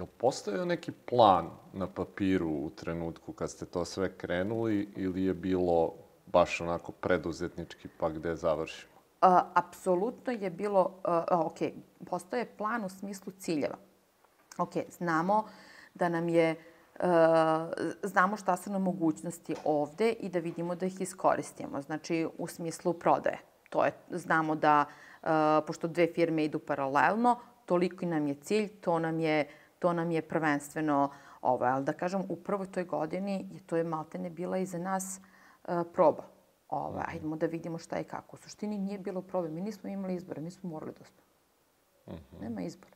je 0.00 0.04
li 0.04 0.10
postojao 0.18 0.64
neki 0.64 0.92
plan 0.92 1.50
na 1.72 1.86
papiru 1.86 2.48
u 2.48 2.70
trenutku 2.70 3.32
kad 3.32 3.50
ste 3.50 3.66
to 3.66 3.84
sve 3.84 4.16
krenuli 4.16 4.88
ili 4.96 5.24
je 5.24 5.34
bilo 5.34 5.94
baš 6.26 6.60
onako 6.60 6.92
preduzetnički 6.92 7.88
pa 7.98 8.08
gde 8.08 8.36
završimo? 8.36 8.92
A, 9.20 9.42
apsolutno 9.54 10.32
je 10.32 10.50
bilo, 10.50 11.00
a, 11.04 11.24
ok, 11.30 11.58
postoje 12.06 12.44
plan 12.56 12.84
u 12.84 12.88
smislu 12.88 13.32
ciljeva. 13.38 13.76
Ok, 14.58 14.72
znamo 14.98 15.44
da 15.94 16.08
nam 16.08 16.28
je, 16.28 16.56
a, 17.00 17.70
znamo 18.02 18.36
šta 18.36 18.56
su 18.56 18.70
nam 18.70 18.82
mogućnosti 18.82 19.54
ovde 19.64 20.12
i 20.12 20.28
da 20.28 20.38
vidimo 20.38 20.74
da 20.74 20.86
ih 20.86 21.00
iskoristimo. 21.00 21.82
Znači, 21.82 22.28
u 22.38 22.46
smislu 22.46 22.92
prodaje. 22.92 23.38
To 23.70 23.84
je, 23.84 23.92
znamo 24.10 24.54
da, 24.54 24.84
a, 25.22 25.60
pošto 25.66 25.88
dve 25.88 26.06
firme 26.06 26.44
idu 26.44 26.58
paralelno, 26.58 27.38
toliko 27.66 28.06
nam 28.06 28.26
je 28.26 28.34
cilj, 28.34 28.68
to 28.80 28.98
nam 28.98 29.20
je, 29.20 29.48
to 29.80 29.92
nam 29.92 30.10
je 30.10 30.22
prvenstveno 30.22 31.10
ovo. 31.42 31.64
Ali 31.64 31.84
da 31.84 31.92
kažem, 31.92 32.22
u 32.28 32.36
prvoj 32.36 32.72
toj 32.72 32.84
godini 32.84 33.48
je 33.52 33.60
to 33.66 33.76
je 33.76 33.84
maltene 33.84 34.30
bila 34.30 34.58
i 34.58 34.66
za 34.66 34.78
nas 34.78 35.20
a, 35.64 35.84
proba 35.92 36.22
Ovaj, 36.70 37.04
ajdemo 37.08 37.36
da 37.36 37.46
vidimo 37.46 37.78
šta 37.78 37.96
je 37.96 38.04
kako. 38.04 38.36
U 38.36 38.38
suštini 38.38 38.78
nije 38.78 38.98
bilo 38.98 39.22
problem. 39.22 39.54
Mi 39.54 39.60
nismo 39.60 39.90
imali 39.90 40.14
izbora, 40.14 40.40
mi 40.40 40.50
smo 40.50 40.70
morali 40.70 40.92
da 40.98 41.04
smo. 41.04 41.22
Uh 42.06 42.14
-huh. 42.14 42.42
Nema 42.42 42.62
izbora. 42.62 42.92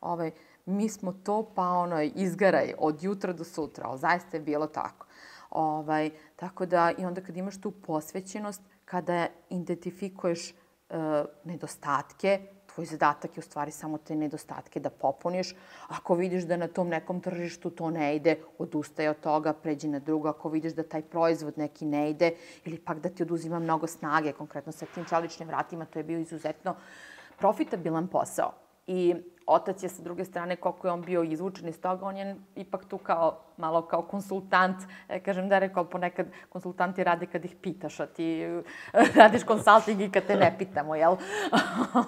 Ovaj, 0.00 0.30
mi 0.66 0.88
smo 0.88 1.12
to, 1.12 1.52
pa 1.54 1.68
ono, 1.68 2.02
izgaraj 2.02 2.74
od 2.78 3.02
jutra 3.02 3.32
do 3.32 3.44
sutra, 3.44 3.86
ali 3.88 3.98
zaista 3.98 4.36
je 4.36 4.42
bilo 4.42 4.66
tako. 4.66 5.06
Ovaj, 5.50 6.10
tako 6.36 6.66
da, 6.66 6.92
i 6.98 7.04
onda 7.04 7.20
kad 7.20 7.36
imaš 7.36 7.60
tu 7.60 7.70
posvećenost, 7.70 8.62
kada 8.84 9.26
identifikuješ 9.50 10.50
uh, 10.50 10.96
nedostatke, 11.44 12.46
tvoj 12.74 12.86
zadatak 12.86 13.36
je 13.36 13.40
u 13.40 13.42
stvari 13.42 13.70
samo 13.70 13.98
te 13.98 14.16
nedostatke 14.16 14.80
da 14.80 14.90
popuniš. 14.90 15.54
Ako 15.88 16.14
vidiš 16.14 16.44
da 16.44 16.56
na 16.56 16.68
tom 16.68 16.88
nekom 16.88 17.20
tržištu 17.20 17.70
to 17.70 17.90
ne 17.90 18.16
ide, 18.16 18.36
odustaj 18.58 19.08
od 19.08 19.20
toga, 19.20 19.52
pređi 19.52 19.88
na 19.88 19.98
drugo. 19.98 20.28
Ako 20.28 20.48
vidiš 20.48 20.72
da 20.72 20.82
taj 20.82 21.02
proizvod 21.02 21.58
neki 21.58 21.86
ne 21.86 22.10
ide 22.10 22.34
ili 22.64 22.78
pak 22.78 23.00
da 23.00 23.08
ti 23.08 23.22
oduzima 23.22 23.58
mnogo 23.58 23.86
snage, 23.86 24.32
konkretno 24.32 24.72
sa 24.72 24.86
tim 24.86 25.04
čeličnim 25.04 25.48
vratima, 25.48 25.84
to 25.84 25.98
je 25.98 26.04
bio 26.04 26.18
izuzetno 26.18 26.74
profitabilan 27.38 28.08
posao. 28.08 28.52
I 28.90 29.14
otac 29.46 29.82
je 29.82 29.88
sa 29.88 30.02
druge 30.02 30.24
strane, 30.24 30.56
koliko 30.56 30.86
je 30.86 30.92
on 30.92 31.02
bio 31.02 31.22
izvučen 31.22 31.68
iz 31.68 31.80
toga, 31.80 32.06
on 32.06 32.16
je 32.16 32.36
ipak 32.56 32.84
tu 32.84 32.98
kao, 32.98 33.38
malo 33.56 33.82
kao 33.82 34.02
konsultant. 34.02 34.76
E, 35.08 35.20
kažem 35.20 35.48
da 35.48 35.54
je 35.54 35.60
rekao, 35.60 35.84
ponekad 35.84 36.26
konsultanti 36.48 37.04
rade 37.04 37.26
kad 37.26 37.44
ih 37.44 37.54
pitaš, 37.62 38.00
a 38.00 38.06
ti 38.06 38.46
radiš 39.20 39.44
konsulting 39.44 40.00
i 40.00 40.10
kad 40.10 40.26
te 40.26 40.36
ne 40.36 40.54
pitamo, 40.58 40.94
jel? 40.94 41.16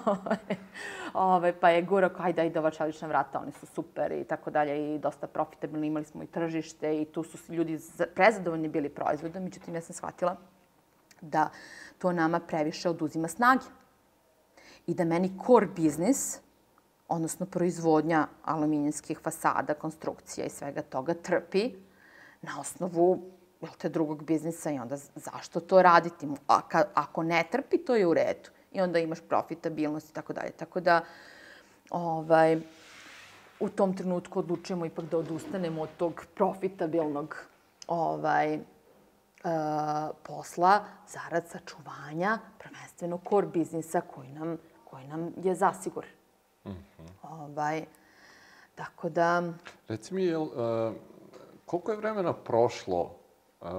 Ove, 1.13 1.53
pa 1.59 1.69
je 1.69 1.81
gura 1.81 2.09
kao, 2.09 2.25
ajde, 2.25 2.41
ajde, 2.41 2.59
ova 2.59 2.71
čelična 2.71 3.07
vrata, 3.07 3.39
oni 3.39 3.51
su 3.51 3.65
super 3.65 4.11
i 4.11 4.23
tako 4.23 4.51
dalje 4.51 4.95
i 4.95 4.99
dosta 4.99 5.27
profitabilni, 5.27 5.87
imali 5.87 6.05
smo 6.05 6.23
i 6.23 6.27
tržište 6.27 7.01
i 7.01 7.05
tu 7.05 7.23
su 7.23 7.53
ljudi 7.53 7.79
prezadovoljni 8.15 8.67
bili 8.67 8.89
proizvodom, 8.89 9.43
međutim 9.43 9.75
ja 9.75 9.81
sam 9.81 9.95
shvatila 9.95 10.35
da 11.21 11.49
to 11.97 12.11
nama 12.11 12.39
previše 12.39 12.89
oduzima 12.89 13.27
snage. 13.27 13.65
I 14.87 14.93
da 14.93 15.05
meni 15.05 15.31
core 15.47 15.67
biznis, 15.75 16.43
odnosno 17.07 17.45
proizvodnja 17.45 18.27
aluminijskih 18.43 19.19
fasada, 19.19 19.73
konstrukcija 19.73 20.45
i 20.45 20.49
svega 20.49 20.81
toga 20.81 21.13
trpi 21.13 21.71
na 22.41 22.59
osnovu 22.59 23.33
jel 23.61 23.71
te, 23.77 23.89
drugog 23.89 24.23
biznisa 24.23 24.71
i 24.71 24.79
onda 24.79 24.97
zašto 25.15 25.59
to 25.59 25.81
raditi? 25.81 26.27
A 26.47 26.61
ako 26.93 27.23
ne 27.23 27.43
trpi, 27.51 27.77
to 27.77 27.95
je 27.95 28.07
u 28.07 28.13
redu. 28.13 28.49
I 28.71 28.81
onda 28.81 28.99
imaš 28.99 29.19
profitabilnost 29.29 30.09
i 30.09 30.13
tako 30.13 30.33
dalje. 30.33 30.51
Tako 30.51 30.79
da, 30.79 31.01
ovaj, 31.89 32.61
u 33.59 33.69
tom 33.69 33.97
trenutku 33.97 34.39
odlučujemo 34.39 34.85
ipak 34.85 35.05
da 35.05 35.17
odustanemo 35.17 35.81
od 35.81 35.89
tog 35.97 36.25
profitabilnog 36.35 37.35
ovaj, 37.87 38.55
uh, 38.55 38.61
posla 40.23 40.85
zarad 41.07 41.47
sačuvanja 41.49 42.39
prvenstveno 42.59 43.19
core 43.29 43.47
biznisa 43.47 44.01
koji 44.01 44.31
nam, 44.31 44.57
koji 44.83 45.07
nam 45.07 45.31
je 45.43 45.55
zasiguran. 45.55 46.22
Mm 46.65 46.69
-hmm. 46.69 47.07
ovaj, 47.21 47.85
tako 48.75 49.09
da... 49.09 49.53
Reci 49.87 50.13
mi, 50.13 50.23
jel, 50.23 50.41
uh, 50.41 50.93
koliko 51.65 51.91
je 51.91 51.97
vremena 51.97 52.33
prošlo 52.33 53.15
uh, 53.61 53.69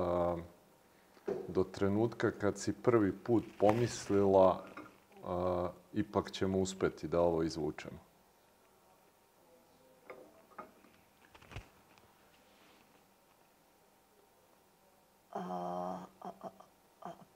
do 1.48 1.64
trenutka 1.64 2.30
kad 2.30 2.58
si 2.58 2.72
prvi 2.72 3.12
put 3.12 3.44
pomislila 3.58 4.64
uh, 5.24 5.68
ipak 5.92 6.30
ćemo 6.30 6.58
uspeti 6.58 7.08
da 7.08 7.20
ovo 7.20 7.42
izvučemo? 7.42 7.98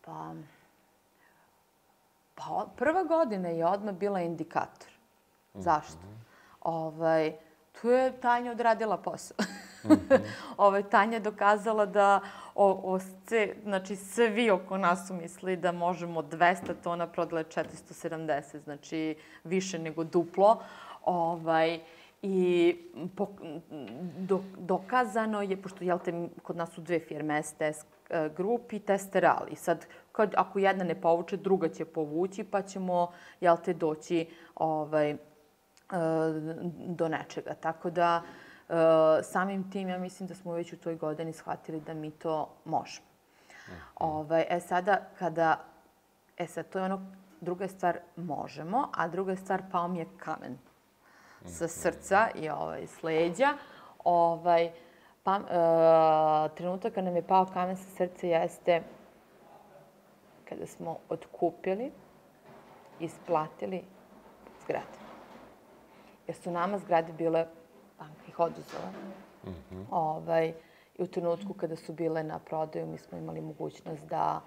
Pa, 0.05 0.35
pa 2.35 2.67
prva 2.77 3.05
godina 3.05 3.49
je 3.49 3.67
odmah 3.67 3.95
bila 3.95 4.21
indikator. 4.21 4.88
Zašto? 5.63 6.07
Mm 6.07 6.11
-hmm. 6.11 6.25
ovaj, 6.61 7.33
tu 7.81 7.91
je 7.91 8.21
Tanja 8.21 8.53
odradila 8.53 8.97
posao. 8.97 9.37
mm 9.85 9.89
-hmm. 9.89 10.21
ovaj, 10.57 10.83
Tanja 10.83 11.15
je 11.15 11.21
dokazala 11.21 11.87
da 11.87 12.21
o, 12.55 12.95
o 12.95 12.99
ce, 13.27 13.55
znači, 13.63 13.97
svi 13.97 14.51
oko 14.51 14.79
nas 14.79 15.09
su 15.09 15.15
mislili 15.15 15.57
da 15.57 15.73
možemo 15.73 16.23
200 16.23 16.75
tona 16.83 17.07
prodale 17.07 17.45
470, 17.45 18.59
znači 18.65 19.17
više 19.45 19.79
nego 19.79 20.05
duplo. 20.05 20.63
Ovaj, 21.05 21.81
I 22.23 22.77
po, 23.17 23.29
do, 24.19 24.43
dokazano 24.59 25.43
je, 25.43 25.63
pošto 25.63 25.85
jel 25.85 25.99
te, 25.99 26.29
kod 26.43 26.57
nas 26.57 26.73
su 26.73 26.81
dve 26.81 27.01
firme, 27.01 27.43
STS 27.43 27.61
e, 27.61 28.31
Group 28.37 28.73
i 28.73 28.79
Testeral. 28.79 29.47
I 29.51 29.57
sad, 29.57 29.87
kad, 30.13 30.35
ako 30.37 30.59
jedna 30.59 30.85
ne 30.85 31.01
povuče, 31.01 31.37
druga 31.37 31.69
će 31.69 31.85
povući, 31.85 32.45
pa 32.45 32.63
ćemo, 32.63 33.13
jel 33.41 33.57
te, 33.65 33.75
doći 33.75 34.27
ovaj, 34.55 35.17
do 36.89 37.09
nečega. 37.09 37.55
Tako 37.55 37.91
da, 37.91 38.23
e, 38.69 38.73
samim 39.23 39.71
tim, 39.71 39.89
ja 39.89 39.99
mislim 39.99 40.27
da 40.27 40.35
smo 40.35 40.53
već 40.53 40.73
u 40.73 40.77
toj 40.77 40.97
godini 40.97 41.33
shvatili 41.33 41.81
da 41.81 41.95
mi 41.95 42.11
to 42.11 42.49
možemo. 42.65 43.07
Mm. 43.69 43.73
Ovaj, 43.97 44.47
e 44.49 44.61
sada, 44.61 45.01
kada... 45.19 45.65
E 46.37 46.47
sad, 46.47 46.69
to 46.69 46.79
je 46.79 46.85
ono, 46.85 47.01
druga 47.41 47.69
stvar, 47.69 47.99
možemo, 48.17 48.89
a 48.95 49.09
druga 49.09 49.37
stvar, 49.37 49.63
pao 49.73 49.89
mi 49.89 49.99
je 49.99 50.07
kamen 50.19 50.59
sa 51.45 51.65
mhm. 51.65 51.73
srca 51.73 52.29
i 52.35 52.49
ovaj, 52.49 52.87
s 52.87 53.03
leđa. 53.03 53.55
Ovaj, 54.05 54.73
pa, 55.23 55.37
e, 55.37 56.55
trenutak 56.57 56.95
kada 56.95 57.05
nam 57.05 57.17
je 57.17 57.27
pao 57.27 57.47
kamen 57.47 57.77
sa 57.77 57.91
srca 57.97 58.27
jeste 58.27 58.83
kada 60.49 60.67
smo 60.67 60.99
otkupili, 61.09 61.93
isplatili 63.01 63.85
zgrade 64.65 64.98
jer 66.29 66.37
su 66.37 66.51
nama 66.51 66.79
zgrade 66.79 67.13
bile, 67.13 67.47
banka 67.99 68.23
ih 68.29 68.41
oduzela. 68.41 68.91
Mm 69.45 69.51
-hmm. 69.51 69.85
ovaj, 69.91 70.53
I 70.99 71.03
u 71.03 71.07
trenutku 71.07 71.55
kada 71.55 71.77
su 71.77 71.93
bile 71.93 72.23
na 72.23 72.39
prodaju, 72.39 72.87
mi 72.87 72.99
smo 72.99 73.19
imali 73.19 73.41
mogućnost 73.41 74.07
da 74.09 74.41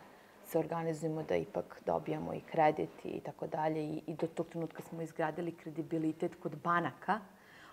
se 0.45 0.59
organizujemo 0.59 1.23
da 1.23 1.35
ipak 1.35 1.81
dobijamo 1.85 2.33
i 2.33 2.41
kredit 2.41 3.05
i 3.05 3.19
tako 3.19 3.47
dalje. 3.47 3.83
I, 3.83 4.01
I 4.07 4.15
do 4.15 4.27
tog 4.27 4.47
trenutka 4.47 4.81
smo 4.81 5.01
izgradili 5.01 5.55
kredibilitet 5.55 6.35
kod 6.41 6.55
banaka, 6.63 7.19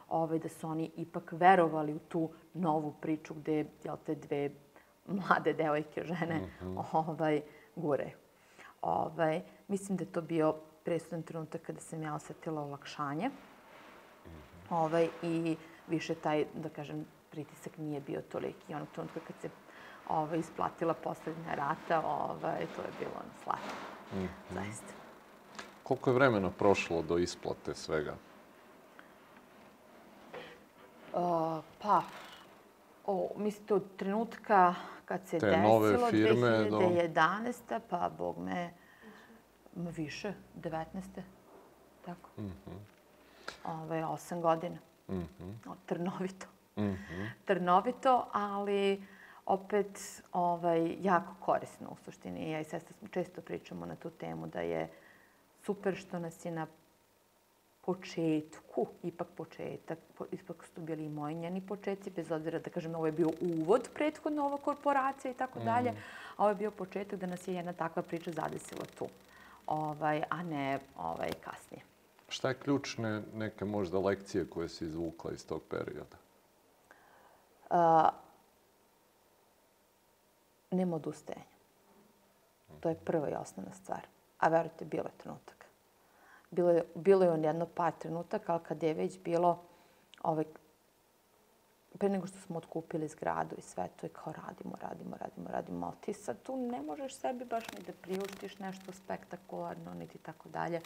ovaj, 0.08 0.38
da 0.38 0.48
su 0.48 0.68
oni 0.68 0.90
ipak 0.96 1.32
verovali 1.32 1.94
u 1.94 1.98
tu 1.98 2.30
novu 2.54 2.94
priču 3.00 3.34
gde 3.34 3.64
jel, 3.84 3.96
te 4.06 4.14
dve 4.14 4.50
mlade 5.06 5.52
devojke, 5.52 6.04
žene, 6.04 6.40
mm 6.40 6.66
-hmm. 6.66 6.84
ovaj, 6.92 7.42
gure. 7.76 8.10
Ovaj, 8.82 9.42
mislim 9.68 9.96
da 9.96 10.04
je 10.04 10.12
to 10.12 10.22
bio 10.22 10.54
presudan 10.84 11.22
trenutak 11.22 11.62
kada 11.62 11.80
sam 11.80 12.02
ja 12.02 12.14
osetila 12.14 12.62
olakšanje. 12.62 13.30
Ovaj, 14.70 15.08
I 15.22 15.56
više 15.88 16.14
taj, 16.14 16.44
da 16.54 16.68
kažem, 16.68 17.06
pritisak 17.30 17.78
nije 17.78 18.00
bio 18.00 18.20
toliki. 18.20 18.74
Onog 18.74 18.88
trenutka 18.94 19.20
kad 19.26 19.36
se 19.40 19.48
ovaj, 20.08 20.38
isplatila 20.38 20.94
poslednja 20.94 21.54
rata, 21.54 22.02
ovaj, 22.06 22.66
to 22.76 22.82
je 22.82 22.88
bilo 22.98 23.10
ono 23.14 23.32
slatko. 23.42 23.74
Mm 24.14 24.18
-hmm. 24.18 24.54
Zaista. 24.54 24.92
Koliko 25.82 26.10
je 26.10 26.14
vremena 26.14 26.50
prošlo 26.50 27.02
do 27.02 27.18
isplate 27.18 27.74
svega? 27.74 28.14
Uh, 31.12 31.64
pa, 31.82 32.02
o, 33.06 33.30
mislite 33.36 33.74
od 33.74 33.84
trenutka 33.96 34.74
kad 35.04 35.26
se 35.26 35.38
Te 35.38 35.46
desilo, 35.46 35.68
nove 35.68 36.10
firme, 36.10 36.48
2011. 36.48 37.52
Do... 37.68 37.80
pa, 37.90 38.10
bog 38.18 38.38
me, 38.38 38.70
više, 39.74 40.32
19. 40.56 40.84
Tako. 42.04 42.30
Mm 42.36 42.52
-hmm 42.66 42.97
ovaj, 43.64 44.02
osam 44.02 44.40
godina. 44.40 44.78
Mm 45.08 45.14
-hmm. 45.14 45.74
Trnovito. 45.86 46.46
Mm 46.76 46.82
-hmm. 46.82 47.30
Trnovito, 47.46 48.26
ali 48.32 49.02
opet 49.46 50.22
ovaj, 50.32 50.96
jako 51.00 51.34
korisno 51.40 51.88
u 51.90 51.96
suštini. 52.04 52.50
Ja 52.50 52.60
i 52.60 52.64
sestra 52.64 52.94
često 53.10 53.40
pričamo 53.40 53.86
na 53.86 53.96
tu 53.96 54.10
temu 54.10 54.46
da 54.46 54.60
je 54.60 54.88
super 55.62 55.96
što 55.96 56.18
nas 56.18 56.44
je 56.44 56.50
na 56.50 56.66
početku, 57.88 58.86
ipak 59.02 59.28
početak, 59.36 59.98
po, 60.18 60.24
ipak 60.32 60.64
su 60.74 60.80
bili 60.80 61.04
i 61.04 61.08
moji 61.08 61.34
njeni 61.34 61.60
početci, 61.60 62.10
bez 62.10 62.30
obzira 62.30 62.58
da 62.58 62.70
kažem, 62.70 62.94
ovo 62.94 63.06
je 63.06 63.12
bio 63.12 63.30
uvod 63.40 63.88
prethodno 63.94 64.44
ova 64.46 64.58
korporacija 64.58 65.30
i 65.30 65.34
tako 65.34 65.58
dalje, 65.58 65.90
a 66.36 66.42
ovo 66.42 66.48
je 66.48 66.54
bio 66.54 66.70
početak 66.70 67.18
da 67.18 67.26
nas 67.26 67.48
je 67.48 67.54
jedna 67.54 67.72
takva 67.72 68.02
priča 68.02 68.30
zadesila 68.30 68.84
tu, 68.98 69.08
ovaj, 69.66 70.22
a 70.30 70.42
ne 70.42 70.78
ovaj, 70.98 71.30
kasnije. 71.44 71.82
Šta 72.28 72.48
je 72.48 72.58
ključne 72.58 73.22
neke 73.34 73.64
možda 73.64 73.98
lekcije 73.98 74.50
koje 74.50 74.68
si 74.68 74.84
izvukla 74.84 75.32
iz 75.32 75.46
tog 75.46 75.62
perioda? 75.70 76.16
Uh, 77.70 78.10
nema 80.70 80.96
odustajanja. 80.96 81.58
To 82.80 82.88
je 82.88 82.94
prva 82.94 83.30
i 83.30 83.34
osnovna 83.34 83.72
stvar. 83.72 84.06
A 84.38 84.48
verujte, 84.48 84.84
bilo 84.84 85.04
je 85.04 85.18
trenutak. 85.18 85.64
Bilo 86.50 86.70
je, 86.70 86.84
bilo 86.94 87.24
je 87.24 87.30
on 87.30 87.44
jedno 87.44 87.66
par 87.66 87.92
trenutaka, 87.98 88.52
ali 88.52 88.64
kad 88.64 88.82
je 88.82 88.94
već 88.94 89.18
bilo 89.18 89.62
ovaj, 90.22 90.44
pre 91.98 92.08
nego 92.08 92.26
što 92.26 92.38
smo 92.38 92.58
otkupili 92.58 93.08
zgradu 93.08 93.56
i 93.58 93.62
sve 93.62 93.88
to 93.96 94.06
je 94.06 94.10
kao 94.10 94.32
radimo, 94.32 94.76
radimo, 94.80 95.16
radimo, 95.20 95.48
radimo, 95.50 95.86
ali 95.86 95.96
ti 96.00 96.12
sad 96.12 96.42
tu 96.42 96.56
ne 96.56 96.82
možeš 96.82 97.14
sebi 97.14 97.44
baš 97.44 97.64
ni 97.72 97.84
da 97.86 97.92
priuštiš 97.92 98.58
nešto 98.58 98.92
spektakularno, 98.92 99.94
niti 99.94 100.18
tako 100.18 100.48
dalje. 100.48 100.80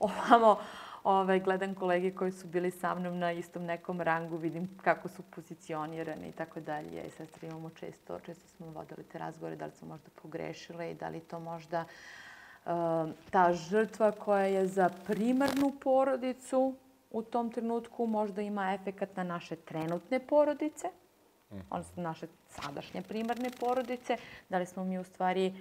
Ovamo, 0.00 0.58
ovaj, 1.04 1.40
gledam 1.40 1.74
kolege 1.74 2.14
koji 2.14 2.32
su 2.32 2.46
bili 2.46 2.70
sa 2.70 2.94
mnom 2.94 3.18
na 3.18 3.32
istom 3.32 3.64
nekom 3.64 4.00
rangu, 4.00 4.36
vidim 4.36 4.78
kako 4.82 5.08
su 5.08 5.22
pozicionirane 5.22 6.28
i 6.28 6.32
tako 6.32 6.60
dalje. 6.60 6.96
Ja 6.96 7.04
i 7.04 7.10
sestra 7.10 7.48
imamo 7.48 7.70
često, 7.70 8.18
često 8.20 8.48
smo 8.48 8.66
vodili 8.66 9.04
te 9.12 9.18
razgovore, 9.18 9.56
da 9.56 9.66
li 9.66 9.72
smo 9.72 9.88
možda 9.88 10.10
pogrešile 10.22 10.90
i 10.90 10.94
da 10.94 11.08
li 11.08 11.20
to 11.20 11.40
možda 11.40 11.80
uh, 11.80 12.72
ta 13.30 13.52
žrtva 13.52 14.12
koja 14.12 14.44
je 14.44 14.66
za 14.66 14.90
primarnu 15.06 15.72
porodicu 15.80 16.74
u 17.10 17.22
tom 17.22 17.52
trenutku 17.52 18.06
možda 18.06 18.42
ima 18.42 18.74
efekat 18.74 19.16
na 19.16 19.24
naše 19.24 19.56
trenutne 19.56 20.18
porodice, 20.18 20.88
mm. 21.50 21.56
odnosno 21.70 22.02
naše 22.02 22.26
sadašnje 22.48 23.02
primarne 23.02 23.50
porodice, 23.60 24.16
da 24.48 24.58
li 24.58 24.66
smo 24.66 24.84
mi 24.84 24.98
u 24.98 25.04
stvari 25.04 25.46
e, 25.46 25.52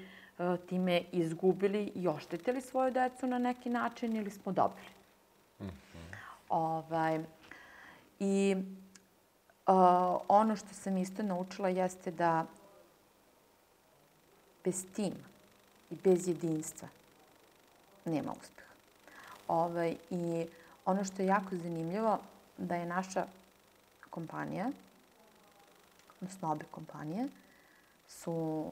time 0.70 1.02
izgubili 1.12 1.92
i 1.96 2.08
oštetili 2.08 2.62
svoju 2.62 2.92
decu 2.92 3.28
na 3.28 3.38
neki 3.38 3.70
način 3.70 4.16
ili 4.16 4.32
smo 4.32 4.52
dobili. 4.52 4.88
Mm 5.60 5.66
-hmm. 5.66 6.16
ovaj, 6.50 7.24
I 8.20 8.56
uh, 9.68 10.22
ono 10.28 10.56
što 10.56 10.68
sam 10.68 10.98
isto 10.98 11.24
naučila 11.24 11.70
jeste 11.70 12.12
da 12.12 12.46
bez 14.64 14.86
tima 14.96 15.28
i 15.90 15.96
bez 16.04 16.28
jedinstva 16.28 16.88
nema 18.06 18.32
uspeha. 18.32 18.74
Ovaj, 19.48 19.96
I 20.10 20.46
Ono 20.88 21.04
što 21.04 21.22
je 21.22 21.28
jako 21.28 21.56
zanimljivo, 21.56 22.20
da 22.58 22.76
je 22.76 22.86
naša 22.86 23.26
kompanija, 24.10 24.72
odnosno 26.22 26.52
obe 26.52 26.66
kompanije, 26.72 27.28
su 28.08 28.66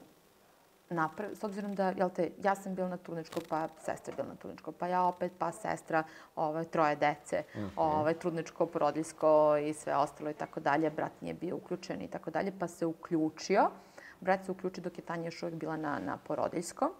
naprav... 0.90 1.30
S 1.34 1.44
obzirom 1.44 1.74
da, 1.74 1.88
jel 1.88 2.10
te, 2.10 2.30
ja 2.42 2.54
sam 2.54 2.74
bila 2.74 2.88
na 2.88 2.96
trudničko, 2.96 3.40
pa 3.48 3.68
sestra 3.78 4.12
je 4.12 4.16
bila 4.16 4.28
na 4.28 4.34
trudničko, 4.34 4.72
pa 4.72 4.86
ja 4.86 5.02
opet, 5.02 5.32
pa 5.38 5.52
sestra, 5.52 6.02
ovaj, 6.36 6.64
troje 6.64 6.96
dece, 6.96 7.42
mm 7.54 7.58
-hmm. 7.58 7.70
ovaj, 7.76 8.14
trudničko, 8.14 8.66
porodiljsko 8.66 9.56
i 9.56 9.74
sve 9.74 9.96
ostalo 9.96 10.30
i 10.30 10.34
tako 10.34 10.60
dalje. 10.60 10.90
Brat 10.90 11.12
nije 11.20 11.34
bio 11.34 11.56
uključen 11.56 12.02
i 12.02 12.08
tako 12.08 12.30
dalje, 12.30 12.52
pa 12.58 12.68
se 12.68 12.86
uključio. 12.86 13.70
Brat 14.20 14.44
se 14.44 14.52
uključio 14.52 14.82
dok 14.82 14.98
je 14.98 15.04
Tanja 15.04 15.24
još 15.24 15.42
uvek 15.42 15.54
bila 15.54 15.76
na, 15.76 15.98
na 15.98 16.16
porodiljskom. 16.16 16.90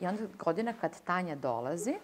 I 0.00 0.06
onda 0.06 0.22
godina 0.38 0.72
kad 0.80 1.02
Tanja 1.02 1.36
dolazi, 1.36 1.94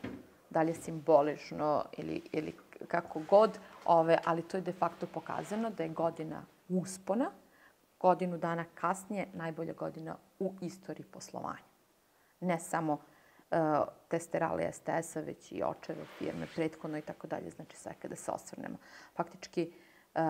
da 0.51 0.63
li 0.63 0.71
je 0.71 0.75
simbolično 0.75 1.85
ili, 1.93 2.23
ili 2.33 2.55
kako 2.89 3.21
god, 3.31 3.59
ove, 3.85 4.19
ali 4.25 4.43
to 4.43 4.57
je 4.57 4.61
de 4.61 4.73
facto 4.73 5.07
pokazano 5.07 5.71
da 5.71 5.83
je 5.83 5.89
godina 5.89 6.43
uspona, 6.69 7.31
godinu 8.00 8.38
dana 8.38 8.64
kasnije 8.75 9.26
najbolja 9.32 9.72
godina 9.72 10.16
u 10.38 10.54
istoriji 10.60 11.06
poslovanja. 11.06 11.66
Ne 12.40 12.58
samo 12.58 12.93
uh, 12.93 13.58
testerali 14.08 14.72
STS-a, 14.72 15.20
već 15.20 15.52
i 15.52 15.62
očeve 15.62 16.04
firme, 16.19 16.46
prethodno 16.54 16.98
i 16.98 17.02
tako 17.02 17.26
dalje, 17.26 17.50
znači 17.50 17.76
sve 17.76 17.93
kada 18.02 18.16
se 18.16 18.31
osvrnemo. 18.31 18.76
Faktički, 19.16 19.72
uh, 20.14 20.20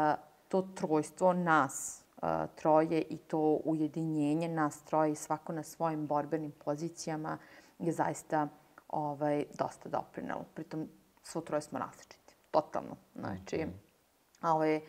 to 0.49 0.63
trojstvo 0.63 1.33
nas, 1.33 2.05
uh, 2.17 2.29
troje 2.57 3.03
i 3.03 3.17
to 3.17 3.61
ujedinjenje 3.65 4.49
nas 4.49 4.85
troje 4.85 5.13
i 5.13 5.17
svako 5.17 5.53
na 5.53 5.63
svojim 5.63 6.07
borbenim 6.07 6.53
pozicijama 6.65 7.39
je 7.79 7.93
zaista 7.93 8.49
ovaj, 8.89 9.45
dosta 9.59 9.89
doprinelo. 9.89 10.45
Pritom, 10.55 10.89
svo 11.23 11.41
troje 11.41 11.61
smo 11.61 11.79
različiti. 11.79 12.35
Totalno. 12.51 12.97
Znači, 13.15 13.57
mm 13.57 13.61
-hmm. 13.61 14.53
ovaj, 14.53 14.81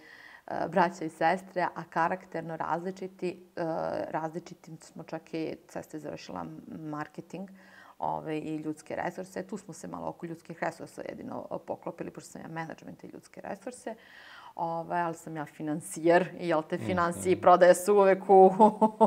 braća 0.70 1.06
i 1.06 1.10
sestre, 1.10 1.68
a 1.76 1.84
karakterno 1.90 2.58
različiti. 2.58 3.48
E, 3.56 3.62
različiti 4.10 4.72
smo 4.82 5.04
čak 5.04 5.34
i, 5.34 5.56
sestra 5.70 5.98
je 5.98 6.02
završila 6.02 6.46
marketing 6.68 7.50
ove, 8.00 8.38
i 8.38 8.56
ljudske 8.56 8.96
resurse. 8.96 9.48
Tu 9.48 9.58
smo 9.58 9.74
se 9.74 9.88
malo 9.88 10.08
oko 10.08 10.26
ljudskih 10.26 10.64
resursa 10.64 11.02
jedino 11.10 11.48
poklopili, 11.68 12.12
pošto 12.12 12.30
sam 12.30 12.42
ja 12.42 12.48
management 12.48 13.04
i 13.04 13.08
ljudske 13.08 13.42
resurse. 13.42 13.96
Ove, 14.56 15.00
ali 15.00 15.16
sam 15.16 15.38
ja 15.38 15.46
financijer 15.46 16.30
jel 16.40 16.64
te 16.70 16.78
financije 16.78 17.32
i 17.34 17.42
prodaje 17.42 17.76
su 17.76 17.94
uvek 17.94 18.30
u, 18.30 18.52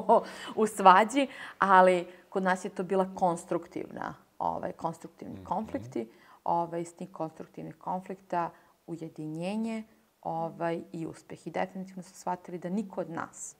u 0.62 0.66
svađi, 0.66 1.28
ali 1.58 2.06
kod 2.28 2.42
nas 2.42 2.64
je 2.64 2.68
to 2.68 2.82
bila 2.82 3.14
konstruktivna 3.14 4.14
ovaj, 4.38 4.72
konstruktivni 4.72 5.36
-hmm. 5.36 5.44
konflikti. 5.44 6.10
Ovaj, 6.44 6.80
iz 6.80 6.96
tih 6.96 7.12
konstruktivnih 7.12 7.76
konflikta 7.76 8.50
ujedinjenje 8.86 9.84
ovaj, 10.22 10.82
i 10.92 11.06
uspeh. 11.06 11.46
I 11.46 11.50
definitivno 11.50 12.02
su 12.02 12.14
shvatili 12.14 12.58
da 12.58 12.68
niko 12.68 13.00
od 13.00 13.10
nas 13.10 13.56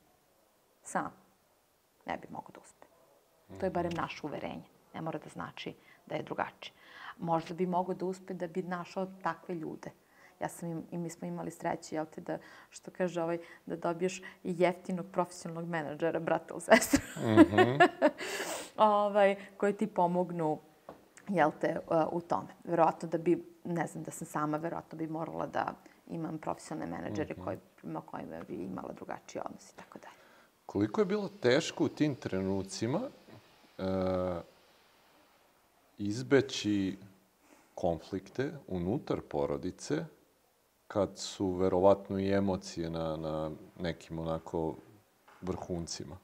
sam 0.82 1.12
ne 2.06 2.16
bi 2.16 2.26
mogao 2.30 2.50
da 2.54 2.60
uspe. 2.60 2.86
To 3.60 3.66
je 3.66 3.70
barem 3.70 3.92
naše 3.92 4.26
uverenje. 4.26 4.64
Ne 4.94 5.00
mora 5.00 5.18
da 5.18 5.28
znači 5.28 5.74
da 6.06 6.14
je 6.14 6.22
drugačije. 6.22 6.74
Možda 7.18 7.54
bi 7.54 7.66
mogao 7.66 7.94
da 7.94 8.06
uspe 8.06 8.34
da 8.34 8.46
bi 8.46 8.62
našao 8.62 9.06
takve 9.22 9.54
ljude. 9.54 9.90
Ja 10.40 10.48
sam 10.48 10.70
im, 10.70 10.86
i 10.90 10.98
mi 10.98 11.10
smo 11.10 11.28
imali 11.28 11.50
sreće, 11.50 11.96
jel 11.96 12.06
te, 12.06 12.20
da, 12.20 12.38
što 12.70 12.90
kaže 12.90 13.22
ovaj, 13.22 13.38
da 13.66 13.76
dobiješ 13.76 14.22
jeftinog 14.42 15.06
profesionalnog 15.12 15.68
menadžera, 15.68 16.20
brata 16.20 16.54
ili 16.54 16.60
sestra, 16.60 17.00
mm 17.16 17.36
-hmm. 17.36 17.88
ovaj, 18.76 19.36
koji 19.56 19.72
ti 19.72 19.86
pomognu 19.86 20.58
jel 21.28 21.50
te, 21.60 21.80
u 22.12 22.20
tome. 22.20 22.48
Verovatno 22.64 23.08
da 23.08 23.18
bi, 23.18 23.44
ne 23.64 23.86
znam, 23.86 24.04
da 24.04 24.10
sam 24.10 24.26
sama, 24.26 24.56
verovatno 24.56 24.98
bi 24.98 25.06
morala 25.06 25.46
da 25.46 25.74
imam 26.10 26.38
profesionalne 26.38 26.96
menadžere 26.96 27.34
mm 27.34 27.40
-hmm. 27.40 27.44
koji, 27.44 27.56
prema 27.80 28.00
kojima 28.00 28.40
bi 28.48 28.54
imala 28.54 28.92
drugačiji 28.92 29.42
odnos 29.44 29.70
i 29.70 29.76
tako 29.76 29.98
dalje. 29.98 30.14
Koliko 30.66 31.00
je 31.00 31.04
bilo 31.04 31.28
teško 31.28 31.84
u 31.84 31.88
tim 31.88 32.14
trenucima 32.14 33.00
e, 33.78 33.84
izbeći 35.98 36.98
konflikte 37.74 38.52
unutar 38.68 39.20
porodice 39.20 40.04
kad 40.88 41.18
su 41.18 41.52
verovatno 41.52 42.18
i 42.18 42.32
emocije 42.32 42.90
na, 42.90 43.16
na 43.16 43.50
nekim 43.78 44.18
onako 44.18 44.74
vrhuncima? 45.40 46.16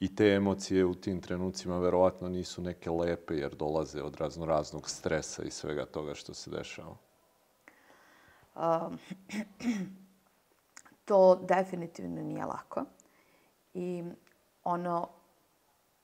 I 0.00 0.14
te 0.14 0.24
emocije 0.24 0.84
u 0.84 0.94
tim 0.94 1.20
trenucima 1.20 1.78
verovatno 1.78 2.28
nisu 2.28 2.62
neke 2.62 2.90
lepe 2.90 3.34
jer 3.34 3.54
dolaze 3.54 4.02
od 4.02 4.16
razno 4.16 4.46
raznog 4.46 4.90
stresa 4.90 5.42
i 5.42 5.50
svega 5.50 5.86
toga 5.86 6.14
što 6.14 6.34
se 6.34 6.50
dešava. 6.50 6.96
To 11.04 11.36
definitivno 11.36 12.22
nije 12.22 12.44
lako. 12.44 12.84
I 13.74 14.04
ono 14.64 15.08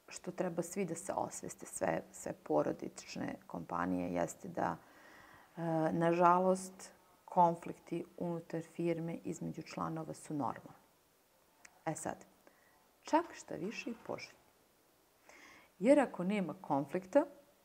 što 0.09 0.31
treba 0.31 0.63
svi 0.63 0.85
da 0.85 0.95
se 0.95 1.13
osveste, 1.13 1.67
sve, 1.67 2.03
sve 2.13 2.33
porodične 2.33 3.35
kompanije, 3.47 4.13
jeste 4.13 4.49
da, 4.49 4.77
e, 5.57 5.63
nažalost, 5.93 6.91
konflikti 7.25 8.05
unutar 8.19 8.63
firme 8.63 9.19
između 9.25 9.63
članova 9.63 10.15
su 10.15 10.35
normalni. 10.35 10.85
E 11.87 11.95
sad, 11.95 12.25
čak 13.03 13.25
šta 13.35 13.55
više 13.55 13.91
i 13.91 13.95
poželjni. 14.07 14.39
Jer 15.79 16.01
ako 16.01 16.25
nema 16.25 16.55
konflikta, 16.61 17.25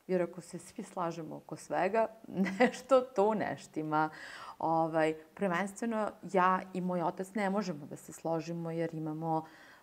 jer 0.10 0.22
ako 0.22 0.42
se 0.42 0.60
svi 0.60 0.84
slažemo 0.84 1.36
oko 1.36 1.56
svega, 1.56 2.08
nešto 2.60 3.01
to 3.01 3.34
neštima. 3.34 4.10
Ovaj, 4.60 5.13
prvenstveno, 5.34 6.12
ja 6.34 6.62
i 6.74 6.82
moj 6.82 7.01
otac 7.01 7.34
ne 7.34 7.50
možemo 7.50 7.86
da 7.86 7.96
se 7.96 8.13
složimo 8.13 8.72
jer 8.72 8.89
imamo 8.94 9.38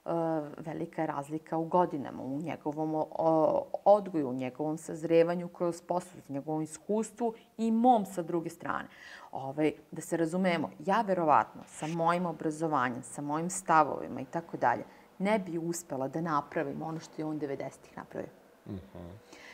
uh, 0.04 0.12
velika 0.58 1.02
je 1.02 1.06
razlika 1.06 1.56
u 1.56 1.64
godinama, 1.64 2.22
u 2.22 2.40
njegovom 2.42 2.94
uh, 2.94 3.06
odgoju, 3.84 4.28
u 4.28 4.34
njegovom 4.34 4.78
sazrevanju 4.78 5.48
kroz 5.48 5.82
posao, 5.82 6.20
u 6.28 6.32
njegovom 6.32 6.62
iskustvu 6.62 7.34
i 7.58 7.70
mom 7.70 8.06
sa 8.06 8.22
druge 8.22 8.50
strane. 8.50 8.88
Ovaj, 9.32 9.72
da 9.90 10.00
se 10.00 10.16
razumemo, 10.16 10.70
ja 10.78 11.02
verovatno 11.02 11.62
sa 11.66 11.86
mojim 11.86 12.26
obrazovanjem, 12.26 13.02
sa 13.02 13.22
mojim 13.22 13.50
stavovima 13.50 14.20
i 14.20 14.24
tako 14.24 14.56
dalje, 14.56 14.84
ne 15.18 15.38
bi 15.38 15.58
uspela 15.58 16.08
da 16.08 16.20
napravim 16.20 16.82
ono 16.82 17.00
što 17.00 17.22
je 17.22 17.24
on 17.24 17.40
90-ih 17.40 17.96
napravio. 17.96 18.30
Mm 18.66 18.74
-hmm. 18.74 19.36
Zat, 19.36 19.45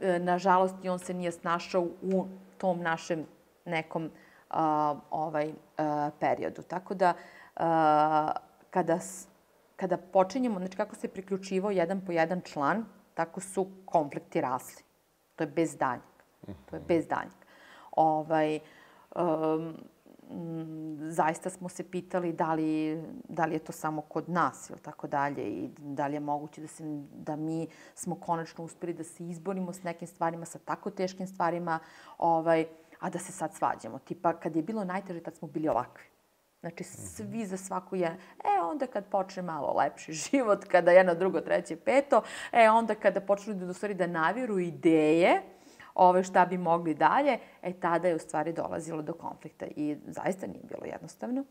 e, 0.00 0.18
nažalost, 0.18 0.74
i 0.82 0.88
on 0.88 0.98
se 0.98 1.14
nije 1.14 1.32
snašao 1.32 1.82
u 2.02 2.26
tom 2.58 2.80
našem 2.80 3.26
nekom 3.64 4.10
a, 4.50 4.94
ovaj, 5.10 5.52
a, 5.78 6.10
periodu. 6.20 6.62
Tako 6.62 6.94
da, 6.94 7.14
a, 7.56 8.30
kada, 8.70 8.98
kada 9.76 9.96
počinjemo, 9.96 10.58
znači 10.58 10.76
kako 10.76 10.96
se 10.96 11.08
priključivao 11.08 11.70
jedan 11.70 12.00
po 12.06 12.12
jedan 12.12 12.40
član, 12.40 12.84
tako 13.14 13.40
su 13.40 13.66
konflikti 13.84 14.40
rasli. 14.40 14.82
To 15.36 15.44
je 15.44 15.48
bez 15.48 15.76
danjeg. 15.76 16.02
To 16.70 16.76
je 16.76 16.82
bez 16.88 17.06
danjeg. 17.08 17.32
Ovaj, 17.96 18.60
um, 19.16 19.74
zaista 20.98 21.50
smo 21.50 21.68
se 21.68 21.90
pitali 21.90 22.32
da 22.32 22.54
li, 22.54 23.02
da 23.28 23.44
li 23.44 23.54
je 23.54 23.58
to 23.58 23.72
samo 23.72 24.00
kod 24.02 24.28
nas 24.28 24.70
ili 24.70 24.78
tako 24.78 25.06
dalje 25.06 25.42
i 25.42 25.70
da 25.78 26.06
li 26.06 26.14
je 26.14 26.20
moguće 26.20 26.60
da, 26.60 26.66
se, 26.66 26.84
da 27.12 27.36
mi 27.36 27.68
smo 27.94 28.14
konačno 28.14 28.64
uspeli 28.64 28.94
da 28.94 29.04
se 29.04 29.26
izborimo 29.26 29.72
s 29.72 29.82
nekim 29.82 30.08
stvarima, 30.08 30.44
sa 30.44 30.58
tako 30.58 30.90
teškim 30.90 31.26
stvarima, 31.26 31.78
ovaj, 32.18 32.66
a 33.00 33.10
da 33.10 33.18
se 33.18 33.32
sad 33.32 33.54
svađamo. 33.54 33.98
Tipa, 33.98 34.32
kad 34.32 34.56
je 34.56 34.62
bilo 34.62 34.84
najteže, 34.84 35.20
tad 35.20 35.36
smo 35.36 35.48
bili 35.48 35.68
ovakvi. 35.68 36.04
Znači, 36.60 36.84
svi 36.84 37.46
za 37.46 37.56
svaku 37.56 37.96
je... 37.96 38.06
E, 38.44 38.60
onda 38.62 38.86
kad 38.86 39.04
počne 39.04 39.42
malo 39.42 39.74
lepši 39.78 40.12
život, 40.30 40.64
kada 40.64 40.90
jedno, 40.90 41.14
drugo, 41.14 41.40
treće, 41.40 41.76
peto, 41.76 42.22
e, 42.52 42.70
onda 42.70 42.94
kada 42.94 43.20
počnu 43.20 43.54
da, 43.54 43.72
stvari, 43.72 43.94
da 43.94 44.06
naviru 44.06 44.58
ideje, 44.58 45.42
ove 45.96 46.22
šta 46.24 46.46
bi 46.46 46.58
mogli 46.58 46.94
dalje, 46.94 47.38
e 47.62 47.72
tada 47.72 48.08
je 48.08 48.16
u 48.16 48.18
stvari 48.18 48.52
dolazilo 48.52 49.02
do 49.02 49.12
konflikta 49.12 49.66
i 49.76 49.96
zaista 50.06 50.46
nije 50.46 50.62
bilo 50.62 50.84
jednostavno. 50.84 51.44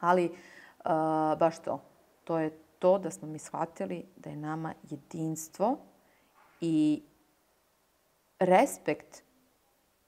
Ali 0.00 0.24
uh, 0.26 0.90
baš 1.38 1.58
to, 1.58 1.80
to 2.24 2.38
je 2.38 2.50
to 2.78 2.98
da 2.98 3.10
smo 3.10 3.28
mi 3.28 3.38
shvatili 3.38 4.04
da 4.16 4.30
je 4.30 4.36
nama 4.36 4.74
jedinstvo 4.90 5.78
i 6.60 7.02
respekt 8.38 9.22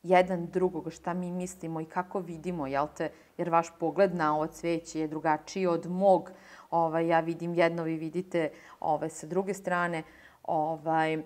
jedan 0.02 0.46
drugog, 0.46 0.92
šta 0.92 1.14
mi 1.14 1.32
mislimo 1.32 1.80
i 1.80 1.84
kako 1.84 2.20
vidimo, 2.20 2.66
jel 2.66 2.86
te, 2.96 3.10
jer 3.38 3.50
vaš 3.50 3.68
pogled 3.78 4.14
na 4.14 4.36
ovo 4.36 4.46
cveće 4.46 5.00
je 5.00 5.08
drugačiji 5.08 5.66
od 5.66 5.86
mog, 5.90 6.30
ovaj, 6.70 7.06
ja 7.06 7.20
vidim 7.20 7.54
jedno, 7.54 7.82
vi 7.82 7.96
vidite 7.96 8.50
ovaj, 8.80 9.10
sa 9.10 9.26
druge 9.26 9.54
strane, 9.54 10.02
ovaj, 10.42 11.22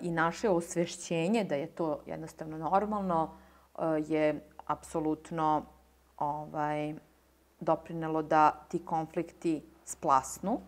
i 0.00 0.10
naše 0.10 0.48
osvešćenje 0.48 1.44
da 1.44 1.54
je 1.54 1.66
to 1.66 2.00
jednostavno 2.06 2.58
normalno 2.58 3.30
e, 3.78 3.82
je 4.08 4.40
apsolutno 4.66 5.62
ovaj, 6.18 6.94
doprinelo 7.60 8.22
da 8.22 8.50
ti 8.68 8.84
konflikti 8.84 9.62
splasnu 9.84 10.60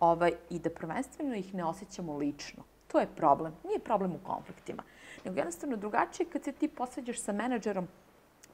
ovaj, 0.00 0.32
i 0.50 0.58
da 0.58 0.70
prvenstveno 0.70 1.34
ih 1.34 1.54
ne 1.54 1.64
osjećamo 1.64 2.16
lično. 2.16 2.62
To 2.86 3.00
je 3.00 3.06
problem. 3.16 3.52
Nije 3.64 3.78
problem 3.78 4.12
u 4.12 4.26
konfliktima. 4.26 4.82
Nego 5.24 5.38
jednostavno 5.38 5.76
drugačije 5.76 6.26
kad 6.30 6.44
se 6.44 6.52
ti 6.52 6.68
posveđaš 6.68 7.20
sa 7.20 7.32
menadžerom 7.32 7.88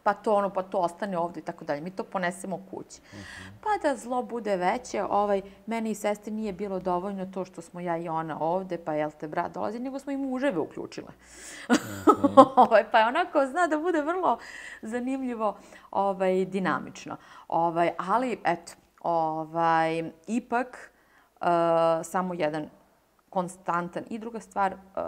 pa 0.02 0.14
to 0.14 0.34
ono, 0.34 0.50
pa 0.50 0.62
to 0.62 0.78
ostane 0.78 1.18
ovde 1.18 1.40
i 1.40 1.42
tako 1.42 1.64
dalje. 1.64 1.80
Mi 1.80 1.90
to 1.90 2.04
ponesemo 2.04 2.66
kući. 2.70 3.00
Mm 3.00 3.16
-hmm. 3.16 3.50
Pa 3.60 3.88
da 3.88 3.96
zlo 3.96 4.22
bude 4.22 4.56
veće, 4.56 5.04
ovaj, 5.04 5.42
meni 5.66 5.90
i 5.90 5.94
sestri 5.94 6.32
nije 6.32 6.52
bilo 6.52 6.78
dovoljno 6.78 7.26
to 7.26 7.44
što 7.44 7.62
smo 7.62 7.80
ja 7.80 7.96
i 7.96 8.08
ona 8.08 8.40
ovde, 8.40 8.78
pa 8.78 8.94
jel 8.94 9.10
te 9.20 9.28
brat 9.28 9.52
dolazi, 9.52 9.78
nego 9.78 9.98
smo 9.98 10.12
i 10.12 10.16
muževe 10.16 10.58
uključile. 10.58 11.08
Mm 11.68 11.72
-hmm. 11.74 12.44
ovaj, 12.66 12.90
pa 12.90 12.98
je 12.98 13.06
onako, 13.06 13.46
zna 13.46 13.66
da 13.66 13.78
bude 13.78 14.02
vrlo 14.02 14.38
zanimljivo, 14.82 15.56
ovaj, 15.90 16.44
dinamično. 16.44 17.16
Ovaj, 17.48 17.90
ali, 17.98 18.38
eto, 18.44 18.72
ovaj, 19.00 20.10
ipak, 20.26 20.90
uh, 21.40 21.46
samo 22.02 22.34
jedan 22.34 22.68
konstantan. 23.30 24.04
I 24.10 24.18
druga 24.18 24.40
stvar, 24.40 24.72
uh, 24.72 25.02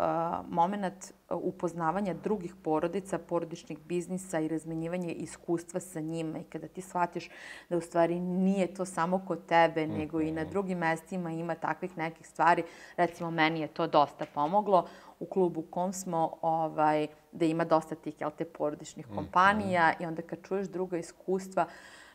moment 0.48 1.12
uh, 1.30 1.38
upoznavanja 1.42 2.14
drugih 2.14 2.54
porodica, 2.62 3.18
porodičnih 3.18 3.78
biznisa 3.78 4.40
i 4.40 4.48
razmenjivanje 4.48 5.12
iskustva 5.12 5.80
sa 5.80 6.00
njima. 6.00 6.38
I 6.38 6.44
kada 6.44 6.68
ti 6.68 6.80
shvatiš 6.82 7.30
da 7.68 7.76
u 7.76 7.80
stvari 7.80 8.20
nije 8.20 8.74
to 8.74 8.84
samo 8.84 9.24
kod 9.26 9.46
tebe, 9.46 9.86
nego 9.86 10.20
i 10.20 10.32
na 10.32 10.42
mhm. 10.42 10.50
drugim 10.50 10.78
mestima 10.78 11.30
ima 11.30 11.54
takvih 11.54 11.98
nekih 11.98 12.28
stvari. 12.28 12.62
Recimo, 12.96 13.30
meni 13.30 13.60
je 13.60 13.68
to 13.68 13.86
dosta 13.86 14.26
pomoglo 14.34 14.86
u 15.18 15.26
klubu 15.26 15.62
kom 15.62 15.92
smo, 15.92 16.38
ovaj, 16.42 17.06
da 17.32 17.44
ima 17.44 17.64
dosta 17.64 17.94
tih, 17.94 18.20
jel 18.20 18.30
te, 18.38 18.44
porodičnih 18.44 19.06
mhm. 19.06 19.16
kompanija 19.16 19.92
i 20.00 20.06
onda 20.06 20.22
kad 20.22 20.38
čuješ 20.42 20.66
druga 20.68 20.98
iskustva, 20.98 21.66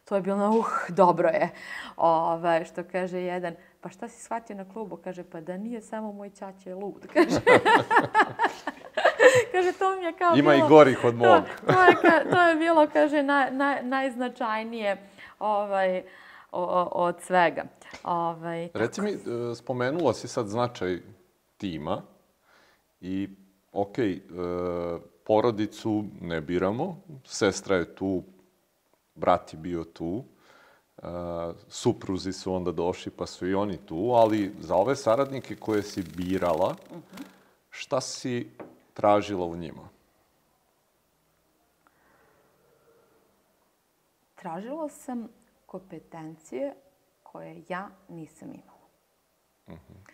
to 0.10 0.16
je 0.16 0.22
bilo, 0.22 0.50
uh, 0.50 0.66
dobro 0.90 1.30
je. 1.30 1.50
Ove, 1.98 2.34
ovaj, 2.34 2.66
što 2.66 2.84
kaže 2.92 3.22
jedan, 3.22 3.56
pa 3.82 3.90
šta 3.90 4.08
si 4.08 4.24
shvatio 4.24 4.56
na 4.56 4.70
klubu? 4.70 4.98
Kaže, 5.04 5.24
pa 5.24 5.42
da 5.42 5.58
nije 5.58 5.82
samo 5.82 6.12
moj 6.12 6.30
ćaće 6.30 6.76
lud. 6.76 7.08
Kaže, 7.14 7.40
kaže 9.52 9.72
to 9.80 9.96
mi 9.96 10.06
je 10.06 10.14
kao 10.14 10.36
Ima 10.36 10.52
bilo, 10.52 10.66
i 10.66 10.70
gorih 10.70 11.04
od 11.04 11.16
mog. 11.16 11.28
To, 11.68 11.74
to, 12.02 12.08
je, 12.08 12.30
to 12.32 12.42
je 12.42 12.56
bilo, 12.56 12.88
kaže, 12.94 13.24
naj, 13.24 13.52
naj, 13.52 13.84
najznačajnije 13.84 14.98
ovaj, 15.40 16.04
o, 16.52 16.62
o, 16.62 16.90
od 16.94 17.22
svega. 17.22 17.64
Ovaj, 18.04 18.70
Reci 18.74 19.02
mi, 19.02 19.12
e, 19.12 19.18
spomenula 19.56 20.14
si 20.14 20.28
sad 20.28 20.48
značaj 20.48 21.00
tima 21.58 22.02
i, 23.02 23.30
okej, 23.72 24.22
okay, 24.30 25.00
porodicu 25.26 26.04
ne 26.22 26.42
biramo, 26.42 27.02
sestra 27.26 27.76
je 27.76 27.96
tu, 27.96 28.24
brat 29.18 29.54
je 29.54 29.60
bio 29.60 29.84
tu, 29.84 30.24
supruzi 31.68 32.34
su 32.34 32.54
onda 32.54 32.72
došli 32.72 33.12
pa 33.12 33.26
su 33.26 33.48
i 33.48 33.54
oni 33.54 33.78
tu, 33.78 34.12
ali 34.16 34.56
za 34.60 34.76
ove 34.76 34.96
saradnike 34.96 35.56
koje 35.56 35.84
si 35.84 36.04
birala, 36.18 36.76
šta 37.70 38.02
si 38.02 38.52
tražila 38.94 39.46
u 39.46 39.56
njima? 39.56 39.90
Tražila 44.36 44.90
sam 44.90 45.28
kompetencije 45.66 46.76
koje 47.24 47.64
ja 47.70 47.90
nisam 48.10 48.48
imala. 48.48 48.88
Uh 49.68 49.74
-huh. 49.74 50.12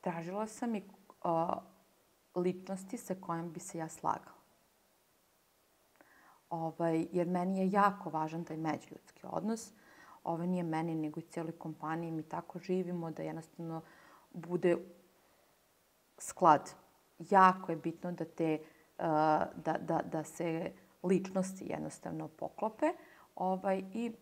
Tražila 0.00 0.46
sam 0.46 0.74
i 0.74 0.82
uh, 1.24 1.50
ličnosti 2.34 2.98
sa 2.98 3.14
kojom 3.20 3.52
bi 3.52 3.60
se 3.60 3.78
ja 3.78 3.88
slagala. 3.88 4.35
Ovaj, 6.50 7.06
jer 7.12 7.26
meni 7.26 7.58
je 7.58 7.70
jako 7.70 8.10
važan 8.10 8.44
taj 8.44 8.56
međuljudski 8.56 9.20
odnos. 9.22 9.72
Ovo 10.24 10.46
nije 10.46 10.62
meni, 10.62 10.94
nego 10.94 11.20
i 11.20 11.22
cijeloj 11.22 11.58
kompaniji, 11.58 12.10
mi 12.10 12.22
tako 12.22 12.58
živimo 12.58 13.10
da 13.10 13.22
jednostavno 13.22 13.82
bude 14.32 14.76
sklad. 16.18 16.70
Jako 17.18 17.72
je 17.72 17.76
bitno 17.76 18.12
da, 18.12 18.24
te, 18.24 18.58
uh, 18.98 19.04
da, 19.64 19.76
da, 19.80 20.00
da 20.12 20.24
se 20.24 20.72
ličnosti 21.02 21.66
jednostavno 21.66 22.28
poklope 22.28 22.86
ovaj, 23.34 23.82
i 23.94 24.12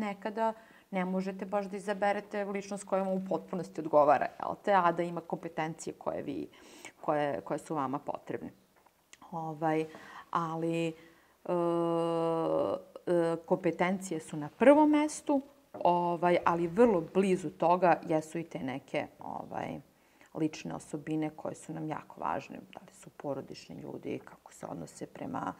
nekada 0.00 0.52
ne 0.90 1.04
možete 1.04 1.44
baš 1.46 1.66
da 1.66 1.76
izaberete 1.76 2.44
ličnost 2.44 2.84
koja 2.84 3.02
vam 3.02 3.12
u 3.12 3.24
potpunosti 3.28 3.80
odgovara, 3.80 4.26
jel 4.40 4.54
te, 4.64 4.72
a 4.74 4.92
da 4.92 5.02
ima 5.02 5.20
kompetencije 5.20 5.94
koje, 5.98 6.22
vi, 6.22 6.48
koje, 7.00 7.40
koje 7.40 7.58
su 7.58 7.74
vama 7.74 7.98
potrebne. 7.98 8.50
Ovaj, 9.30 9.86
ali 10.30 10.88
uh, 10.88 11.17
kompetencije 13.46 14.20
su 14.20 14.36
na 14.36 14.48
prvom 14.48 14.90
mestu, 14.90 15.42
ovaj, 15.72 16.38
ali 16.44 16.66
vrlo 16.66 17.00
blizu 17.14 17.50
toga 17.50 18.00
jesu 18.06 18.38
i 18.38 18.44
te 18.44 18.58
neke 18.58 19.06
ovaj, 19.18 19.80
lične 20.34 20.74
osobine 20.74 21.30
koje 21.36 21.54
su 21.54 21.72
nam 21.72 21.88
jako 21.88 22.20
važne. 22.20 22.56
Da 22.56 22.80
li 22.80 22.94
su 22.94 23.10
porodični 23.10 23.76
ljudi, 23.80 24.20
kako 24.24 24.52
se 24.52 24.66
odnose 24.66 25.06
prema, 25.06 25.54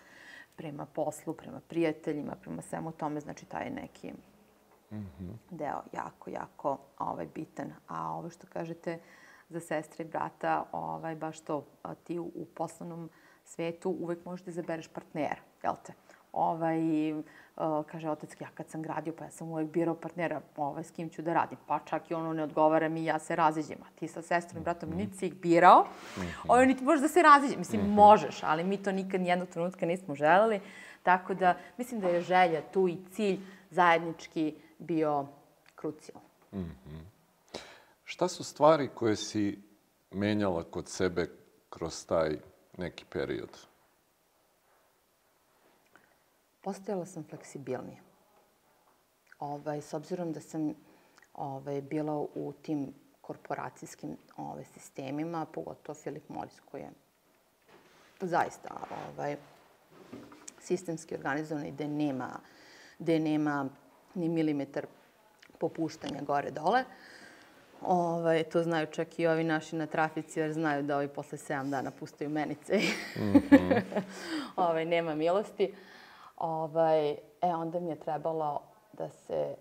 prema 0.57 0.87
poslu, 0.87 1.35
prema 1.35 1.61
prijateljima, 1.69 2.37
prema 2.41 2.63
svemu 2.63 2.93
tome. 2.93 3.21
Znači, 3.21 3.47
taj 3.47 3.71
neki 3.71 4.13
mm 4.93 4.97
-hmm. 4.97 5.33
deo 5.51 5.83
jako, 5.93 6.31
jako 6.31 6.79
ovaj, 6.99 7.27
bitan. 7.35 7.73
A 7.89 8.13
ovo 8.13 8.31
što 8.31 8.47
kažete 8.47 8.99
za 9.49 9.61
sestre 9.61 10.05
i 10.05 10.09
brata, 10.09 10.65
ovaj, 10.73 11.17
baš 11.17 11.41
to, 11.41 11.67
ti 12.05 12.19
u, 12.19 12.31
u 12.35 12.45
poslovnom 12.45 13.11
svetu 13.45 13.91
uvek 13.91 14.25
možeš 14.25 14.45
da 14.45 14.51
izabereš 14.51 14.89
partnera, 14.89 15.48
jel 15.63 15.75
te? 15.87 15.93
ovaj, 16.33 17.13
uh, 17.13 17.23
kaže 17.87 18.11
otac, 18.11 18.31
ja 18.41 18.49
kad 18.55 18.69
sam 18.69 18.83
gradio, 18.83 19.13
pa 19.19 19.25
ja 19.25 19.31
sam 19.31 19.49
uvek 19.49 19.69
birao 19.69 19.95
partnera, 19.95 20.41
ovaj, 20.57 20.85
s 20.85 20.91
kim 20.91 21.11
ću 21.11 21.23
da 21.23 21.33
radim. 21.33 21.59
Pa 21.67 21.79
čak 21.85 22.11
i 22.11 22.15
ono 22.15 22.33
ne 22.33 22.43
odgovara 22.43 22.89
mi, 22.89 23.05
ja 23.05 23.19
se 23.19 23.37
raziđem. 23.37 23.79
A 23.83 23.99
ti 23.99 24.09
sa 24.09 24.23
sestrom 24.23 24.63
i 24.63 24.65
bratom, 24.65 24.89
mm 24.89 24.93
-hmm. 24.93 24.97
niti 24.97 25.17
si 25.17 25.27
ih 25.27 25.35
birao, 25.35 25.83
mm 25.83 26.21
-hmm. 26.21 26.49
ovaj, 26.49 26.67
niti 26.67 26.85
možeš 26.85 27.03
da 27.03 27.09
se 27.09 27.23
raziđem. 27.23 27.59
Mislim, 27.59 27.81
mm 27.81 27.85
-hmm. 27.85 27.95
možeš, 27.95 28.43
ali 28.43 28.65
mi 28.65 28.83
to 28.83 28.93
nikad 28.93 29.21
nijednog 29.21 29.49
trenutka 29.49 29.87
nismo 29.87 30.15
želeli. 30.15 30.61
Tako 31.03 31.35
da, 31.35 31.57
mislim 31.79 32.01
da 32.01 32.09
je 32.09 32.21
želja 32.21 32.63
tu 32.73 32.89
i 32.89 32.99
cilj 33.13 33.41
zajednički 33.71 34.55
bio 34.79 35.27
krucijalan. 35.75 36.25
Mm 36.53 36.59
-hmm. 36.59 37.01
Šta 38.05 38.29
su 38.29 38.45
stvari 38.45 38.89
koje 38.95 39.17
si 39.17 39.59
menjala 40.11 40.63
kod 40.63 40.89
sebe 40.89 41.31
kroz 41.71 42.07
taj 42.07 42.37
neki 42.77 43.05
period? 43.05 43.59
Postajala 46.61 47.07
sam 47.07 47.25
fleksibilnija. 47.25 48.01
Ovaj, 49.39 49.81
s 49.81 49.95
obzirom 49.95 50.33
da 50.33 50.41
sam 50.41 50.75
ovaj, 51.35 51.81
bila 51.83 52.19
u 52.35 52.53
tim 52.63 52.95
korporacijskim 53.21 54.17
ovaj, 54.37 54.65
sistemima, 54.65 55.47
pogotovo 55.47 55.99
Philip 56.03 56.29
Morris 56.29 56.61
koji 56.71 56.81
je 56.81 56.91
zaista 58.21 58.87
ovaj, 59.09 59.37
sistemski 60.61 61.15
organizovana 61.15 61.67
i 61.67 61.71
gde 61.71 61.89
nema, 61.89 62.41
gde 62.99 63.19
nema 63.21 63.69
ni 64.15 64.29
milimetar 64.29 64.87
popuštanja 65.59 66.21
gore-dole. 66.23 66.85
Ovaj, 67.83 68.45
to 68.45 68.63
znaju 68.63 68.87
čak 68.87 69.19
i 69.19 69.27
ovi 69.27 69.45
naši 69.45 69.77
na 69.77 69.87
trafici, 69.87 70.41
jer 70.41 70.53
znaju 70.53 70.83
da 70.83 70.97
ovi 70.97 71.09
posle 71.09 71.39
7 71.39 71.71
dana 71.71 71.91
pustaju 71.91 72.31
menice. 72.31 72.79
Mm 73.17 73.21
-hmm. 73.21 73.83
ovaj, 74.57 74.85
nema 74.85 75.15
milosti. 75.15 75.75
Ovaj, 76.39 77.11
e, 77.11 77.19
onda 77.55 77.81
mi 77.81 77.89
je 77.89 78.01
trebalo 78.01 78.61
da 78.93 79.09
se, 79.09 79.55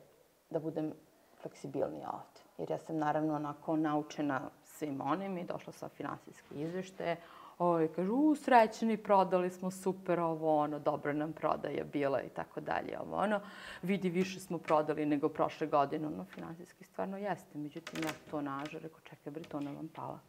da 0.50 0.60
budem 0.60 0.93
fleksibilnija 1.41 2.10
ovde. 2.13 2.41
Jer 2.57 2.72
ja 2.72 2.77
sam 2.77 2.98
naravno 2.98 3.36
onako 3.36 3.75
naučena 3.75 4.41
svim 4.63 5.01
onim 5.01 5.38
i 5.38 5.43
došla 5.43 5.74
sa 5.74 5.89
finansijske 5.89 6.55
izveštaje. 6.55 7.17
Ovi 7.60 7.88
kažu, 7.88 8.13
u, 8.13 8.36
srećni, 8.36 8.98
prodali 8.98 9.50
smo 9.50 9.72
super 9.72 10.19
ovo, 10.19 10.57
ono, 10.57 10.79
dobro 10.79 11.13
nam 11.13 11.34
prodaja 11.34 11.84
bila 11.84 12.22
i 12.22 12.29
tako 12.29 12.62
dalje, 12.62 13.00
ovo, 13.00 13.15
ono. 13.17 13.39
Vidi, 13.81 14.10
više 14.10 14.39
smo 14.39 14.57
prodali 14.57 15.05
nego 15.05 15.29
prošle 15.29 15.67
godine, 15.67 16.07
ono, 16.07 16.25
finansijski 16.25 16.84
stvarno 16.84 17.17
jeste. 17.17 17.57
Međutim, 17.57 18.03
ja 18.03 18.10
to 18.31 18.41
naža, 18.41 18.79
rekao, 18.79 19.00
čekaj, 19.00 19.31
bre, 19.31 19.43
to 19.43 19.60
nam 19.60 19.89
pala. 19.96 20.19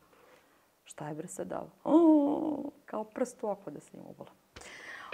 Šta 0.84 1.08
je 1.08 1.14
bre 1.14 1.28
sad 1.28 1.52
ovo? 1.52 1.70
O, 1.84 2.70
kao 2.86 3.04
prst 3.04 3.42
u 3.42 3.48
oko 3.48 3.70
da 3.70 3.80
se 3.80 3.96
njim 3.96 4.06
ubala. 4.06 4.30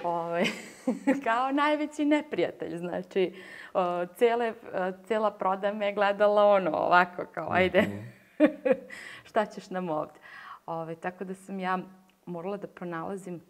Ove, 0.03 0.15
ovaj, 0.15 0.45
kao 1.25 1.53
najveći 1.53 2.05
neprijatelj, 2.05 2.77
znači, 2.77 3.35
o, 3.75 4.07
cele, 4.07 4.51
o, 4.51 4.93
cela 5.07 5.31
proda 5.31 5.73
me 5.73 5.93
gledala 5.93 6.45
ono, 6.45 6.71
ovako, 6.77 7.25
kao, 7.35 7.49
ajde, 7.51 7.85
-hmm. 8.39 8.75
šta 9.29 9.47
ćeš 9.47 9.71
nam 9.71 9.91
ovde? 9.91 10.21
Ove, 10.67 10.79
ovaj, 10.79 10.95
tako 10.95 11.25
da 11.25 11.35
sam 11.35 11.61
ja 11.61 11.79
morala 12.27 12.57
da 12.57 12.67
pronalazim 12.67 13.41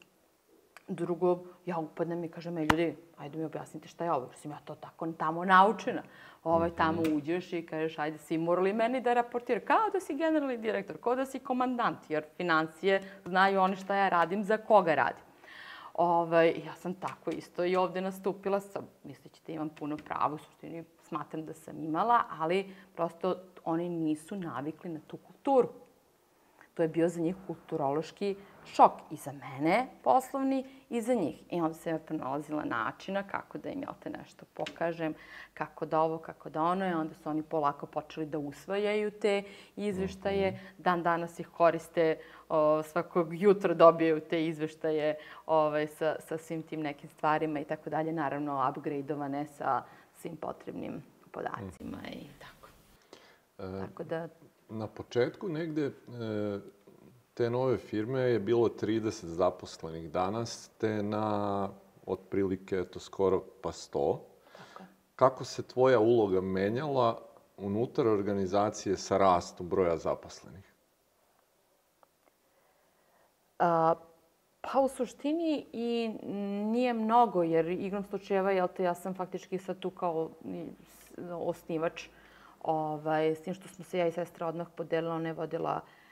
drugo, 0.88 1.44
ja 1.66 1.78
upadnem 1.78 2.24
i 2.24 2.28
kažem, 2.28 2.58
ej 2.58 2.66
ljudi, 2.70 2.96
ajde 3.16 3.38
mi 3.38 3.44
objasnite 3.44 3.88
šta 3.88 4.04
je 4.04 4.12
ovo, 4.12 4.26
jer 4.26 4.36
sam 4.36 4.50
ja 4.50 4.58
to 4.64 4.74
tako 4.74 5.12
tamo 5.12 5.44
naučena. 5.44 6.02
Ovaj, 6.44 6.70
tamo 6.70 7.02
mhm. 7.02 7.16
uđeš 7.16 7.52
i 7.52 7.66
kažeš, 7.66 7.98
ajde, 7.98 8.18
svi 8.18 8.38
morali 8.38 8.72
meni 8.72 9.00
da 9.00 9.14
raportira, 9.14 9.60
kao 9.60 9.90
da 9.92 10.00
si 10.00 10.14
generalni 10.14 10.58
direktor, 10.58 10.96
kao 11.02 11.14
da 11.14 11.26
si 11.26 11.38
komandant, 11.38 11.98
jer 12.08 12.24
financije 12.36 13.02
znaju 13.24 13.60
oni 13.60 13.76
šta 13.76 13.94
ja 13.96 14.08
radim, 14.08 14.44
za 14.44 14.56
koga 14.56 14.94
radim. 14.94 15.23
Ovaj, 15.94 16.62
ja 16.66 16.74
sam 16.74 16.94
tako 16.94 17.30
isto 17.30 17.64
i 17.64 17.76
ovde 17.76 18.00
nastupila 18.00 18.60
sam, 18.60 18.88
misleći 19.04 19.40
da 19.46 19.52
imam 19.52 19.68
puno 19.68 19.96
pravo, 19.96 20.34
u 20.34 20.38
suštini 20.38 20.84
smatram 21.02 21.46
da 21.46 21.54
sam 21.54 21.82
imala, 21.82 22.22
ali 22.30 22.74
prosto 22.94 23.36
oni 23.64 23.88
nisu 23.88 24.36
navikli 24.36 24.90
na 24.90 25.00
tu 25.06 25.16
kulturu. 25.16 25.68
To 26.74 26.82
je 26.82 26.88
bio 26.88 27.08
za 27.08 27.20
njih 27.20 27.36
kulturološki 27.46 28.36
šok 28.66 28.92
i 29.10 29.16
za 29.16 29.32
mene 29.32 29.86
poslovni 30.02 30.64
i 30.90 31.00
za 31.00 31.14
njih. 31.14 31.42
I 31.50 31.60
onda 31.60 31.74
sam 31.74 31.92
ja 31.92 31.98
pronalazila 31.98 32.64
načina 32.64 33.22
kako 33.22 33.58
da 33.58 33.68
im 33.68 33.82
ja 33.82 33.94
te 34.02 34.10
nešto 34.10 34.46
pokažem, 34.54 35.14
kako 35.54 35.86
da 35.86 36.00
ovo, 36.00 36.18
kako 36.18 36.50
da 36.50 36.62
ono. 36.62 36.88
I 36.88 36.92
onda 36.92 37.14
su 37.14 37.28
oni 37.28 37.42
polako 37.42 37.86
počeli 37.86 38.26
da 38.26 38.38
usvajaju 38.38 39.10
te 39.10 39.42
izveštaje. 39.76 40.50
Mhm. 40.50 40.60
Dan 40.78 41.02
danas 41.02 41.38
ih 41.38 41.48
koriste, 41.48 42.18
o, 42.48 42.82
svakog 42.82 43.28
jutra 43.42 43.74
dobijaju 43.74 44.20
te 44.20 44.46
izveštaje 44.46 45.16
ovaj, 45.46 45.86
sa, 45.86 46.16
sa 46.20 46.38
svim 46.38 46.62
tim 46.62 46.80
nekim 46.80 47.08
stvarima 47.08 47.60
i 47.60 47.64
tako 47.64 47.90
dalje. 47.90 48.12
Naravno, 48.12 48.70
upgradeovane 48.70 49.46
sa 49.46 49.82
svim 50.14 50.36
potrebnim 50.36 51.02
podacima 51.30 51.98
mm. 51.98 52.12
i 52.12 52.28
tako. 52.38 52.68
E, 53.58 53.80
tako 53.80 54.04
da... 54.04 54.28
Na 54.68 54.86
početku 54.86 55.48
negde 55.48 55.86
e, 55.86 55.92
te 57.34 57.50
nove 57.50 57.78
firme 57.78 58.20
je 58.20 58.38
bilo 58.38 58.68
30 58.68 59.26
zaposlenih 59.26 60.10
danas, 60.10 60.70
te 60.78 61.02
na 61.02 61.68
otprilike 62.06 62.78
eto, 62.78 63.00
skoro 63.00 63.40
pa 63.62 63.72
100. 63.72 64.18
Tako. 64.56 64.84
Kako 65.16 65.44
se 65.44 65.62
tvoja 65.62 65.98
uloga 65.98 66.40
menjala 66.40 67.20
unutar 67.56 68.06
organizacije 68.06 68.96
sa 68.96 69.18
rastom 69.18 69.68
broja 69.68 69.96
zaposlenih? 69.96 70.72
A, 73.58 73.94
pa 74.60 74.80
u 74.80 74.88
suštini 74.88 75.66
i 75.72 76.10
nije 76.64 76.94
mnogo, 76.94 77.42
jer 77.42 77.66
igrom 77.66 78.04
slučajeva, 78.04 78.50
jel 78.50 78.68
te, 78.76 78.82
ja 78.82 78.94
sam 78.94 79.14
faktički 79.14 79.58
sad 79.58 79.78
tu 79.78 79.90
kao 79.90 80.30
osnivač, 81.30 82.08
ovaj, 82.62 83.34
s 83.34 83.42
tim 83.42 83.54
što 83.54 83.68
smo 83.68 83.84
se 83.84 83.98
ja 83.98 84.06
i 84.06 84.12
sestra 84.12 84.46
odmah 84.46 84.66
podelila, 84.76 85.14
ona 85.14 85.28
je 85.28 85.32
vodila 85.32 85.80
uh, 85.82 86.03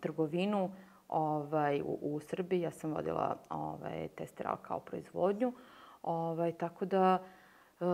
trgovinu 0.00 0.70
ovaj, 1.08 1.80
u, 1.80 1.98
u 2.02 2.20
Srbiji. 2.20 2.60
Ja 2.60 2.70
sam 2.70 2.92
vodila 2.92 3.36
ovaj, 3.50 4.08
testeral 4.08 4.56
kao 4.62 4.80
proizvodnju. 4.80 5.52
Ovaj, 6.02 6.52
tako 6.52 6.84
da 6.84 7.18
uh, 7.80 7.86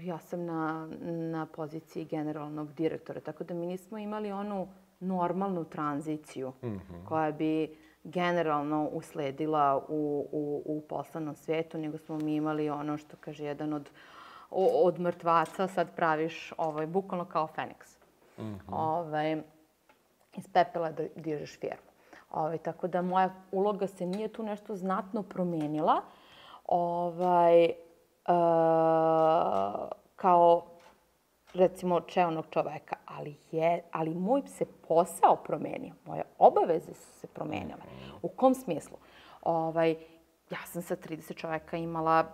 ja 0.00 0.18
sam 0.18 0.44
na, 0.44 0.88
na 1.30 1.46
poziciji 1.46 2.04
generalnog 2.04 2.72
direktora. 2.72 3.20
Tako 3.20 3.44
da 3.44 3.54
mi 3.54 3.66
nismo 3.66 3.98
imali 3.98 4.32
onu 4.32 4.68
normalnu 5.00 5.64
tranziciju 5.64 6.52
mm 6.62 6.66
-hmm. 6.66 7.04
koja 7.08 7.32
bi 7.32 7.76
generalno 8.04 8.88
usledila 8.92 9.84
u, 9.88 10.28
u, 10.32 10.62
u 10.64 10.80
poslanom 10.88 11.34
svetu, 11.34 11.78
nego 11.78 11.98
smo 11.98 12.18
mi 12.18 12.34
imali 12.34 12.70
ono 12.70 12.96
što 12.96 13.16
kaže 13.20 13.44
jedan 13.44 13.72
od, 13.72 13.90
od 14.84 15.00
mrtvaca, 15.00 15.68
sad 15.68 15.96
praviš 15.96 16.52
ovaj, 16.58 16.86
bukvalno 16.86 17.24
kao 17.24 17.46
Feniks. 17.46 17.98
Mm 18.38 18.42
-hmm. 18.42 18.58
ovaj, 18.68 19.42
iz 20.36 20.48
pepela 20.52 20.90
da 20.90 21.02
dižeš 21.16 21.58
firmu. 21.58 21.90
Ovaj, 22.30 22.58
tako 22.58 22.88
da 22.88 23.02
moja 23.02 23.30
uloga 23.52 23.86
se 23.86 24.06
nije 24.06 24.28
tu 24.28 24.42
nešto 24.42 24.76
znatno 24.76 25.22
promenila. 25.22 26.02
Ovaj, 26.66 27.64
e, 27.64 27.74
kao 30.16 30.62
recimo 31.54 32.00
čelnog 32.00 32.46
čoveka, 32.50 32.96
ali, 33.06 33.36
je, 33.50 33.82
ali 33.92 34.14
moj 34.14 34.42
se 34.46 34.64
posao 34.88 35.36
promenio, 35.36 35.94
moje 36.04 36.22
obaveze 36.38 36.94
su 36.94 37.12
se 37.20 37.26
promenile. 37.26 37.82
U 38.22 38.28
kom 38.28 38.54
smislu? 38.54 38.96
Ovaj, 39.42 39.96
ja 40.50 40.58
sam 40.66 40.82
sa 40.82 40.96
30 40.96 41.34
čoveka 41.34 41.76
imala 41.76 42.26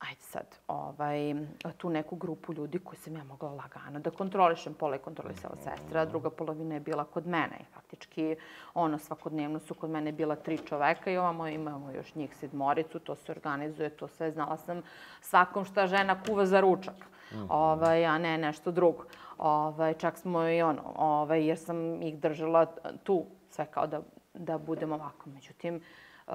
ajde 0.00 0.20
sad, 0.20 0.46
ovaj, 0.68 1.34
tu 1.76 1.90
neku 1.90 2.16
grupu 2.16 2.52
ljudi 2.52 2.78
koju 2.78 2.98
sam 2.98 3.16
ja 3.16 3.24
mogla 3.24 3.50
lagano 3.50 4.00
da 4.00 4.10
kontrolišem. 4.10 4.74
Pola 4.74 4.94
je 4.94 4.98
kontrolisala 4.98 5.56
sestra, 5.56 6.04
druga 6.04 6.30
polovina 6.30 6.74
je 6.74 6.80
bila 6.80 7.04
kod 7.04 7.26
mene. 7.26 7.58
I 7.60 7.64
faktički, 7.74 8.36
ono, 8.74 8.98
svakodnevno 8.98 9.58
su 9.58 9.74
kod 9.74 9.90
mene 9.90 10.12
bila 10.12 10.36
tri 10.36 10.58
čoveka 10.58 11.10
i 11.10 11.16
ovamo 11.16 11.48
imamo 11.48 11.90
još 11.90 12.14
njih 12.14 12.36
sedmoricu, 12.36 12.98
to 12.98 13.16
se 13.16 13.32
organizuje, 13.32 13.90
to 13.90 14.08
sve. 14.08 14.30
Znala 14.30 14.56
sam 14.56 14.82
svakom 15.20 15.64
šta 15.64 15.86
žena 15.86 16.22
kuva 16.22 16.46
za 16.46 16.60
ručak, 16.60 16.96
mm. 17.32 17.46
ovaj, 17.48 18.06
a 18.06 18.18
ne 18.18 18.38
nešto 18.38 18.70
drugo. 18.70 19.04
Ovaj, 19.38 19.94
čak 19.94 20.18
smo 20.18 20.48
i 20.48 20.62
ono, 20.62 20.82
ovaj, 20.96 21.46
jer 21.46 21.58
sam 21.58 22.02
ih 22.02 22.18
držala 22.18 22.66
tu, 23.04 23.26
sve 23.50 23.66
kao 23.66 23.86
da, 23.86 24.00
da 24.34 24.58
budem 24.58 24.92
ovako. 24.92 25.30
Međutim, 25.30 25.80
uh, 26.26 26.34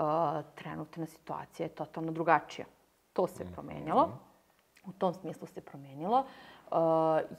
trenutna 0.56 1.06
situacija 1.06 1.66
je 1.66 1.76
totalno 1.76 2.12
drugačija. 2.12 2.66
To 3.16 3.28
se 3.28 3.46
promenilo. 3.54 4.10
U 4.86 4.92
tom 4.92 5.14
smislu 5.14 5.48
se 5.48 5.62
promenilo. 5.62 6.20
Uh, 6.20 6.78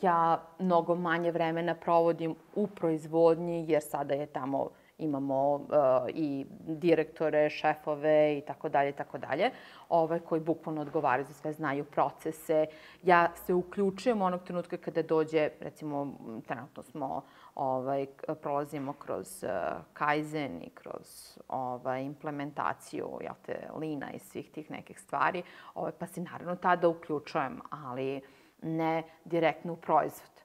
ja 0.02 0.42
mnogo 0.58 0.94
manje 0.94 1.30
vremena 1.30 1.74
provodim 1.74 2.34
u 2.54 2.66
proizvodnji, 2.66 3.64
jer 3.68 3.82
sada 3.82 4.14
je 4.14 4.26
tamo 4.26 4.70
imamo 4.98 5.54
uh, 5.54 5.62
i 6.08 6.46
direktore, 6.60 7.50
šefove 7.50 8.38
i 8.38 8.40
tako 8.40 8.68
dalje, 8.68 8.92
tako 8.92 9.18
dalje, 9.18 9.50
ove 9.88 10.20
koji 10.20 10.40
bukvalno 10.40 10.80
odgovaraju 10.80 11.24
za 11.24 11.32
sve, 11.32 11.52
znaju 11.52 11.84
procese. 11.84 12.66
Ja 13.02 13.32
se 13.34 13.54
uključujem 13.54 14.22
onog 14.22 14.42
trenutka 14.42 14.76
kada 14.76 15.02
dođe, 15.02 15.50
recimo, 15.60 16.16
trenutno 16.46 16.82
smo, 16.82 17.24
ovaj, 17.54 18.06
prolazimo 18.42 18.92
kroz 18.92 19.44
uh, 19.44 19.50
Kaizen 19.92 20.62
i 20.62 20.70
kroz 20.70 21.38
ovaj, 21.48 22.02
implementaciju, 22.02 23.18
jel 23.20 23.34
te, 23.46 23.68
Lina 23.78 24.12
i 24.12 24.18
svih 24.18 24.50
tih 24.50 24.70
nekih 24.70 25.00
stvari, 25.00 25.42
ovaj, 25.74 25.92
pa 25.98 26.06
se 26.06 26.20
naravno 26.20 26.56
tada 26.56 26.88
uključujem, 26.88 27.60
ali 27.70 28.20
ne 28.62 29.02
direktno 29.24 29.72
u 29.72 29.76
proizvod 29.76 30.35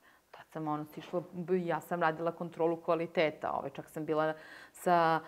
sam 0.54 0.68
ono 0.68 0.86
stišla, 0.86 1.24
ja 1.66 1.82
sam 1.82 2.02
radila 2.02 2.32
kontrolu 2.32 2.78
kvaliteta, 2.78 3.52
ovaj, 3.52 3.70
čak 3.70 3.90
sam 3.90 4.06
bila 4.06 4.34
sa 4.72 5.22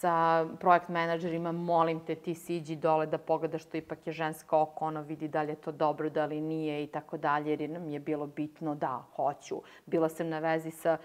sa 0.00 0.46
projekt 0.60 0.88
menadžerima, 0.88 1.52
molim 1.52 2.00
te, 2.06 2.14
ti 2.14 2.34
siđi 2.34 2.76
dole 2.76 3.06
da 3.06 3.18
pogledaš 3.18 3.62
što 3.62 3.76
ipak 3.76 4.06
je 4.06 4.12
žensko 4.12 4.60
oko, 4.60 4.84
ono 4.84 5.02
vidi 5.02 5.28
da 5.28 5.42
li 5.42 5.52
je 5.52 5.56
to 5.56 5.72
dobro, 5.72 6.08
da 6.10 6.26
li 6.26 6.40
nije 6.40 6.84
i 6.84 6.86
tako 6.86 7.16
dalje, 7.16 7.50
jer 7.50 7.70
nam 7.70 7.88
je 7.88 8.00
bilo 8.00 8.26
bitno 8.26 8.74
da, 8.74 9.04
hoću. 9.16 9.62
Bila 9.86 10.08
sam 10.08 10.28
na 10.28 10.38
vezi 10.38 10.70
sa 10.70 10.96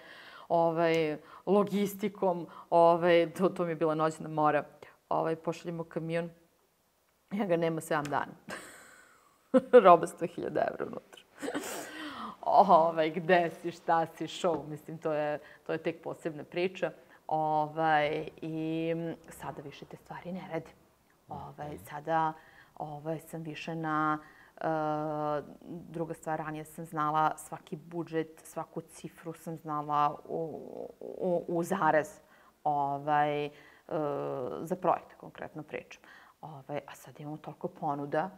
ovaj, 0.48 1.18
logistikom, 1.46 2.48
ovaj, 2.70 3.34
to, 3.38 3.50
to 3.50 3.66
mi 3.66 3.72
je 3.72 3.76
bila 3.76 3.96
noćna 3.96 4.30
mora. 4.30 4.64
Ovaj, 5.10 5.36
pošaljemo 5.36 5.84
kamion, 5.84 6.30
ja 7.32 7.46
ga 7.46 7.58
nema 7.58 7.82
7 7.82 8.08
dana. 8.08 8.34
Roba 9.86 10.08
100.000 10.08 10.46
evra 10.48 10.86
unutra 10.86 11.24
ovaj, 12.46 13.10
gde 13.12 13.50
si, 13.62 13.72
šta 13.72 14.06
si, 14.06 14.28
show, 14.28 14.68
mislim, 14.68 14.98
to 14.98 15.14
je, 15.14 15.40
to 15.66 15.72
je 15.72 15.78
tek 15.78 16.02
posebna 16.04 16.44
priča. 16.44 16.92
Ovaj, 17.28 18.30
I 18.42 18.94
sada 19.30 19.62
više 19.62 19.86
te 19.86 19.98
stvari 19.98 20.32
ne 20.32 20.48
radi. 20.52 20.72
Ovaj, 21.30 21.78
sada 21.78 22.34
ovaj, 22.76 23.20
sam 23.20 23.42
više 23.42 23.76
na... 23.76 24.20
Uh, 24.56 25.46
druga 25.70 26.14
stvar, 26.14 26.40
ranije 26.40 26.66
sam 26.66 26.86
znala 26.86 27.38
svaki 27.38 27.76
budžet, 27.76 28.42
svaku 28.44 28.82
cifru 28.82 29.34
sam 29.34 29.58
znala 29.58 30.16
u, 30.26 30.62
u, 31.00 31.46
u 31.48 31.64
zarez 31.64 32.20
ovaj, 32.64 33.46
uh, 33.46 33.54
za 34.62 34.76
projekte, 34.76 35.16
konkretno 35.18 35.64
pričam. 35.64 36.04
Ovaj, 36.42 36.82
a 36.88 36.96
sad 36.96 37.20
imamo 37.20 37.38
toliko 37.38 37.68
ponuda 37.68 38.30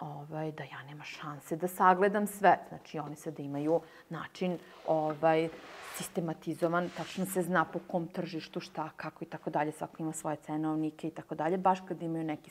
ovaj, 0.00 0.52
da 0.52 0.64
ja 0.64 0.82
nema 0.86 1.04
šanse 1.04 1.56
da 1.56 1.68
sagledam 1.68 2.26
sve. 2.26 2.58
Znači, 2.68 2.98
oni 2.98 3.16
sad 3.16 3.38
imaju 3.38 3.80
način 4.08 4.58
ovaj, 4.86 5.48
sistematizovan, 5.94 6.90
tačno 6.96 7.26
se 7.26 7.42
zna 7.42 7.64
po 7.64 7.78
kom 7.88 8.06
tržištu 8.06 8.60
šta, 8.60 8.90
kako 8.96 9.24
i 9.24 9.26
tako 9.26 9.50
dalje, 9.50 9.72
svako 9.72 9.96
ima 10.02 10.12
svoje 10.12 10.36
cenovnike 10.36 11.08
i 11.08 11.10
tako 11.10 11.34
dalje, 11.34 11.58
baš 11.58 11.80
kad 11.88 12.02
imaju 12.02 12.24
neki, 12.24 12.50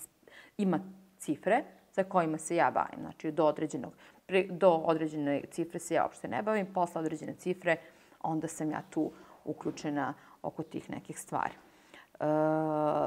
ima 0.58 0.80
cifre 1.18 1.64
sa 1.92 2.04
kojima 2.04 2.38
se 2.38 2.56
ja 2.56 2.72
bavim, 2.72 3.00
znači 3.00 3.32
do 3.32 3.46
određenog, 3.46 3.94
pre, 4.26 4.44
do 4.50 4.72
određene 4.72 5.42
cifre 5.52 5.80
se 5.80 5.94
ja 5.94 6.04
uopšte 6.04 6.28
ne 6.28 6.42
bavim, 6.42 6.74
posle 6.74 7.02
određene 7.02 7.34
cifre, 7.34 7.78
onda 8.22 8.48
sam 8.48 8.72
ja 8.72 8.82
tu 8.90 9.12
uključena 9.46 10.14
oko 10.42 10.64
tih 10.64 10.90
nekih 10.90 11.20
stvari. 11.20 11.54
E, 11.54 12.26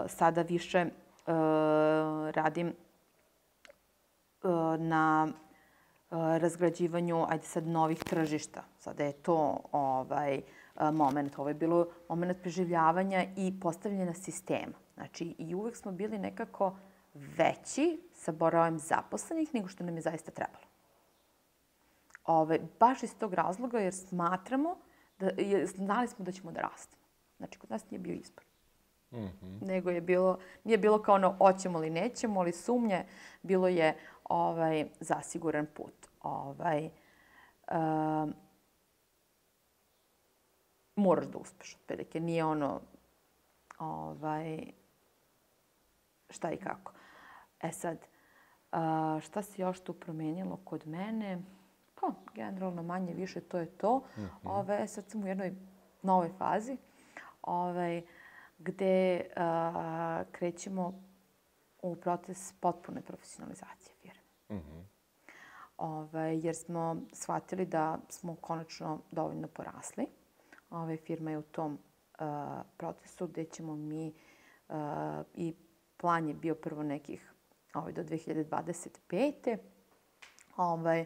sada 0.09 0.43
više 0.43 0.79
e, 0.79 0.89
radim 2.33 2.73
na 4.77 5.29
razgrađivanju, 6.11 7.27
ajde 7.29 7.45
sad, 7.45 7.67
novih 7.67 7.99
tržišta. 7.99 8.65
Sada 8.79 9.05
je 9.05 9.13
to 9.13 9.61
ovaj, 9.73 10.43
moment. 10.93 11.39
Ovo 11.39 11.49
je 11.49 11.55
bilo 11.55 11.87
moment 12.09 12.41
preživljavanja 12.41 13.25
i 13.37 13.61
postavljanja 13.61 14.15
sistema. 14.15 14.73
Znači, 14.95 15.35
i 15.39 15.55
uvek 15.55 15.77
smo 15.77 15.93
bili 15.93 16.19
nekako 16.19 16.77
veći 17.15 18.01
sa 18.15 18.33
brojem 18.33 18.79
zaposlenih 18.79 19.55
nego 19.55 19.69
što 19.69 19.85
nam 19.85 19.97
je 19.97 20.03
zaista 20.03 20.31
trebalo. 20.31 20.65
Ove, 22.27 22.59
baš 22.81 23.03
iz 23.03 23.15
tog 23.19 23.35
razloga 23.35 23.79
jer 23.79 23.95
smatramo 23.95 24.77
da, 25.19 25.31
jer 25.39 25.67
znali 25.67 26.09
smo 26.09 26.25
da 26.25 26.33
ćemo 26.33 26.53
da 26.53 26.61
rastemo. 26.61 27.03
Znači, 27.37 27.59
kod 27.59 27.71
nas 27.71 27.91
nije 27.91 27.99
bio 27.99 28.15
izbor. 28.15 28.45
Mm 29.11 29.17
-hmm. 29.17 29.67
Nego 29.67 29.91
je 29.91 30.01
bilo, 30.01 30.39
nije 30.65 30.79
bilo 30.79 31.03
kao 31.03 31.15
ono, 31.15 31.37
hoćemo 31.39 31.79
li 31.79 31.91
nećemo, 31.91 32.41
ali 32.41 32.53
sumnje, 32.53 33.05
bilo 33.43 33.69
je 33.69 33.97
ovaj, 34.31 34.89
zasiguran 35.01 35.67
put. 35.75 36.07
Ovaj, 36.23 36.91
um, 37.73 38.35
moraš 40.97 41.27
da 41.27 41.39
uspeš, 41.39 41.75
otprilike. 41.75 42.21
Nije 42.21 42.45
ono, 42.45 42.81
ovaj, 43.79 44.73
šta 46.31 46.53
i 46.53 46.57
kako. 46.57 46.93
E 47.61 47.73
sad, 47.73 47.99
a, 48.73 49.19
šta 49.23 49.43
se 49.43 49.63
još 49.63 49.81
tu 49.81 49.93
promenilo 49.93 50.57
kod 50.65 50.87
mene? 50.87 51.43
Pa, 52.01 52.13
generalno 52.35 52.83
manje 52.83 53.15
više 53.15 53.41
to 53.41 53.59
je 53.59 53.67
to. 53.67 53.99
Mm 53.99 54.21
-hmm. 54.21 54.29
Ove, 54.45 54.89
sad 54.89 55.11
sam 55.11 55.25
u 55.25 55.27
jednoj 55.27 55.55
novoj 56.03 56.31
fazi 56.39 56.77
ovaj, 57.43 58.03
gde 58.59 59.27
a, 59.37 60.23
krećemo 60.33 61.03
u 61.83 61.97
proces 61.97 62.53
potpune 62.61 63.03
profesionalizacije. 63.03 63.90
Mm 64.51 64.55
-hmm. 64.55 64.85
Ove, 65.77 66.39
jer 66.39 66.57
smo 66.57 66.97
shvatili 67.13 67.67
da 67.67 67.99
smo 68.09 68.37
konačno 68.37 68.99
dovoljno 69.11 69.49
porasli. 69.49 70.07
Ove, 70.71 70.97
firma 70.97 71.31
je 71.31 71.39
u 71.39 71.43
tom 71.43 71.79
a, 72.19 72.63
procesu 72.77 73.27
gde 73.27 73.45
ćemo 73.45 73.77
mi 73.77 74.15
a, 74.69 75.23
i 75.35 75.55
plan 75.97 76.29
je 76.29 76.35
bio 76.35 76.55
prvo 76.55 76.83
nekih 76.83 77.33
ovaj, 77.75 77.93
do 77.93 78.03
2025. 78.03 79.59
Ovaj, 80.57 81.05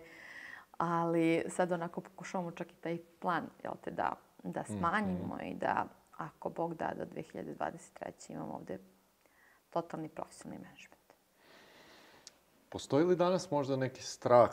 ali 0.76 1.44
sad 1.48 1.72
onako 1.72 2.00
pokušavamo 2.00 2.50
čak 2.50 2.72
i 2.72 2.74
taj 2.74 2.98
plan 3.20 3.46
jel 3.64 3.72
te, 3.84 3.90
da, 3.90 4.16
da 4.42 4.60
mhm. 4.60 4.78
smanjimo 4.78 5.34
mm 5.34 5.38
-hmm. 5.38 5.50
i 5.50 5.54
da 5.54 5.86
ako 6.16 6.50
Bog 6.50 6.74
da 6.74 6.92
do 6.98 7.04
2023. 7.04 8.32
imamo 8.32 8.54
ovde 8.54 8.78
totalni 9.70 10.08
profesionalni 10.08 10.64
management. 10.64 11.03
Postoji 12.74 13.04
li 13.04 13.16
danas 13.16 13.50
možda 13.50 13.76
neki 13.76 14.02
strah 14.02 14.50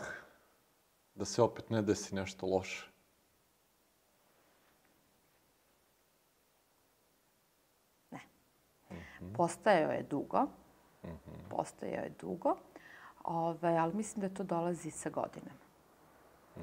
da 1.15 1.25
se 1.25 1.41
opet 1.41 1.69
ne 1.69 1.81
desi 1.81 2.15
nešto 2.15 2.45
loše? 2.45 2.87
Ne. 8.11 8.19
Postajao 9.33 9.91
je 9.91 10.03
dugo. 10.03 10.41
Mm. 11.03 11.09
Postojao 11.49 12.03
je 12.03 12.13
dugo, 12.21 12.57
ovaj, 13.23 13.77
ali 13.77 13.93
mislim 13.93 14.21
da 14.21 14.35
to 14.35 14.43
dolazi 14.43 14.91
sa 14.91 15.09
godinama. 15.09 15.61
Mm 16.57 16.61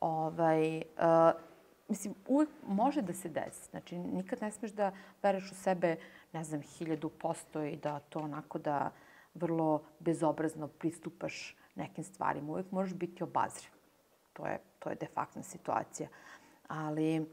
ovaj, 0.00 0.76
uh, 0.76 1.40
mislim, 1.88 2.14
uvek 2.28 2.48
može 2.66 3.02
da 3.02 3.12
se 3.12 3.28
desi. 3.28 3.70
Znači, 3.70 3.98
nikad 3.98 4.42
ne 4.42 4.50
smeš 4.50 4.70
da 4.70 4.92
vereš 5.22 5.52
u 5.52 5.54
sebe, 5.54 5.96
ne 6.32 6.44
znam, 6.44 6.62
hiljadu 6.62 7.08
posto 7.08 7.62
i 7.62 7.76
da 7.76 7.98
to 7.98 8.18
onako 8.18 8.58
da 8.58 8.90
vrlo 9.34 9.82
bezobrazno 9.98 10.68
pristupaš 10.68 11.56
nekim 11.74 12.04
stvarima. 12.04 12.52
Uvek 12.52 12.70
možeš 12.70 12.94
biti 12.94 13.24
obazriv. 13.24 13.70
To 14.32 14.46
je, 14.46 14.58
to 14.78 14.90
je 14.90 14.96
de 14.96 15.06
facto 15.06 15.42
situacija. 15.42 16.08
Ali, 16.68 17.16
e, 17.16 17.24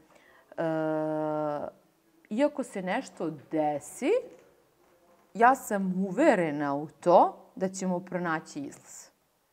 iako 2.30 2.62
se 2.62 2.82
nešto 2.82 3.30
desi, 3.50 4.10
ja 5.34 5.54
sam 5.54 6.06
uverena 6.06 6.74
u 6.74 6.88
to 7.00 7.50
da 7.56 7.68
ćemo 7.68 8.00
pronaći 8.00 8.60
izlaz. 8.60 9.08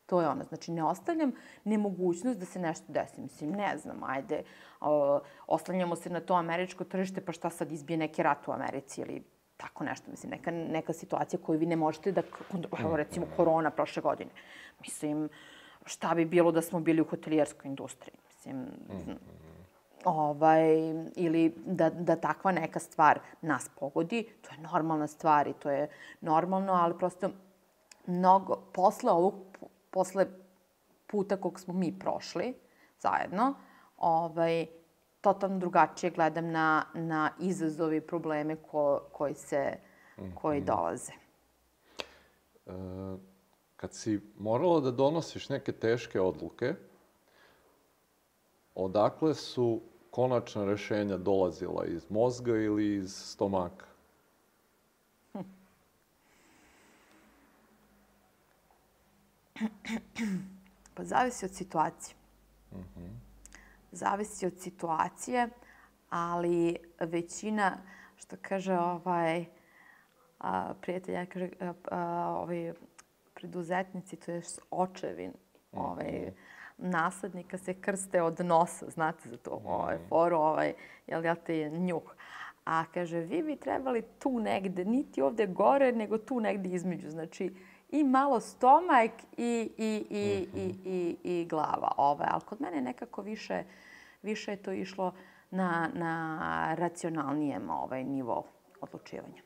To 0.06 0.22
je 0.22 0.28
ono. 0.28 0.44
Znači, 0.44 0.72
ne 0.72 0.84
ostavljam 0.84 1.32
nemogućnost 1.64 2.40
da 2.40 2.46
se 2.46 2.60
nešto 2.60 2.94
desi. 2.94 3.22
Mislim, 3.22 3.52
ne 3.52 3.78
znam, 3.78 4.04
ajde, 4.04 4.44
o, 4.82 5.20
oslanjamo 5.48 5.96
se 5.96 6.10
na 6.10 6.20
to 6.20 6.34
američko 6.34 6.84
tržište, 6.84 7.22
pa 7.22 7.32
šta 7.32 7.50
sad 7.50 7.72
izbije 7.72 7.98
neki 7.98 8.24
rat 8.24 8.48
u 8.48 8.52
Americi 8.52 9.02
ili 9.02 9.24
tako 9.58 9.84
nešto. 9.84 10.12
Mislim, 10.12 10.30
neka, 10.30 10.52
neka 10.52 10.94
situacija 10.94 11.40
koju 11.46 11.60
vi 11.60 11.66
ne 11.66 11.76
možete 11.76 12.12
da... 12.12 12.22
Evo, 12.80 12.98
recimo, 12.98 13.26
korona 13.38 13.72
prošle 13.72 14.02
godine. 14.02 14.32
Mislim, 14.82 15.30
šta 15.86 16.16
bi 16.16 16.26
bilo 16.26 16.52
da 16.52 16.62
smo 16.62 16.80
bili 16.80 17.02
u 17.02 17.06
hotelijerskoj 17.06 17.70
industriji? 17.70 18.16
Mislim, 18.28 18.58
mm 18.90 19.46
ovaj, 20.06 20.78
ili 21.16 21.54
da, 21.66 21.90
da 21.90 22.16
takva 22.16 22.52
neka 22.52 22.80
stvar 22.80 23.20
nas 23.42 23.70
pogodi, 23.80 24.28
to 24.42 24.56
je 24.56 24.62
normalna 24.62 25.08
stvar 25.08 25.48
i 25.48 25.54
to 25.54 25.70
je 25.70 25.90
normalno, 26.22 26.74
ali 26.74 26.98
prosto 26.98 27.30
mnogo, 28.06 28.56
posle 28.74 29.12
ovog, 29.12 29.34
posle 29.92 30.26
puta 31.08 31.38
kog 31.38 31.60
smo 31.60 31.74
mi 31.74 32.00
prošli 32.00 32.54
zajedno, 33.00 33.54
ovaj, 33.98 34.66
totalno 35.26 35.60
drugačije 35.60 36.12
gledam 36.12 36.52
na, 36.52 36.86
na 36.94 37.32
izazove 37.40 37.98
i 37.98 38.02
probleme 38.02 38.56
ko, 38.56 39.02
koji 39.12 39.34
se, 39.34 39.78
koji 40.36 40.60
mhm. 40.60 40.66
dolaze. 40.66 41.12
E, 42.66 42.72
kad 43.76 43.94
si 43.94 44.22
morala 44.38 44.80
da 44.80 44.92
donosiš 44.92 45.50
neke 45.50 45.72
teške 45.72 46.22
odluke, 46.22 46.76
odakle 48.76 49.34
su 49.34 49.82
konačna 50.12 50.66
rešenja 50.66 51.18
dolazila 51.18 51.86
iz 51.86 52.10
mozga 52.10 52.58
ili 52.58 52.96
iz 52.96 53.16
stomaka? 53.16 53.86
Pa 60.94 61.04
zavisi 61.04 61.46
od 61.46 61.52
situacije. 61.52 62.16
Mm 62.72 62.78
-hmm. 62.78 63.25
Zavisi 63.96 64.46
od 64.46 64.60
situacije, 64.60 65.50
ali 66.10 66.78
većina, 67.00 67.78
što 68.16 68.36
kaže 68.42 68.78
ovaj 68.78 69.46
a, 70.40 70.74
prijatelj, 70.82 71.26
kaže, 71.26 71.50
a, 71.60 71.74
a, 71.92 72.30
ovaj, 72.30 72.74
preduzetnici, 73.34 74.16
to 74.16 74.32
je 74.32 74.42
očevin, 74.72 75.30
mm 75.30 75.78
-hmm. 75.78 75.92
ovaj, 75.92 76.32
naslednika 76.78 77.58
se 77.58 77.74
krste 77.74 78.22
od 78.22 78.40
nosa, 78.46 78.90
znate 78.90 79.30
za 79.30 79.38
to, 79.38 79.62
ovaj, 79.66 79.98
foru, 80.10 80.38
ovaj, 80.38 80.74
jel, 81.08 81.26
jel 81.26 81.36
te 81.46 81.70
njuh. 81.70 82.16
A 82.66 82.84
kaže, 82.94 83.20
vi 83.20 83.44
bi 83.44 83.56
trebali 83.56 84.02
tu 84.20 84.40
negde, 84.40 84.86
niti 84.86 85.22
ovde 85.22 85.48
gore, 85.48 85.92
nego 85.92 86.18
tu 86.18 86.40
negde 86.40 86.70
između. 86.70 87.10
Znači, 87.10 87.54
i 87.92 88.04
malo 88.04 88.40
stomak 88.40 89.12
i, 89.38 89.72
i, 89.78 90.06
i, 90.10 90.48
i, 90.56 90.76
i, 90.86 91.18
i 91.24 91.46
glava. 91.46 91.92
Ovaj. 91.98 92.28
Ali 92.32 92.42
kod 92.42 92.62
mene 92.62 92.82
nekako 92.82 93.22
više, 93.22 93.64
više 94.26 94.52
je 94.52 94.64
to 94.64 94.72
išlo 94.72 95.14
na, 95.52 95.90
na 95.94 96.76
racionalnijem 96.76 97.70
ovaj, 97.70 98.04
nivo 98.04 98.44
odlučivanja. 98.82 99.42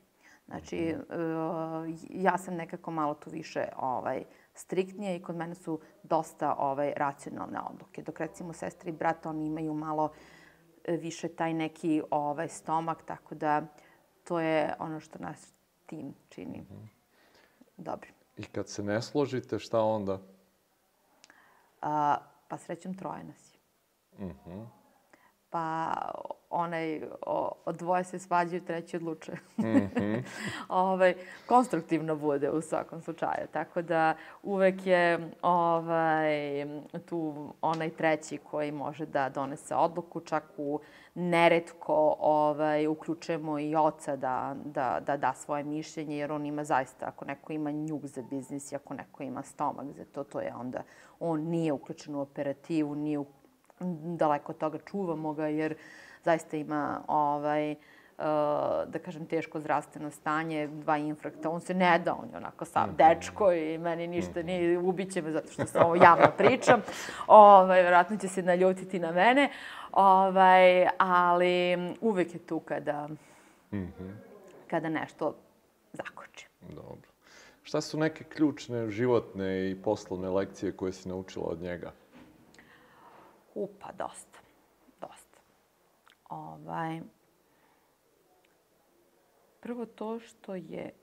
Znači, 0.48 0.96
uh, 0.96 1.90
ja 2.10 2.38
sam 2.38 2.56
nekako 2.56 2.92
malo 2.92 3.14
tu 3.14 3.30
više 3.30 3.66
ovaj, 3.78 4.24
striktnije 4.54 5.16
i 5.16 5.22
kod 5.22 5.36
mene 5.36 5.56
su 5.56 5.80
dosta 6.04 6.56
ovaj, 6.58 6.94
racionalne 6.98 7.60
odluke. 7.60 8.02
Dok 8.02 8.20
recimo 8.20 8.54
sestra 8.54 8.90
i 8.90 8.94
brat, 8.94 9.26
oni 9.26 9.46
imaju 9.46 9.74
malo 9.74 10.12
e, 10.84 10.98
više 10.98 11.28
taj 11.28 11.54
neki 11.54 12.02
ovaj, 12.12 12.48
stomak, 12.48 13.06
tako 13.06 13.36
da 13.36 13.62
to 14.24 14.40
je 14.40 14.74
ono 14.80 15.00
što 15.00 15.20
nas 15.20 15.54
tim 15.86 16.14
čini 16.30 16.64
-hmm. 16.70 16.88
dobrim. 17.78 18.14
I 18.38 18.44
kad 18.44 18.70
se 18.70 18.84
ne 18.84 19.02
složite, 19.02 19.60
šta 19.60 19.82
onda? 19.82 20.20
A, 21.82 22.18
pa 22.48 22.58
srećom 22.58 22.94
troje 22.94 23.24
nas 23.24 23.49
Mhm. 24.20 24.62
Pa 25.52 25.94
onaj, 26.50 27.02
o, 27.26 27.52
od 27.66 27.76
dvoje 27.76 28.04
se 28.04 28.20
svađaju, 28.20 28.62
treći 28.62 28.98
odlučuje. 28.98 29.38
Mhm. 29.60 30.14
ovaj, 30.70 31.16
konstruktivno 31.46 32.16
bude 32.16 32.52
u 32.52 32.62
svakom 32.62 33.02
slučaju. 33.02 33.48
Tako 33.54 33.82
da 33.82 34.16
uvek 34.44 34.86
je 34.86 35.32
ovaj, 35.42 36.66
tu 37.06 37.54
onaj 37.62 37.90
treći 37.90 38.38
koji 38.38 38.72
može 38.72 39.06
da 39.06 39.30
donese 39.30 39.76
odluku, 39.76 40.20
čak 40.20 40.44
u 40.58 40.80
neretko 41.16 42.16
ovaj, 42.20 42.88
uključujemo 42.88 43.60
i 43.60 43.76
oca 43.76 44.16
da, 44.16 44.56
da, 44.66 45.00
da 45.06 45.18
da 45.18 45.34
svoje 45.34 45.64
mišljenje, 45.64 46.18
jer 46.18 46.32
on 46.32 46.46
ima 46.46 46.64
zaista, 46.64 47.06
ako 47.06 47.26
neko 47.26 47.54
ima 47.54 47.72
njuk 47.72 48.06
za 48.06 48.22
biznis 48.22 48.72
i 48.72 48.76
ako 48.76 48.94
neko 48.94 49.24
ima 49.24 49.44
stomak 49.44 49.92
za 49.92 50.06
to, 50.06 50.24
to 50.24 50.40
je 50.40 50.54
onda, 50.56 50.84
on 51.20 51.42
nije 51.42 51.74
uključen 51.74 52.16
u 52.16 52.22
operativu, 52.22 52.96
nije 52.96 53.20
u, 53.20 53.26
daleko 54.18 54.52
od 54.52 54.58
toga, 54.58 54.78
čuvamo 54.86 55.34
ga, 55.34 55.48
jer 55.48 55.76
zaista 56.24 56.58
ima 56.58 57.02
ovaj, 57.08 57.72
uh, 57.72 57.78
da 58.88 59.00
kažem, 59.06 59.26
teško 59.26 59.60
zdravstveno 59.60 60.12
stanje, 60.12 60.68
dva 60.68 60.98
infrakta. 60.98 61.50
On 61.50 61.62
se 61.62 61.74
ne 61.74 62.00
da, 62.00 62.14
on 62.14 62.30
je 62.32 62.38
onako 62.38 62.66
sav 62.66 62.90
dečko 62.98 63.52
i 63.52 63.78
meni 63.78 64.08
ništa 64.08 64.44
nije, 64.44 64.80
ubiće 64.80 65.22
me 65.22 65.32
zato 65.32 65.52
što 65.52 65.66
se 65.66 65.80
ovo 65.80 65.96
javno 65.96 66.32
pričam. 66.38 66.82
Ovaj, 67.28 67.84
verovatno 67.84 68.18
će 68.18 68.28
se 68.28 68.44
naljutiti 68.44 69.00
na 69.00 69.12
mene. 69.12 69.50
Ovaj, 69.92 70.88
ali 70.98 71.78
uvek 72.02 72.34
je 72.34 72.40
tu 72.40 72.60
kada, 72.60 73.08
kada 74.68 74.90
nešto 74.90 75.36
zakoči. 75.94 76.48
Dobro. 76.70 77.10
Šta 77.64 77.82
su 77.82 77.98
neke 77.98 78.24
ključne 78.24 78.90
životne 78.90 79.72
i 79.72 79.82
poslovne 79.82 80.30
lekcije 80.30 80.72
koje 80.72 80.92
si 80.92 81.10
naučila 81.10 81.46
od 81.46 81.62
njega? 81.62 81.92
Upa, 83.56 83.92
dosta. 83.92 84.40
Dosta. 85.02 85.40
Ovaj, 86.30 87.02
prvo 89.60 89.86
to 89.86 90.20
što 90.20 90.56
je 90.56 90.94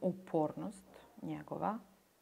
upornost 0.00 0.84
njegova, 1.22 1.78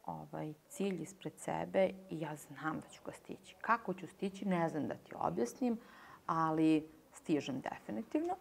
ovaj, 0.07 0.55
cilj 0.69 1.03
ispred 1.03 1.33
sebe 1.37 1.91
i 2.11 2.21
ja 2.21 2.37
znam 2.37 2.81
da 2.81 2.89
ću 2.89 3.03
ga 3.05 3.13
stići. 3.13 3.57
Kako 3.61 3.95
ću 3.95 4.07
stići, 4.07 4.49
ne 4.49 4.69
znam 4.69 4.89
da 4.89 4.95
ti 4.95 5.13
objasnim, 5.19 5.79
ali 6.27 6.89
stižem 7.13 7.61
definitivno. 7.61 8.37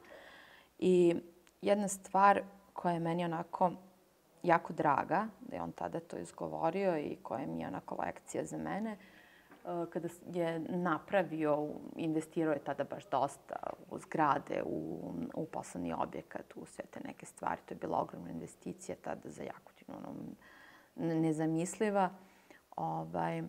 I 0.79 1.15
jedna 1.61 1.87
stvar 1.87 2.43
koja 2.73 2.93
je 2.93 2.99
meni 2.99 3.25
onako 3.25 3.71
jako 4.43 4.73
draga, 4.73 5.27
da 5.39 5.55
je 5.55 5.61
on 5.61 5.71
tada 5.71 5.99
to 5.99 6.17
izgovorio 6.17 6.97
i 6.97 7.17
koja 7.23 7.45
mi 7.45 7.61
je 7.61 7.67
onako 7.67 7.95
lekcija 8.05 8.45
za 8.45 8.57
mene, 8.57 8.91
e, 8.91 8.97
kada 9.89 10.07
je 10.33 10.59
napravio, 10.59 11.67
investirao 11.95 12.53
je 12.53 12.63
tada 12.63 12.83
baš 12.83 13.09
dosta 13.09 13.55
u 13.89 13.99
zgrade, 13.99 14.63
u, 14.65 14.99
u 15.33 15.45
poslovni 15.45 15.93
objekat, 15.93 16.53
u 16.55 16.65
sve 16.65 16.85
te 16.85 16.99
neke 17.05 17.25
stvari. 17.25 17.61
To 17.65 17.73
je 17.73 17.77
bila 17.77 18.01
ogromna 18.01 18.31
investicija 18.31 18.97
tada 19.01 19.29
za 19.29 19.43
Jakutinu, 19.43 19.97
ono, 19.97 20.15
nezamisliva. 20.95 22.09
Ovaj, 22.75 23.43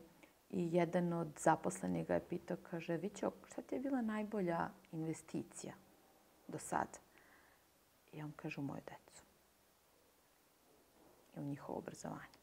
I 0.50 0.74
jedan 0.74 1.12
od 1.12 1.28
zaposlenih 1.38 2.06
ga 2.06 2.14
je 2.14 2.28
pitao, 2.28 2.56
kaže, 2.70 2.96
Vićo, 2.96 3.30
šta 3.46 3.62
ti 3.62 3.74
je 3.74 3.80
bila 3.80 4.00
najbolja 4.00 4.68
investicija 4.92 5.74
do 6.48 6.58
sada? 6.58 6.98
I 8.12 8.22
on 8.22 8.32
kaže, 8.36 8.60
u 8.60 8.64
moju 8.64 8.80
decu. 8.86 9.22
I 11.36 11.40
u 11.40 11.44
njihovo 11.44 11.78
obrazovanje. 11.78 12.37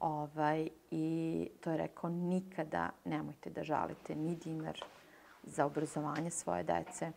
Ovaj, 0.00 0.68
I 0.90 1.48
to 1.60 1.70
je 1.70 1.76
rekao, 1.76 2.10
nikada 2.10 2.90
nemojte 3.04 3.50
da 3.50 3.64
žalite 3.64 4.14
ni 4.14 4.36
dinar 4.36 4.84
za 5.42 5.66
obrazovanje 5.66 6.30
svoje 6.30 6.62
dece, 6.62 7.12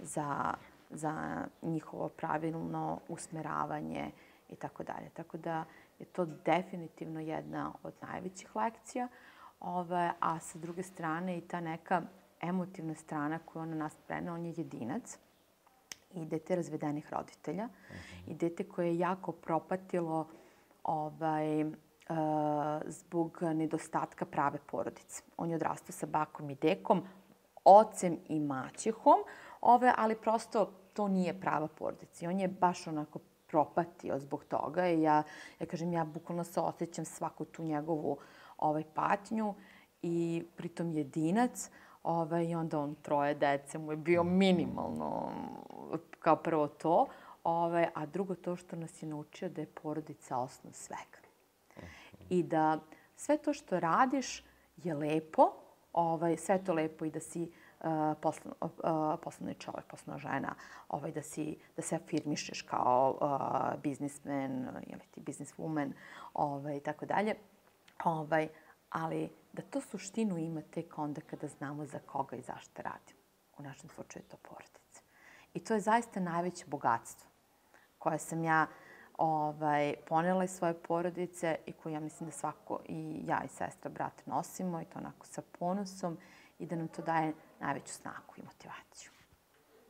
za, 0.00 0.54
za 0.90 1.44
njihovo 1.62 2.08
pravilno 2.08 3.00
usmeravanje 3.08 4.10
i 4.48 4.56
tako 4.56 4.82
dalje. 4.82 5.10
Tako 5.14 5.36
da 5.36 5.64
je 5.98 6.06
to 6.06 6.24
definitivno 6.24 7.20
jedna 7.20 7.72
od 7.82 7.94
najvećih 8.02 8.56
lekcija. 8.56 9.08
Ove, 9.60 10.12
a 10.20 10.40
sa 10.40 10.58
druge 10.58 10.82
strane 10.82 11.38
i 11.38 11.40
ta 11.40 11.60
neka 11.60 12.02
emotivna 12.40 12.94
strana 12.94 13.38
koju 13.38 13.62
on 13.62 13.68
na 13.68 13.76
nas 13.76 13.96
prenao, 14.06 14.34
on 14.34 14.46
je 14.46 14.54
jedinac 14.56 15.18
i 16.14 16.24
dete 16.24 16.56
razvedenih 16.56 17.12
roditelja 17.12 17.68
i 18.26 18.34
dete 18.34 18.64
koje 18.64 18.86
je 18.88 18.98
jako 18.98 19.32
propatilo 19.32 20.28
ovaj, 20.86 21.60
e, 21.60 21.66
zbog 22.86 23.38
nedostatka 23.42 24.24
prave 24.24 24.58
porodice. 24.66 25.22
On 25.36 25.50
je 25.50 25.56
odrastao 25.56 25.92
sa 25.92 26.06
bakom 26.06 26.50
i 26.50 26.54
dekom, 26.54 27.02
ocem 27.64 28.18
i 28.28 28.40
maćehom, 28.40 29.18
ove, 29.60 29.92
ali 29.96 30.16
prosto 30.16 30.70
to 30.92 31.08
nije 31.08 31.40
prava 31.40 31.68
porodica. 31.68 32.24
I 32.24 32.28
on 32.28 32.40
je 32.40 32.48
baš 32.48 32.86
onako 32.86 33.18
propatio 33.46 34.18
zbog 34.18 34.44
toga 34.44 34.88
i 34.88 35.02
ja, 35.02 35.22
ja 35.60 35.66
kažem, 35.66 35.92
ja 35.92 36.04
bukvalno 36.04 36.44
se 36.44 36.60
osjećam 36.60 37.04
svaku 37.04 37.44
tu 37.44 37.62
njegovu 37.62 38.18
ovaj, 38.58 38.84
patnju 38.94 39.54
i 40.02 40.44
pritom 40.56 40.92
jedinac, 40.92 41.70
ovaj, 42.02 42.44
i 42.44 42.54
onda 42.54 42.78
on 42.78 42.94
troje 42.94 43.34
dece 43.34 43.78
mu 43.78 43.92
je 43.92 43.96
bio 43.96 44.24
minimalno 44.24 45.30
kao 46.18 46.36
prvo 46.36 46.68
to, 46.68 47.06
ovaj, 47.46 47.86
a 47.94 48.06
drugo 48.06 48.34
to 48.34 48.56
što 48.56 48.76
nas 48.76 49.02
je 49.02 49.08
naučio 49.08 49.48
da 49.48 49.60
je 49.60 49.66
porodica 49.66 50.38
osnov 50.38 50.72
svega. 50.72 51.18
I 52.28 52.42
da 52.42 52.78
sve 53.16 53.38
to 53.38 53.52
što 53.52 53.80
radiš 53.80 54.44
je 54.76 54.94
lepo, 54.94 55.52
ovaj, 55.92 56.36
sve 56.36 56.64
to 56.64 56.74
lepo 56.74 57.04
i 57.04 57.10
da 57.10 57.20
si 57.20 57.42
uh, 57.42 57.86
poslan, 58.20 58.54
uh, 58.60 58.70
poslovni 59.22 59.54
čovek, 59.54 59.84
poslovna 59.86 60.18
žena, 60.18 60.54
ovaj, 60.88 61.12
da, 61.12 61.22
si, 61.22 61.58
da 61.76 61.82
se 61.82 61.96
afirmišeš 61.96 62.62
kao 62.62 63.18
uh, 63.20 63.82
biznismen 63.82 64.68
ili 64.86 65.02
ti 65.10 65.20
bizniswoman 65.20 65.92
ovaj, 66.34 66.76
i 66.76 66.80
tako 66.80 67.06
dalje. 67.06 67.34
Ovaj, 68.04 68.48
ali 68.90 69.30
da 69.52 69.62
to 69.62 69.80
suštinu 69.80 70.38
ima 70.38 70.62
tek 70.62 70.98
onda 70.98 71.20
kada 71.20 71.48
znamo 71.48 71.86
za 71.86 71.98
koga 71.98 72.36
i 72.36 72.42
zašto 72.42 72.82
radimo. 72.82 73.20
U 73.58 73.62
našem 73.62 73.90
slučaju 73.90 74.22
je 74.22 74.28
to 74.28 74.36
porodica. 74.36 75.02
I 75.54 75.64
to 75.64 75.74
je 75.74 75.80
zaista 75.80 76.20
najveće 76.20 76.64
bogatstvo 76.66 77.35
koje 78.06 78.18
sam 78.18 78.44
ja 78.44 78.66
ovaj, 79.18 79.94
ponela 80.08 80.44
iz 80.44 80.50
svoje 80.50 80.74
porodice 80.74 81.56
i 81.66 81.72
koju 81.72 81.92
ja 81.92 82.00
mislim 82.00 82.28
da 82.28 82.32
svako 82.32 82.80
i 82.88 83.20
ja 83.26 83.42
i 83.44 83.48
sestra, 83.48 83.90
brat 83.90 84.26
nosimo 84.26 84.80
i 84.80 84.84
to 84.84 84.98
onako 84.98 85.26
sa 85.26 85.42
ponosom 85.58 86.18
i 86.58 86.66
da 86.66 86.76
nam 86.76 86.88
to 86.88 87.02
daje 87.02 87.32
najveću 87.60 87.92
snagu 87.92 88.34
i 88.36 88.42
motivaciju. 88.42 89.10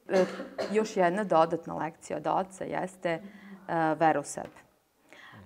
E, 0.08 0.24
još 0.72 0.96
jedna 0.96 1.24
dodatna 1.24 1.74
lekcija 1.74 2.16
od 2.16 2.26
oca 2.26 2.64
jeste 2.64 3.10
e, 3.10 3.20
vera 3.94 4.20
u 4.20 4.24
sebe. 4.24 4.66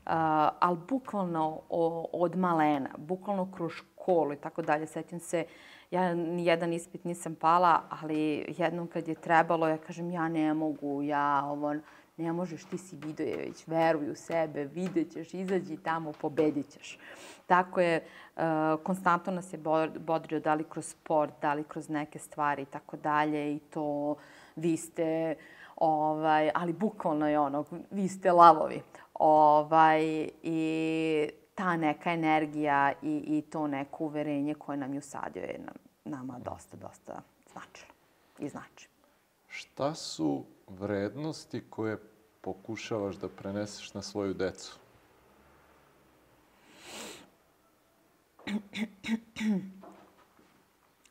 Uh, 0.00 0.12
ali 0.60 0.78
bukvalno 0.88 1.60
o, 1.68 2.08
od 2.12 2.36
malena, 2.36 2.88
bukvalno 2.98 3.52
kroz 3.52 3.72
školu 3.72 4.32
i 4.32 4.36
tako 4.36 4.62
dalje. 4.62 4.86
Sećam 4.86 5.20
se, 5.20 5.44
ja 5.90 6.14
ni 6.14 6.46
jedan 6.46 6.72
ispit 6.72 7.04
nisam 7.04 7.34
pala, 7.34 7.82
ali 7.88 8.54
jednom 8.58 8.86
kad 8.86 9.08
je 9.08 9.14
trebalo, 9.14 9.68
ja 9.68 9.78
kažem, 9.78 10.10
ja 10.10 10.28
ne 10.28 10.54
mogu, 10.54 11.02
ja 11.02 11.44
ovo, 11.44 11.74
ne 12.20 12.32
možeš, 12.32 12.64
ti 12.64 12.78
si 12.78 12.96
Vidojević, 12.96 13.66
veruj 13.66 14.10
u 14.10 14.14
sebe, 14.14 14.64
vidjet 14.64 15.12
ćeš, 15.12 15.34
izađi 15.34 15.76
tamo, 15.76 16.12
pobedit 16.12 16.68
ćeš. 16.68 16.98
Tako 17.46 17.80
je, 17.80 18.04
uh, 18.36 18.42
konstantno 18.82 19.32
nas 19.32 19.52
je 19.52 19.58
bodrio, 19.98 20.40
da 20.40 20.54
li 20.54 20.64
kroz 20.64 20.86
sport, 20.86 21.32
da 21.42 21.54
li 21.54 21.64
kroz 21.64 21.88
neke 21.88 22.18
stvari 22.18 22.62
i 22.62 22.66
tako 22.66 22.96
dalje 22.96 23.54
i 23.54 23.58
to 23.58 24.16
vi 24.56 24.76
ste, 24.76 25.34
ovaj, 25.76 26.50
ali 26.54 26.72
bukvalno 26.72 27.28
je 27.28 27.38
ono, 27.38 27.64
vi 27.90 28.08
ste 28.08 28.32
lavovi. 28.32 28.82
Ovaj, 29.14 30.28
I 30.42 31.28
ta 31.54 31.76
neka 31.76 32.12
energija 32.12 32.92
i, 33.02 33.24
i 33.26 33.42
to 33.50 33.66
neko 33.66 34.04
uverenje 34.04 34.54
koje 34.54 34.78
nam 34.78 34.92
je 34.92 34.98
usadio 34.98 35.42
je 35.42 35.58
nam, 35.58 35.74
nama 36.04 36.38
dosta, 36.38 36.76
dosta 36.76 37.22
značilo 37.52 37.92
i 38.38 38.48
znači. 38.48 38.88
Šta 39.48 39.94
su 39.94 40.44
vrednosti 40.68 41.62
koje 41.70 41.98
pokušavaš 42.40 43.16
da 43.16 43.28
preneseš 43.28 43.94
na 43.94 44.02
svoju 44.02 44.34
decu? 44.34 44.78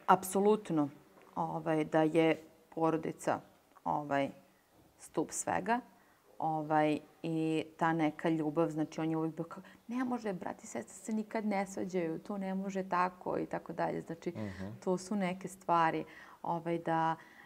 Apsolutno 0.06 0.90
ovaj, 1.36 1.86
da 1.86 2.02
je 2.04 2.44
porodica 2.76 3.40
ovaj, 3.84 4.30
stup 5.00 5.32
svega 5.32 5.80
ovaj, 6.40 7.00
i 7.24 7.66
ta 7.78 7.94
neka 7.94 8.30
ljubav, 8.30 8.70
znači 8.70 9.02
on 9.02 9.10
je 9.10 9.18
uvijek 9.18 9.36
bio 9.36 9.46
kao, 9.46 9.64
ne 9.88 10.04
može, 10.04 10.34
brat 10.34 10.64
i 10.64 10.68
sestra 10.68 10.96
se 10.96 11.14
nikad 11.14 11.46
ne 11.46 11.68
svađaju, 11.68 12.20
to 12.20 12.38
ne 12.38 12.56
može 12.56 12.90
tako 12.90 13.38
i 13.38 13.46
tako 13.46 13.74
dalje. 13.74 14.02
Znači, 14.02 14.30
uh 14.30 14.36
-huh. 14.36 14.72
to 14.84 14.98
su 14.98 15.16
neke 15.16 15.48
stvari 15.48 16.06
ovaj, 16.42 16.78
da 16.78 17.16
uh, 17.16 17.39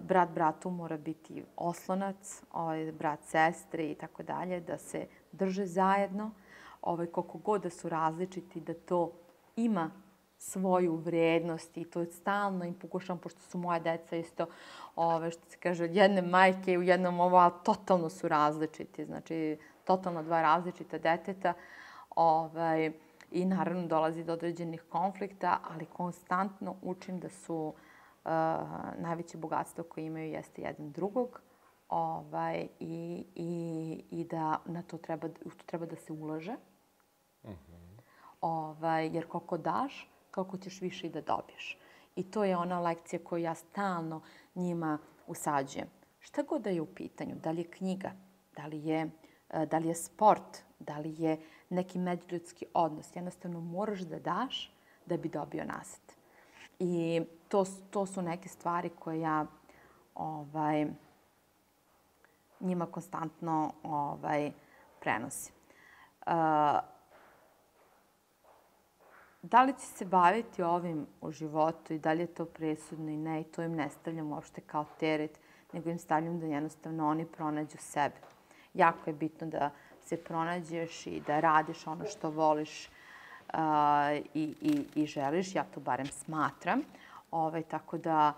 brat 0.00 0.30
bratu 0.34 0.70
mora 0.70 0.96
biti 0.96 1.44
oslonac, 1.56 2.42
ovaj, 2.52 2.92
brat 2.92 3.20
sestre 3.24 3.90
i 3.90 3.94
tako 3.94 4.22
dalje, 4.22 4.60
da 4.60 4.78
se 4.78 5.06
drže 5.32 5.66
zajedno, 5.66 6.30
ovaj, 6.82 7.06
koliko 7.06 7.38
god 7.38 7.62
da 7.62 7.70
su 7.70 7.88
različiti, 7.88 8.60
da 8.60 8.74
to 8.74 9.12
ima 9.56 9.90
svoju 10.38 10.96
vrednost 10.96 11.76
i 11.76 11.84
to 11.84 12.04
stalno 12.04 12.64
im 12.64 12.74
pokušavam, 12.74 13.18
pošto 13.18 13.40
su 13.40 13.58
moja 13.58 13.78
deca 13.78 14.16
isto, 14.16 14.46
ove, 14.96 15.30
što 15.30 15.50
se 15.50 15.56
kaže, 15.56 15.84
od 15.84 15.94
jedne 15.94 16.22
majke 16.22 16.78
u 16.78 16.82
jednom 16.82 17.20
ovo, 17.20 17.36
ali 17.36 17.52
totalno 17.64 18.08
su 18.08 18.28
različiti, 18.28 19.04
znači 19.04 19.58
totalno 19.84 20.22
dva 20.22 20.42
različita 20.42 20.98
deteta, 20.98 21.52
ovaj, 22.16 22.92
i 23.30 23.44
naravno 23.44 23.86
dolazi 23.86 24.24
do 24.24 24.32
određenih 24.32 24.82
konflikta, 24.88 25.58
ali 25.70 25.86
konstantno 25.86 26.74
učim 26.82 27.20
da 27.20 27.28
su 27.28 27.54
uh, 27.54 27.74
najveće 28.98 29.38
bogatstvo 29.38 29.84
koje 29.84 30.06
imaju 30.06 30.32
jeste 30.32 30.62
jedan 30.62 30.92
drugog, 30.92 31.40
ovaj, 31.88 32.68
i, 32.80 33.24
i, 33.34 34.04
i 34.10 34.24
da 34.24 34.60
na 34.66 34.82
to 34.82 34.98
treba, 34.98 35.28
u 35.44 35.50
to 35.50 35.64
treba 35.66 35.86
da 35.86 35.96
se 35.96 36.12
ulaže. 36.12 36.56
Mhm. 37.44 37.52
-huh. 37.52 38.00
ovaj, 38.40 39.06
jer 39.06 39.26
koliko 39.26 39.58
daš, 39.58 40.10
toliko 40.30 40.58
ćeš 40.58 40.80
više 40.80 41.06
i 41.06 41.10
da 41.10 41.20
dobiješ. 41.20 41.78
I 42.16 42.30
to 42.30 42.44
je 42.44 42.56
ona 42.56 42.80
lekcija 42.80 43.24
koju 43.24 43.42
ja 43.42 43.54
stalno 43.54 44.22
njima 44.54 44.98
usađujem. 45.26 45.88
Šta 46.18 46.42
god 46.42 46.62
da 46.62 46.70
je 46.70 46.80
u 46.80 46.94
pitanju, 46.94 47.34
da 47.42 47.50
li 47.50 47.60
je 47.60 47.70
knjiga, 47.70 48.12
da 48.56 48.66
li 48.66 48.86
je, 48.86 49.10
e, 49.50 49.66
da 49.66 49.78
li 49.78 49.88
je 49.88 49.94
sport, 49.94 50.58
da 50.78 50.98
li 50.98 51.22
je 51.22 51.40
neki 51.68 51.98
međuljudski 51.98 52.66
odnos, 52.74 53.16
jednostavno 53.16 53.60
moraš 53.60 54.00
da 54.00 54.18
daš 54.18 54.72
da 55.06 55.16
bi 55.16 55.28
dobio 55.28 55.64
nazad. 55.64 56.09
I 56.80 57.22
to, 57.48 57.64
to 57.90 58.06
su 58.06 58.22
neke 58.22 58.48
stvari 58.48 58.90
koje 58.98 59.20
ja 59.20 59.46
ovaj, 60.14 60.86
njima 62.60 62.86
konstantno 62.86 63.72
ovaj, 63.82 64.52
prenosim. 65.00 65.54
Uh, 66.26 66.32
da 69.42 69.62
li 69.62 69.72
će 69.72 69.86
se 69.86 70.04
baviti 70.04 70.62
ovim 70.62 71.06
u 71.20 71.32
životu 71.32 71.94
i 71.94 71.98
da 71.98 72.12
li 72.12 72.20
je 72.20 72.26
to 72.26 72.44
presudno 72.44 73.10
i 73.10 73.16
ne, 73.16 73.40
i 73.40 73.44
to 73.44 73.62
im 73.62 73.76
ne 73.76 73.90
stavljam 73.90 74.32
uopšte 74.32 74.60
kao 74.60 74.84
teret, 75.00 75.40
nego 75.72 75.90
im 75.90 75.98
stavljam 75.98 76.40
da 76.40 76.46
jednostavno 76.46 77.08
oni 77.08 77.26
pronađu 77.26 77.78
sebe. 77.78 78.16
Jako 78.74 79.10
je 79.10 79.14
bitno 79.14 79.46
da 79.46 79.70
se 80.00 80.16
pronađeš 80.16 81.06
i 81.06 81.20
da 81.26 81.40
radiš 81.40 81.86
ono 81.86 82.04
što 82.04 82.30
voliš 82.30 82.90
i, 84.34 84.54
i, 84.60 84.84
i 84.94 85.06
želiš, 85.06 85.54
ja 85.54 85.64
to 85.74 85.80
barem 85.80 86.06
smatram. 86.06 86.80
Ovaj, 87.30 87.62
tako 87.62 87.98
da, 87.98 88.32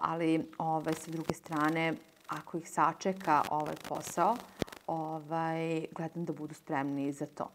ali 0.00 0.50
ovaj, 0.58 0.94
sa 0.94 1.10
druge 1.10 1.34
strane, 1.34 1.94
ako 2.28 2.58
ih 2.58 2.70
sačeka 2.70 3.42
ovaj 3.50 3.74
posao, 3.88 4.36
ovaj, 4.86 5.84
gledam 5.92 6.24
da 6.24 6.32
budu 6.32 6.54
spremni 6.54 7.12
za 7.12 7.26
to 7.26 7.50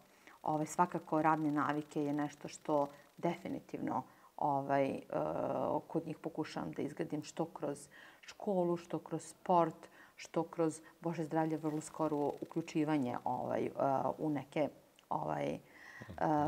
ovaj, 0.46 0.66
svakako 0.66 1.22
radne 1.22 1.52
navike 1.52 2.04
je 2.04 2.14
nešto 2.14 2.48
što 2.48 2.88
definitivno 3.18 4.04
ovaj, 4.38 4.90
uh, 4.90 5.82
kod 5.88 6.08
njih 6.08 6.18
pokušavam 6.18 6.72
da 6.72 6.82
izgradim 6.82 7.24
što 7.24 7.46
kroz 7.46 7.88
školu, 8.22 8.78
što 8.78 9.00
kroz 9.00 9.22
sport, 9.24 9.88
što 10.16 10.44
kroz, 10.44 10.82
Bože 11.02 11.24
zdravlje, 11.24 11.58
vrlo 11.58 11.82
skoro 11.82 12.32
uključivanje 12.42 13.18
ovaj, 13.24 13.70
u 14.18 14.30
neke 14.30 14.70
ovaj, 15.10 15.60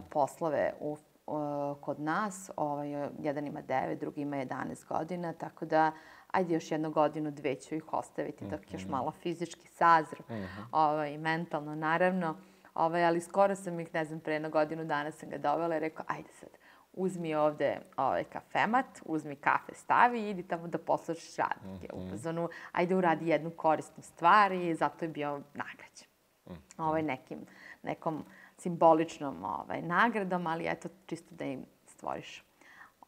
poslove 0.09 0.73
u, 0.79 0.97
uh, 1.27 1.77
kod 1.81 1.99
nas. 1.99 2.51
Ovaj, 2.55 2.89
jedan 3.19 3.47
ima 3.47 3.61
9, 3.61 3.99
drugi 3.99 4.21
ima 4.21 4.37
11 4.37 4.87
godina, 4.87 5.33
tako 5.33 5.65
da 5.65 5.91
ajde 6.31 6.53
još 6.53 6.71
jednu 6.71 6.91
godinu, 6.91 7.31
dve 7.31 7.55
ću 7.55 7.75
ih 7.75 7.93
ostaviti 7.93 8.45
dok 8.45 8.73
još 8.73 8.81
mhm. 8.81 8.91
malo 8.91 9.11
fizički 9.11 9.67
sazru, 9.67 10.23
uh 10.29 10.35
mhm. 10.35 10.43
-huh. 10.43 10.65
ovaj, 10.71 11.17
mentalno 11.17 11.75
naravno. 11.75 12.35
Ovaj, 12.73 13.05
ali 13.05 13.21
skoro 13.21 13.55
sam 13.55 13.79
ih, 13.79 13.93
ne 13.93 14.05
znam, 14.05 14.19
pre 14.19 14.33
jedno 14.33 14.49
godinu 14.49 14.85
dana 14.85 15.11
sam 15.11 15.29
ga 15.29 15.37
dovela 15.37 15.77
i 15.77 15.79
rekao, 15.79 16.05
ajde 16.07 16.29
sad, 16.39 16.49
uzmi 16.93 17.35
ovde 17.35 17.79
ovaj 17.97 18.23
kafemat, 18.23 18.85
uzmi 19.05 19.35
kafe, 19.35 19.73
stavi 19.73 20.21
i 20.21 20.29
idi 20.29 20.43
tamo 20.43 20.67
da 20.67 20.77
poslušaš 20.77 21.35
radnike 21.37 21.87
mm 21.93 21.99
-hmm. 21.99 22.47
ajde 22.71 22.95
uradi 22.95 23.27
jednu 23.27 23.49
korisnu 23.49 24.03
stvar 24.03 24.51
i 24.51 24.75
zato 24.75 25.05
je 25.05 25.09
bio 25.09 25.41
nagrađen. 25.53 26.07
Mm 26.45 26.51
-hmm. 26.51 26.87
ovaj, 26.87 27.03
nekim, 27.03 27.45
nekom 27.83 28.25
simboličnom 28.57 29.43
ovaj, 29.43 29.81
nagradom, 29.81 30.47
ali 30.47 30.65
eto, 30.67 30.89
čisto 31.05 31.35
da 31.35 31.45
im 31.45 31.65
stvoriš 31.85 32.43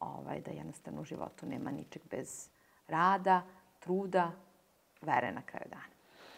ovaj, 0.00 0.40
da 0.40 0.50
jednostavno 0.50 1.00
u 1.00 1.04
životu 1.04 1.46
nema 1.46 1.70
ničeg 1.70 2.02
bez 2.10 2.48
rada, 2.88 3.42
truda, 3.80 4.30
vere 5.02 5.32
na 5.32 5.42
kraju 5.42 5.66
dana. 5.70 5.82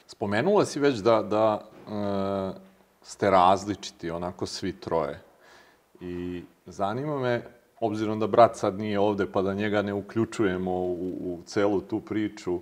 Spomenula 0.07 0.65
si 0.65 0.81
već 0.81 0.99
da, 0.99 1.23
da 1.23 1.61
e, 1.61 2.61
ste 3.03 3.31
različiti, 3.31 4.11
onako 4.11 4.47
svi 4.47 4.81
troje. 4.81 5.21
I 6.01 6.43
zanima 6.67 7.19
me, 7.19 7.43
obzirom 7.81 8.21
da 8.21 8.27
brat 8.27 8.57
sad 8.57 8.79
nije 8.79 9.01
ovde, 9.01 9.27
pa 9.33 9.43
da 9.43 9.55
njega 9.55 9.83
ne 9.83 9.95
uključujemo 9.95 10.73
u, 10.73 11.13
u 11.21 11.43
celu 11.47 11.81
tu 11.81 12.01
priču, 12.01 12.61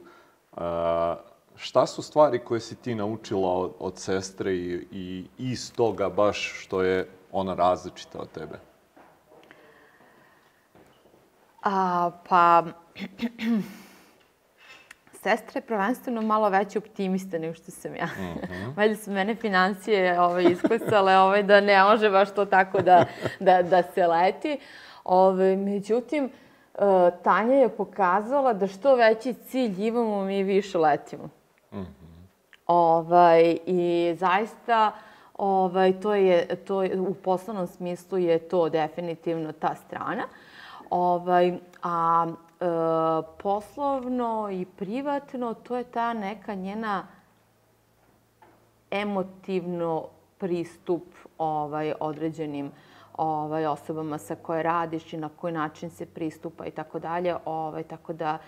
a, 0.52 1.16
šta 1.60 1.86
su 1.86 2.02
stvari 2.02 2.38
koje 2.38 2.60
si 2.60 2.74
ti 2.74 2.94
naučila 2.94 3.52
od, 3.52 3.72
od 3.78 3.98
sestre 3.98 4.54
i, 4.54 4.86
i 4.92 5.24
iz 5.38 5.72
toga 5.72 6.08
baš 6.08 6.52
što 6.62 6.82
je 6.82 7.08
ona 7.32 7.54
različita 7.54 8.18
od 8.18 8.30
tebe? 8.30 8.58
A, 11.62 12.10
pa, 12.28 12.64
sestra 15.22 15.58
je 15.58 15.66
prvenstveno 15.66 16.22
malo 16.22 16.48
veći 16.48 16.78
optimista 16.78 17.38
nego 17.38 17.54
što 17.54 17.70
sam 17.70 17.96
ja. 17.96 18.06
Mm 18.06 18.20
-hmm. 18.20 18.72
Valjda 18.76 18.96
su 18.96 19.10
mene 19.10 19.34
financije 19.34 20.20
ovaj, 20.20 20.44
isklesale 20.44 21.18
ovaj, 21.18 21.42
da 21.42 21.60
ne 21.60 21.84
može 21.84 22.10
baš 22.10 22.34
to 22.34 22.44
tako 22.44 22.82
da, 22.82 23.04
da, 23.40 23.62
da 23.62 23.82
se 23.82 24.06
leti. 24.06 24.58
Ove, 25.04 25.44
ovaj, 25.44 25.56
međutim, 25.56 26.30
uh, 26.74 26.80
Tanja 27.22 27.54
je 27.54 27.68
pokazala 27.68 28.52
da 28.52 28.66
što 28.66 28.96
veći 28.96 29.34
cilj 29.34 29.86
imamo, 29.86 30.24
mi 30.24 30.42
više 30.42 30.78
letimo. 30.78 31.39
-hmm. 31.72 32.28
ovaj, 32.66 33.58
I 33.66 34.14
zaista 34.18 34.92
ovaj, 35.40 36.00
to 36.00 36.14
je, 36.14 36.56
to 36.56 36.82
je, 36.82 37.00
u 37.00 37.14
poslovnom 37.14 37.66
smislu 37.66 38.18
je 38.18 38.38
to 38.38 38.68
definitivno 38.68 39.52
ta 39.52 39.74
strana. 39.74 40.24
Ovaj, 40.90 41.58
a 41.82 42.26
e, 42.28 42.64
poslovno 43.42 44.48
i 44.52 44.66
privatno, 44.76 45.54
to 45.54 45.76
je 45.76 45.84
ta 45.84 46.12
neka 46.12 46.54
njena 46.54 47.06
emotivno 48.90 50.06
pristup 50.38 51.04
ovaj, 51.38 51.92
određenim 52.00 52.70
ovaj, 53.16 53.66
osobama 53.66 54.18
sa 54.18 54.34
koje 54.34 54.62
radiš 54.62 55.12
i 55.12 55.16
na 55.16 55.28
koji 55.28 55.52
način 55.52 55.90
se 55.90 56.06
pristupa 56.06 56.66
i 56.66 56.70
tako 56.70 56.98
dalje. 56.98 57.36
Ovaj, 57.44 57.82
tako 57.82 58.12
da 58.12 58.38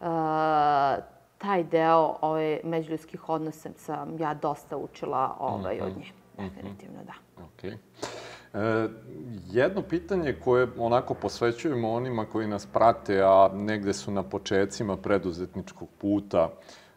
e, 0.00 1.17
taj 1.38 1.64
deo 1.64 2.16
ovaj, 2.20 2.60
međuljudskih 2.64 3.28
odnosa 3.28 3.70
sam 3.76 4.18
ja 4.20 4.34
dosta 4.34 4.76
učila 4.76 5.36
ovaj, 5.40 5.76
mm 5.76 5.80
-hmm. 5.80 5.86
od 5.86 5.96
nje. 5.96 6.06
Mhm. 6.38 6.48
Definitivno, 6.48 6.98
da. 7.06 7.42
Okay. 7.42 7.76
E, 8.54 8.88
jedno 9.50 9.82
pitanje 9.82 10.36
koje 10.44 10.68
onako 10.78 11.14
posvećujemo 11.14 11.92
onima 11.92 12.24
koji 12.24 12.46
nas 12.46 12.66
prate, 12.66 13.22
a 13.22 13.50
negde 13.54 13.92
su 13.92 14.10
na 14.10 14.22
počecima 14.22 14.96
preduzetničkog 14.96 15.88
puta, 15.98 16.50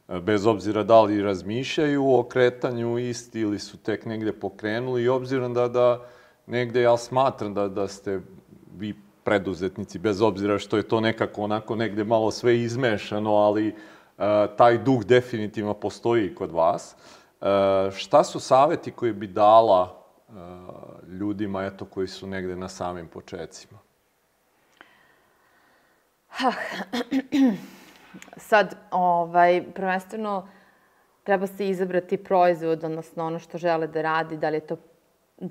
e, 0.10 0.20
bez 0.20 0.46
obzira 0.46 0.84
da 0.84 1.02
li 1.02 1.22
razmišljaju 1.22 2.14
o 2.14 2.24
kretanju 2.24 2.98
isti 2.98 3.40
ili 3.40 3.60
su 3.60 3.78
tek 3.78 4.06
negde 4.06 4.34
pokrenuli 4.34 5.04
i 5.04 5.10
obzirom 5.10 5.54
da, 5.54 5.68
da 5.68 6.06
negde 6.48 6.82
ja 6.82 6.98
smatram 6.98 7.54
da, 7.54 7.68
da 7.68 7.88
ste 7.88 8.22
vi 8.78 8.96
preduzetnici, 9.24 10.00
bez 10.00 10.22
obzira 10.22 10.60
što 10.60 10.78
je 10.78 10.84
to 10.84 11.00
nekako 11.00 11.44
onako 11.44 11.76
negde 11.76 12.04
malo 12.04 12.32
sve 12.32 12.60
izmešano, 12.60 13.36
ali 13.36 13.76
taj 14.58 14.78
duh 14.78 15.04
definitivno 15.04 15.74
postoji 15.74 16.36
kod 16.36 16.52
vas. 16.52 16.96
E, 17.42 17.46
šta 17.92 18.24
su 18.24 18.40
saveti 18.40 18.92
koje 18.92 19.14
bi 19.14 19.28
dala 19.28 20.02
ljudima 21.08 21.64
eto, 21.64 21.86
koji 21.86 22.08
su 22.08 22.28
negde 22.28 22.56
na 22.56 22.70
samim 22.70 23.08
početcima? 23.08 23.80
Sad, 28.38 28.76
ovaj, 28.92 29.64
prvenstveno 29.76 30.48
treba 31.24 31.48
se 31.48 31.70
izabrati 31.70 32.18
proizvod, 32.18 32.84
odnosno 32.84 33.26
ono 33.26 33.40
što 33.40 33.58
žele 33.58 33.88
da 33.88 34.02
radi, 34.02 34.38
da 34.38 34.50
li 34.50 34.58
je 34.58 34.68
to 34.68 34.78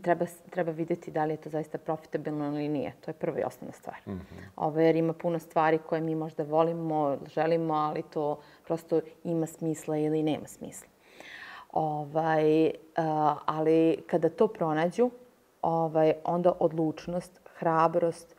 treba, 0.02 0.26
treba 0.50 0.72
videti 0.72 1.10
da 1.10 1.24
li 1.24 1.32
je 1.32 1.36
to 1.36 1.50
zaista 1.50 1.78
profitabilno 1.78 2.46
ili 2.46 2.68
nije. 2.68 2.92
To 3.00 3.10
je 3.10 3.14
prva 3.14 3.38
i 3.38 3.42
osnovna 3.42 3.72
stvar. 3.72 3.96
Mm 4.06 4.10
-hmm. 4.10 4.42
Ovo, 4.56 4.80
jer 4.80 4.96
ima 4.96 5.12
puno 5.12 5.38
stvari 5.38 5.78
koje 5.88 6.00
mi 6.00 6.14
možda 6.14 6.42
volimo, 6.42 7.18
želimo, 7.34 7.74
ali 7.74 8.02
to 8.02 8.40
prosto 8.70 9.00
ima 9.24 9.46
smisla 9.46 9.96
ili 9.96 10.22
nema 10.22 10.46
smisla. 10.46 10.88
Ovaj, 11.72 12.70
ali 13.46 14.02
kada 14.06 14.28
to 14.28 14.48
pronađu, 14.48 15.10
ovaj, 15.62 16.12
onda 16.24 16.52
odlučnost, 16.58 17.40
hrabrost, 17.58 18.36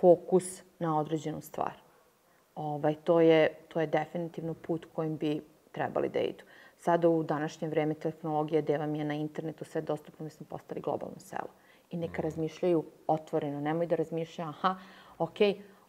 fokus 0.00 0.62
na 0.78 0.98
određenu 0.98 1.40
stvar. 1.40 1.72
Ovaj, 2.54 2.94
to, 3.04 3.20
je, 3.20 3.48
to 3.68 3.80
je 3.80 3.86
definitivno 3.86 4.54
put 4.54 4.86
kojim 4.94 5.16
bi 5.16 5.42
trebali 5.72 6.08
da 6.08 6.20
idu. 6.20 6.44
Sada 6.76 7.08
u 7.08 7.22
današnje 7.22 7.68
vreme 7.68 7.94
tehnologija 7.94 8.60
gde 8.60 8.78
vam 8.78 8.94
je 8.94 9.04
na 9.04 9.14
internetu 9.14 9.64
sve 9.64 9.80
dostupno, 9.80 10.24
mi 10.24 10.30
smo 10.30 10.46
postali 10.48 10.80
globalno 10.80 11.18
selo. 11.18 11.50
I 11.90 11.96
neka 11.96 12.22
razmišljaju 12.22 12.84
otvoreno, 13.06 13.60
nemoj 13.60 13.86
da 13.86 13.96
razmišljaju, 13.96 14.48
aha, 14.48 14.76
ok, 15.18 15.36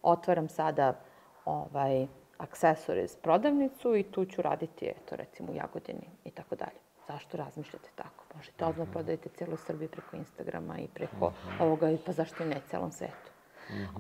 otvaram 0.02 0.50
sada 0.50 1.00
ovaj, 1.46 2.08
accessories 2.42 3.16
prodavnicu 3.16 3.96
i 3.96 4.04
tu 4.04 4.26
ću 4.26 4.42
raditi, 4.42 4.86
eto, 4.86 5.16
recimo 5.16 5.52
u 5.52 5.56
Jagodini 5.56 6.10
i 6.26 6.32
tako 6.32 6.56
dalje. 6.56 6.80
Zašto 7.08 7.38
razmišljate 7.38 7.90
tako? 7.96 8.24
Možete 8.36 8.66
odmah 8.66 8.88
prodajete 8.92 9.30
cijelu 9.30 9.58
Srbiju 9.58 9.90
preko 9.90 10.16
Instagrama 10.16 10.78
i 10.80 10.88
preko 10.94 11.34
ovoga, 11.60 11.98
pa 12.06 12.12
zašto 12.12 12.46
ne 12.46 12.62
celom 12.70 12.92
svetu? 12.92 13.32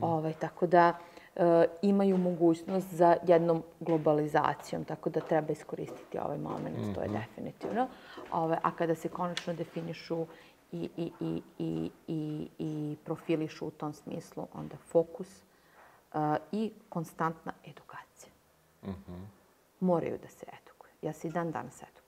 Ovaj, 0.01 0.33
tako 0.33 0.67
da 0.67 0.93
e, 1.35 1.65
imaju 1.81 2.17
mogućnost 2.17 2.93
za 2.93 3.17
jednom 3.27 3.63
globalizacijom, 3.79 4.85
tako 4.85 5.09
da 5.09 5.19
treba 5.19 5.51
iskoristiti 5.51 6.19
ovaj 6.19 6.37
moment, 6.37 6.95
to 6.95 7.01
je 7.01 7.09
definitivno. 7.09 7.87
Ove, 8.31 8.57
a 8.63 8.71
kada 8.71 8.95
se 8.95 9.09
konačno 9.09 9.53
definišu 9.53 10.25
i, 10.71 10.89
i, 10.97 11.11
i, 11.19 11.41
i, 11.59 11.91
i, 12.07 12.47
i 12.59 12.95
profilišu 13.05 13.67
u 13.67 13.71
tom 13.71 13.93
smislu, 13.93 14.47
onda 14.53 14.75
fokus 14.77 15.41
e, 15.41 15.43
i 16.51 16.71
konstantna 16.89 17.53
edukacija. 17.65 18.10
Moraju 19.79 20.17
da 20.17 20.27
se 20.27 20.45
edukuju. 20.61 20.91
Ja 21.01 21.13
se 21.13 21.27
i 21.27 21.31
dan 21.31 21.51
danas 21.51 21.83
edukujem. 21.83 22.01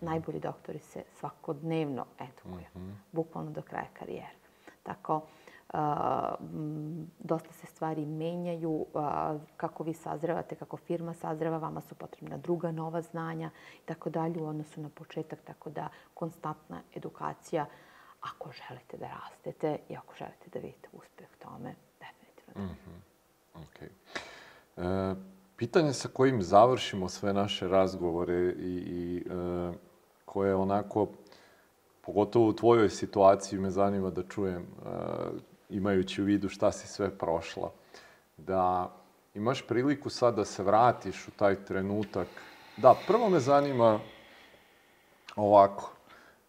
Najbolji 0.00 0.40
doktori 0.40 0.78
se 0.78 1.02
svakodnevno 1.18 2.06
edukuju. 2.18 2.66
Bukvalno 3.12 3.50
do 3.50 3.62
kraja 3.62 3.88
karijere. 3.98 4.34
Tako, 4.82 5.20
m, 6.40 7.10
dosta 7.18 7.52
se 7.52 7.66
stvari 7.66 8.06
menjaju, 8.06 8.86
a, 8.94 9.38
kako 9.56 9.82
vi 9.82 9.94
sazrevate, 9.94 10.54
kako 10.54 10.76
firma 10.76 11.14
sazreva, 11.14 11.58
vama 11.58 11.80
su 11.80 11.94
potrebna 11.94 12.36
druga 12.36 12.72
nova 12.72 13.02
znanja 13.02 13.50
i 13.82 13.86
tako 13.86 14.10
dalje 14.10 14.42
u 14.42 14.46
odnosu 14.46 14.80
na 14.80 14.88
početak, 14.88 15.38
tako 15.44 15.70
da 15.70 15.88
konstantna 16.14 16.82
edukacija 16.94 17.66
ako 18.20 18.50
želite 18.52 18.96
da 18.96 19.06
rastete 19.06 19.78
i 19.88 19.96
ako 19.96 20.14
želite 20.14 20.50
da 20.52 20.58
vidite 20.58 20.88
uspeh 20.92 21.28
tome, 21.38 21.74
definitivno 22.00 22.54
da. 22.54 23.60
Ok. 23.62 23.82
E, 24.76 25.39
pitanje 25.60 25.92
sa 25.92 26.08
kojim 26.08 26.42
završimo 26.42 27.08
sve 27.08 27.32
naše 27.32 27.68
razgovore 27.68 28.54
i, 28.58 28.72
i 28.72 29.18
e, 29.18 29.72
koje 30.24 30.54
onako, 30.54 31.08
pogotovo 32.00 32.48
u 32.48 32.52
tvojoj 32.52 32.88
situaciji, 32.90 33.58
me 33.58 33.70
zanima 33.70 34.10
da 34.10 34.22
čujem, 34.22 34.62
e, 34.62 34.88
imajući 35.68 36.22
u 36.22 36.24
vidu 36.24 36.48
šta 36.48 36.72
si 36.72 36.88
sve 36.88 37.10
prošla, 37.18 37.72
da 38.36 38.90
imaš 39.34 39.66
priliku 39.66 40.10
sad 40.10 40.36
da 40.36 40.44
se 40.44 40.62
vratiš 40.62 41.28
u 41.28 41.30
taj 41.30 41.64
trenutak. 41.64 42.28
Da, 42.76 42.94
prvo 43.06 43.28
me 43.28 43.40
zanima 43.40 44.00
ovako, 45.36 45.92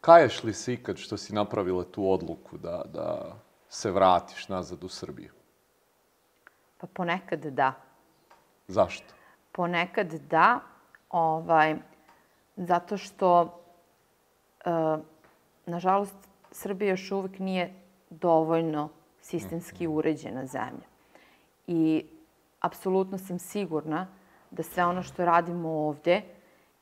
kaješ 0.01 0.43
li 0.43 0.53
se 0.53 0.73
ikad 0.73 0.97
što 0.97 1.17
si 1.17 1.35
napravila 1.35 1.83
tu 1.83 2.11
odluku 2.11 2.57
da, 2.57 2.83
da 2.93 3.35
se 3.69 3.91
vratiš 3.91 4.49
nazad 4.49 4.83
u 4.83 4.89
Srbiju? 4.89 5.31
Pa 6.77 6.87
ponekad 6.87 7.45
da. 7.45 7.90
Zašto? 8.67 9.13
Ponekad 9.51 10.13
da, 10.13 10.59
ovaj, 11.09 11.75
zato 12.55 12.97
što, 12.97 13.59
e, 14.65 14.97
nažalost, 15.65 16.15
Srbija 16.51 16.89
još 16.89 17.11
uvek 17.11 17.39
nije 17.39 17.73
dovoljno 18.09 18.89
sistemski 19.21 19.87
uređena 19.87 20.45
zemlja. 20.45 20.87
I 21.67 22.05
apsolutno 22.59 23.17
sam 23.17 23.39
sigurna 23.39 24.07
da 24.51 24.63
sve 24.63 24.85
ono 24.85 25.03
što 25.03 25.25
radimo 25.25 25.69
ovde 25.69 26.21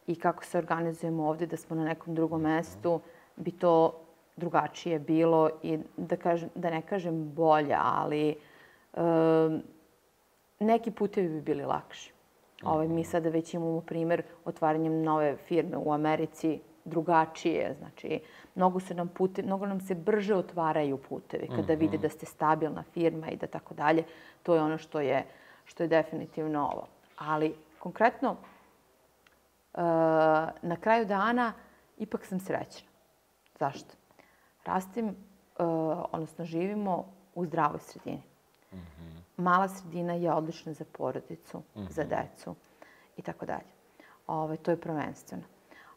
i 0.07 0.15
kako 0.15 0.45
se 0.45 0.57
organizujemo 0.57 1.27
ovde, 1.27 1.45
da 1.45 1.57
smo 1.57 1.75
na 1.75 1.83
nekom 1.83 2.15
drugom 2.15 2.41
mestu, 2.41 3.01
bi 3.35 3.51
to 3.51 3.99
drugačije 4.35 4.99
bilo 4.99 5.49
i 5.63 5.79
da, 5.97 6.17
kažem, 6.17 6.49
da 6.55 6.69
ne 6.69 6.81
kažem 6.81 7.31
bolje, 7.33 7.75
ali 7.79 8.29
e, 8.29 8.35
neki 10.59 10.91
putevi 10.91 11.29
bi 11.29 11.41
bili 11.41 11.65
lakši. 11.65 12.13
Ovaj, 12.63 12.87
mi 12.87 13.03
sada 13.03 13.29
već 13.29 13.53
imamo 13.53 13.81
primer 13.81 14.23
otvaranjem 14.45 15.01
nove 15.01 15.37
firme 15.37 15.77
u 15.77 15.93
Americi, 15.93 16.59
drugačije, 16.85 17.75
znači 17.79 18.19
mnogo 18.55 18.79
su 18.79 18.93
nam 18.93 19.07
pute, 19.07 19.43
mnogo 19.43 19.65
nam 19.65 19.81
se 19.81 19.95
brže 19.95 20.35
otvaraju 20.35 20.97
putevi 20.97 21.47
kada 21.55 21.73
vide 21.73 21.97
da 21.97 22.09
ste 22.09 22.25
stabilna 22.25 22.83
firma 22.83 23.29
i 23.29 23.37
da 23.37 23.47
tako 23.47 23.73
dalje. 23.73 24.03
To 24.43 24.55
je 24.55 24.61
ono 24.61 24.77
što 24.77 24.99
je 24.99 25.25
što 25.65 25.83
je 25.83 25.87
definitivno 25.87 26.69
ovo. 26.73 26.87
Ali 27.17 27.55
konkretno 27.79 28.35
e, 29.73 29.81
na 30.61 30.77
kraju 30.81 31.05
dana 31.05 31.53
ipak 31.97 32.25
sam 32.25 32.39
srećna. 32.39 32.87
Zašto? 33.59 33.95
Rastim, 34.65 35.07
e, 35.07 35.13
odnosno 36.11 36.45
živimo 36.45 37.05
u 37.35 37.45
zdravoj 37.45 37.79
sredini. 37.79 38.28
Mala 39.37 39.67
sredina 39.67 40.13
je 40.13 40.33
odlična 40.33 40.73
za 40.73 40.85
porodicu, 40.91 41.61
za 41.89 42.03
decu 42.03 42.55
i 43.17 43.21
tako 43.21 43.45
dalje. 43.45 43.71
Ovaj, 44.27 44.57
to 44.57 44.71
je 44.71 44.81
prvenstveno. 44.81 45.43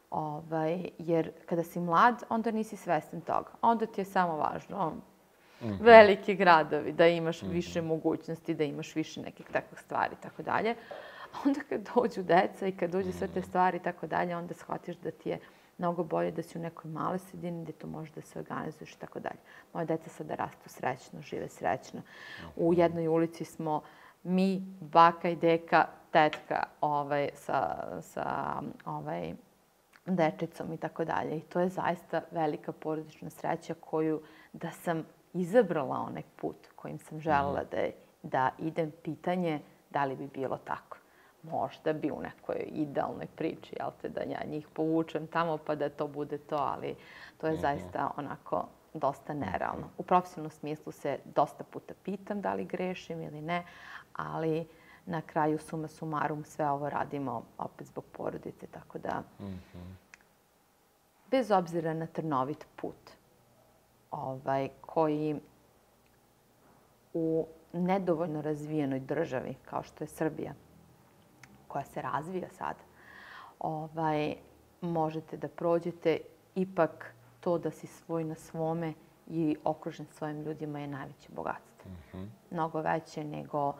Ovaj, 0.09 0.89
jer 0.97 1.31
kada 1.45 1.63
si 1.63 1.79
mlad, 1.79 2.23
onda 2.29 2.51
nisi 2.51 2.77
svestan 2.77 3.21
toga. 3.21 3.51
Onda 3.61 3.85
ti 3.85 4.01
je 4.01 4.05
samo 4.05 4.35
važno 4.35 4.93
veliki 5.79 6.35
gradovi, 6.35 6.91
da 6.91 7.07
imaš 7.07 7.41
više 7.41 7.81
mogućnosti, 7.81 8.53
da 8.53 8.63
imaš 8.63 8.95
više 8.95 9.21
nekih 9.21 9.45
takvih 9.51 9.79
stvari 9.79 10.15
i 10.19 10.21
tako 10.21 10.43
dalje. 10.43 10.75
A 11.33 11.37
onda 11.45 11.59
kad 11.69 11.89
dođu 11.95 12.23
deca 12.23 12.67
i 12.67 12.71
kad 12.71 12.89
dođu 12.89 13.11
sve 13.11 13.27
te 13.27 13.41
stvari 13.41 13.77
i 13.77 13.83
tako 13.83 14.07
dalje, 14.07 14.37
onda 14.37 14.53
shvatiš 14.53 14.95
da 14.95 15.11
ti 15.11 15.29
je 15.29 15.39
mnogo 15.83 16.03
bolje 16.03 16.31
da 16.31 16.43
si 16.43 16.57
u 16.57 16.61
nekoj 16.61 16.91
maloj 16.91 17.19
sredini 17.19 17.63
gde 17.63 17.71
to 17.71 17.87
možeš 17.87 18.13
da 18.15 18.21
se 18.21 18.39
organizuješ 18.39 18.93
i 18.93 18.99
tako 18.99 19.19
dalje. 19.19 19.39
Moje 19.73 19.85
deca 19.85 20.09
sada 20.09 20.35
rastu 20.35 20.69
srećno, 20.69 21.21
žive 21.21 21.49
srećno. 21.49 22.01
U 22.55 22.73
jednoj 22.73 23.07
ulici 23.07 23.45
smo 23.45 23.81
mi, 24.23 24.63
baka 24.79 25.29
i 25.29 25.35
deka, 25.35 25.87
tetka 26.11 26.63
ovaj, 26.81 27.29
sa, 27.35 27.87
sa 28.01 28.61
ovaj, 28.85 29.33
dečicom 30.05 30.73
i 30.73 30.77
tako 30.77 31.05
dalje. 31.05 31.37
I 31.37 31.41
to 31.41 31.59
je 31.59 31.69
zaista 31.69 32.21
velika 32.31 32.71
porodična 32.71 33.29
sreća 33.29 33.73
koju 33.73 34.21
da 34.53 34.71
sam 34.71 35.03
izabrala 35.33 36.05
onaj 36.07 36.23
put 36.35 36.67
kojim 36.75 36.99
sam 36.99 37.19
želela 37.19 37.63
da, 37.71 37.87
da 38.23 38.49
idem 38.59 38.91
pitanje 39.03 39.59
da 39.89 40.05
li 40.05 40.15
bi 40.15 40.27
bilo 40.27 40.57
tako. 40.57 40.97
Možda 41.43 41.93
bi 41.93 42.11
u 42.11 42.21
nekoj 42.21 42.55
idealnoj 42.67 43.27
priči, 43.35 43.75
jel 43.79 43.89
te, 44.01 44.09
da 44.09 44.21
ja 44.21 44.39
njih 44.49 44.67
povučem 44.73 45.27
tamo 45.27 45.57
pa 45.57 45.75
da 45.75 45.89
to 45.89 46.07
bude 46.07 46.37
to, 46.37 46.55
ali 46.55 46.95
to 47.37 47.47
je 47.47 47.55
zaista 47.55 48.11
onako 48.17 48.65
dosta 48.93 49.33
nerealno. 49.33 49.89
U 49.97 50.03
profesionalnom 50.03 50.51
smislu 50.51 50.91
se 50.91 51.19
dosta 51.35 51.63
puta 51.63 51.93
pitam 52.03 52.41
da 52.41 52.53
li 52.53 52.65
grešim 52.65 53.21
ili 53.21 53.41
ne, 53.41 53.65
ali 54.13 54.67
na 55.05 55.21
kraju 55.21 55.59
suma 55.59 55.87
sumarum 55.87 56.43
sve 56.43 56.69
ovo 56.69 56.89
radimo 56.89 57.43
opet 57.57 57.87
zbog 57.87 58.03
porodice, 58.11 58.67
tako 58.67 58.97
da 58.97 59.23
bez 61.31 61.51
obzira 61.51 61.93
na 61.93 62.05
trnovit 62.05 62.67
put 62.75 63.11
ovaj, 64.11 64.69
koji 64.81 65.39
u 67.13 67.47
nedovoljno 67.73 68.41
razvijenoj 68.41 68.99
državi 68.99 69.55
kao 69.65 69.83
što 69.83 70.03
je 70.03 70.07
Srbija, 70.07 70.53
koja 71.73 71.85
se 71.85 72.01
razvija 72.01 72.49
sad, 72.49 72.75
ovaj, 73.59 74.35
možete 74.81 75.37
da 75.37 75.47
prođete, 75.47 76.19
ipak 76.55 77.13
to 77.39 77.57
da 77.57 77.71
si 77.71 77.87
svoj 77.87 78.23
na 78.23 78.35
svome 78.35 78.93
i 79.27 79.57
okružen 79.63 80.05
svojim 80.11 80.43
ljudima 80.43 80.79
je 80.79 80.87
najveće 80.87 81.29
bogatstvo. 81.35 81.91
Mnogo 82.51 82.81
veće 82.81 83.23
nego, 83.23 83.73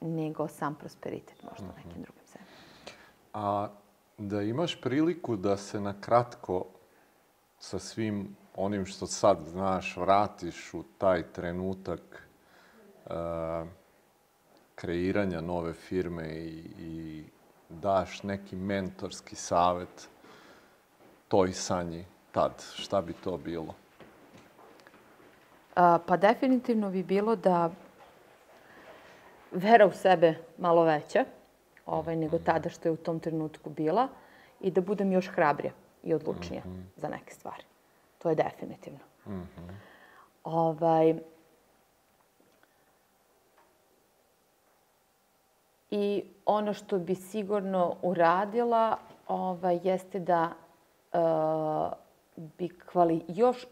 nego 0.00 0.48
sam 0.48 0.74
prosperitet 0.74 1.42
možda 1.42 1.64
u 1.64 1.76
nekim 1.76 2.02
drugim 2.02 2.24
zemljama. 2.32 2.52
A 3.34 3.68
da 4.18 4.42
imaš 4.42 4.80
priliku 4.80 5.36
da 5.36 5.56
se 5.56 5.80
na 5.80 5.94
kratko 6.00 6.64
sa 7.58 7.78
svim 7.78 8.36
onim 8.56 8.86
što 8.86 9.06
sad 9.06 9.40
znaš 9.40 9.96
vratiš 9.96 10.74
u 10.74 10.82
taj 10.98 11.22
trenutak 11.32 12.28
uh, 13.06 13.12
kreiranja 14.82 15.40
nove 15.40 15.72
firme 15.72 16.28
i, 16.28 16.62
i 16.78 17.24
daš 17.68 18.22
neki 18.22 18.56
mentorski 18.56 19.36
savet 19.36 20.08
toj 21.28 21.52
sanji 21.52 22.04
tad, 22.32 22.64
šta 22.74 23.02
bi 23.02 23.12
to 23.12 23.36
bilo? 23.36 23.74
A, 25.76 25.98
pa 26.06 26.16
definitivno 26.16 26.90
bi 26.90 27.02
bilo 27.02 27.36
da 27.36 27.70
vera 29.52 29.86
u 29.86 29.92
sebe 29.92 30.34
malo 30.58 30.84
veća 30.84 31.24
ovaj, 31.86 32.16
nego 32.16 32.38
tada 32.38 32.70
što 32.70 32.88
je 32.88 32.92
u 32.92 32.96
tom 32.96 33.20
trenutku 33.20 33.70
bila 33.70 34.08
i 34.60 34.70
da 34.70 34.80
budem 34.80 35.12
još 35.12 35.28
hrabrija 35.28 35.72
i 36.02 36.14
odlučnija 36.14 36.62
za 36.96 37.08
neke 37.08 37.34
stvari. 37.34 37.64
To 38.18 38.28
je 38.28 38.34
definitivno. 38.34 38.98
Ovaj, 40.44 41.14
I 45.94 46.24
ono 46.46 46.74
što 46.74 46.98
bi 46.98 47.14
sigurno 47.14 47.96
uradila 48.02 48.96
ovaj, 49.28 49.80
jeste 49.82 50.20
da 50.20 50.52
uh, 51.12 51.92
bi 52.58 52.68
kvali, 52.68 53.24
još, 53.28 53.66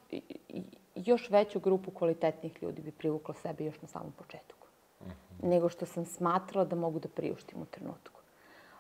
još 0.95 1.31
veću 1.31 1.61
grupu 1.61 1.91
kvalitetnih 1.91 2.63
ljudi 2.63 2.83
bi 2.83 2.93
privukla 2.93 3.35
sebe 3.35 3.65
još 3.65 3.83
na 3.83 3.89
samom 3.89 4.13
početku. 4.13 4.67
Uh 5.01 5.07
-huh. 5.07 5.49
Nego 5.49 5.69
što 5.69 5.87
sam 5.87 6.05
smatrala 6.05 6.65
da 6.65 6.77
mogu 6.77 6.99
da 6.99 7.09
priuštim 7.09 7.63
u 7.63 7.65
trenutku. 7.65 8.21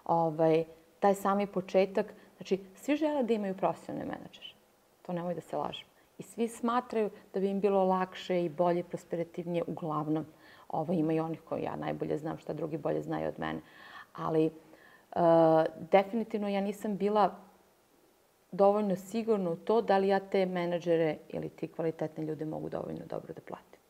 Ovaj, 0.05 0.65
taj 0.99 1.15
sami 1.15 1.47
početak, 1.47 2.15
znači, 2.37 2.61
svi 2.75 2.97
žele 2.97 3.23
da 3.23 3.33
imaju 3.33 3.57
profesionalne 3.57 4.05
menadžere. 4.05 4.55
To 5.07 5.13
nemoj 5.13 5.35
da 5.35 5.41
se 5.41 5.57
lažem. 5.57 5.87
I 6.19 6.23
svi 6.23 6.49
smatraju 6.49 7.11
da 7.35 7.41
bi 7.41 7.49
im 7.49 7.61
bilo 7.61 7.85
lakše 7.85 8.45
i 8.45 8.49
bolje, 8.49 8.83
prosperativnije, 8.83 9.65
uglavnom. 9.67 10.27
Ovo 10.71 10.93
ima 10.93 11.13
i 11.13 11.21
onih 11.21 11.41
koji 11.49 11.63
ja 11.63 11.77
najbolje 11.77 12.19
znam 12.19 12.39
šta 12.39 12.53
drugi 12.53 12.77
bolje 12.77 13.03
znaju 13.03 13.29
od 13.29 13.39
mene. 13.39 13.61
Ali, 14.13 14.47
e, 14.47 14.51
definitivno 15.91 16.49
ja 16.49 16.61
nisam 16.61 16.97
bila 16.97 17.37
dovoljno 18.53 18.97
sigurna 18.97 19.51
u 19.51 19.57
to 19.57 19.83
da 19.83 19.99
li 19.99 20.09
ja 20.09 20.21
te 20.21 20.47
menadžere 20.47 21.17
ili 21.29 21.49
ti 21.49 21.69
kvalitetne 21.69 22.25
ljude 22.25 22.45
mogu 22.45 22.69
dovoljno 22.69 23.07
dobro 23.07 23.35
da 23.35 23.41
platim. 23.41 23.81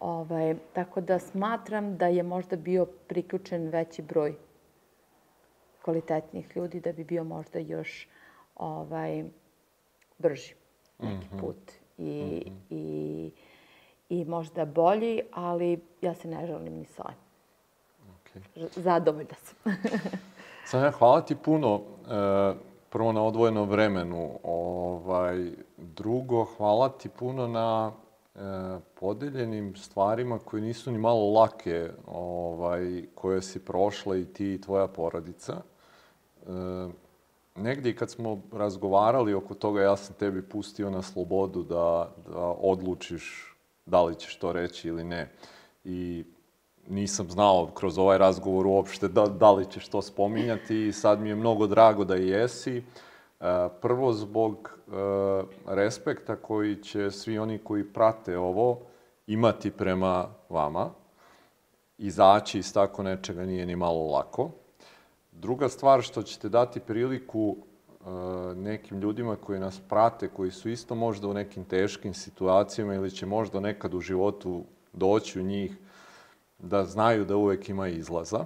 Ovaj, 0.00 0.56
tako 0.72 1.00
da 1.00 1.18
smatram 1.18 1.96
da 1.96 2.06
je 2.06 2.22
možda 2.22 2.56
bio 2.56 2.86
priključen 2.86 3.68
veći 3.68 4.02
broj 4.02 4.34
kvalitetnih 5.82 6.56
ljudi 6.56 6.80
da 6.80 6.92
bi 6.92 7.04
bio 7.04 7.24
možda 7.24 7.58
još 7.58 8.08
ovaj, 8.56 9.24
brži 10.18 10.54
neki 10.98 11.26
-hmm. 11.32 11.40
put 11.40 11.72
i, 11.98 12.42
mm 12.46 12.50
-hmm. 12.50 12.56
i, 12.70 13.30
i 14.12 14.24
možda 14.24 14.64
bolji, 14.64 15.20
ali 15.32 15.80
ja 16.00 16.14
se 16.14 16.28
ne 16.28 16.46
želim 16.46 16.74
ni 16.74 16.84
sa. 16.84 17.04
Okay. 18.24 18.68
Zadovoljna 18.76 19.34
sam. 19.42 19.72
Sanja, 20.70 20.90
hvala 20.90 21.20
ti 21.20 21.36
puno. 21.36 21.80
E, 22.10 22.54
prvo 22.90 23.12
na 23.12 23.22
odvojenom 23.22 23.68
vremenu. 23.68 24.30
Ovaj, 24.42 25.50
drugo, 25.76 26.44
hvala 26.44 26.88
ti 26.88 27.08
puno 27.08 27.46
na 27.46 27.92
e, 28.34 28.38
podeljenim 29.00 29.76
stvarima 29.76 30.38
koje 30.38 30.62
nisu 30.62 30.92
ni 30.92 30.98
malo 30.98 31.30
lake, 31.30 31.90
ovaj, 32.06 33.04
koje 33.14 33.42
si 33.42 33.64
prošla 33.64 34.16
i 34.16 34.24
ti 34.24 34.54
i 34.54 34.60
tvoja 34.60 34.86
porodica. 34.86 35.52
E, 35.56 36.48
negdje 37.56 37.96
kad 37.96 38.10
smo 38.10 38.40
razgovarali 38.52 39.34
oko 39.34 39.54
toga, 39.54 39.82
ja 39.82 39.96
sam 39.96 40.14
tebi 40.14 40.42
pustio 40.42 40.90
na 40.90 41.02
slobodu 41.02 41.62
da, 41.62 42.12
da 42.28 42.38
odlučiš 42.46 43.51
da 43.86 44.02
li 44.02 44.14
ćeš 44.14 44.36
to 44.36 44.52
reći 44.52 44.88
ili 44.88 45.04
ne. 45.04 45.32
I 45.84 46.24
nisam 46.88 47.30
znao 47.30 47.66
kroz 47.74 47.98
ovaj 47.98 48.18
razgovor 48.18 48.66
uopšte 48.66 49.08
da, 49.08 49.26
da 49.26 49.52
li 49.52 49.70
ćeš 49.70 49.88
to 49.88 50.02
spominjati 50.02 50.86
i 50.86 50.92
sad 50.92 51.20
mi 51.20 51.28
je 51.28 51.34
mnogo 51.34 51.66
drago 51.66 52.04
da 52.04 52.14
jesi. 52.14 52.76
E, 52.78 52.82
prvo 53.80 54.12
zbog 54.12 54.78
e, 54.78 54.92
respekta 55.66 56.36
koji 56.36 56.82
će 56.82 57.10
svi 57.10 57.38
oni 57.38 57.58
koji 57.58 57.92
prate 57.92 58.38
ovo 58.38 58.80
imati 59.26 59.70
prema 59.70 60.28
vama. 60.48 60.90
Izaći 61.98 62.58
iz 62.58 62.74
tako 62.74 63.02
nečega 63.02 63.44
nije 63.44 63.66
ni 63.66 63.76
malo 63.76 64.06
lako. 64.06 64.50
Druga 65.32 65.68
stvar 65.68 66.02
što 66.02 66.22
ćete 66.22 66.48
dati 66.48 66.80
priliku 66.80 67.56
nekim 68.56 69.00
ljudima 69.00 69.36
koji 69.36 69.60
nas 69.60 69.80
prate, 69.88 70.28
koji 70.28 70.50
su 70.50 70.68
isto 70.68 70.94
možda 70.94 71.28
u 71.28 71.34
nekim 71.34 71.64
teškim 71.64 72.14
situacijama 72.14 72.94
ili 72.94 73.10
će 73.10 73.26
možda 73.26 73.60
nekad 73.60 73.94
u 73.94 74.00
životu 74.00 74.64
doći 74.92 75.40
u 75.40 75.42
njih, 75.42 75.76
da 76.58 76.84
znaju 76.84 77.24
da 77.24 77.36
uvek 77.36 77.68
ima 77.68 77.88
izlaza. 77.88 78.44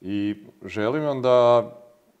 I 0.00 0.44
želim 0.64 1.04
vam 1.04 1.22
da 1.22 1.70